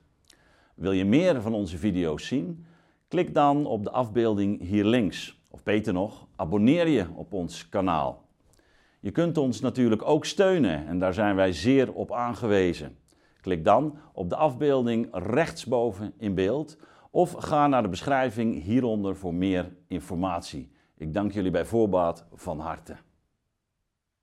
Wil 0.75 0.93
je 0.93 1.05
meer 1.05 1.43
van 1.43 1.55
onze 1.55 1.79
video's 1.79 2.27
zien? 2.27 2.67
Klik 3.09 3.35
dan 3.35 3.67
op 3.67 3.85
de 3.85 3.91
afbeelding 3.91 4.61
hier 4.61 4.85
links. 4.85 5.41
Of 5.51 5.63
beter 5.63 5.93
nog, 5.93 6.27
abonneer 6.37 6.89
je 6.89 7.07
op 7.15 7.33
ons 7.33 7.69
kanaal. 7.69 8.29
Je 9.01 9.11
kunt 9.11 9.39
ons 9.39 9.61
natuurlijk 9.61 10.03
ook 10.03 10.25
steunen 10.25 10.87
en 10.87 10.99
daar 10.99 11.15
zijn 11.15 11.37
wij 11.37 11.53
zeer 11.53 11.93
op 11.93 12.13
aangewezen. 12.13 12.97
Klik 13.41 13.65
dan 13.65 13.99
op 14.13 14.29
de 14.29 14.37
afbeelding 14.37 15.09
rechtsboven 15.13 16.13
in 16.19 16.35
beeld 16.35 16.79
of 17.11 17.33
ga 17.33 17.67
naar 17.67 17.83
de 17.83 17.89
beschrijving 17.89 18.63
hieronder 18.63 19.17
voor 19.17 19.35
meer 19.35 19.77
informatie. 19.89 20.71
Ik 20.97 21.15
dank 21.15 21.33
jullie 21.33 21.51
bij 21.51 21.65
voorbaat 21.65 22.27
van 22.35 22.61
harte. 22.61 22.97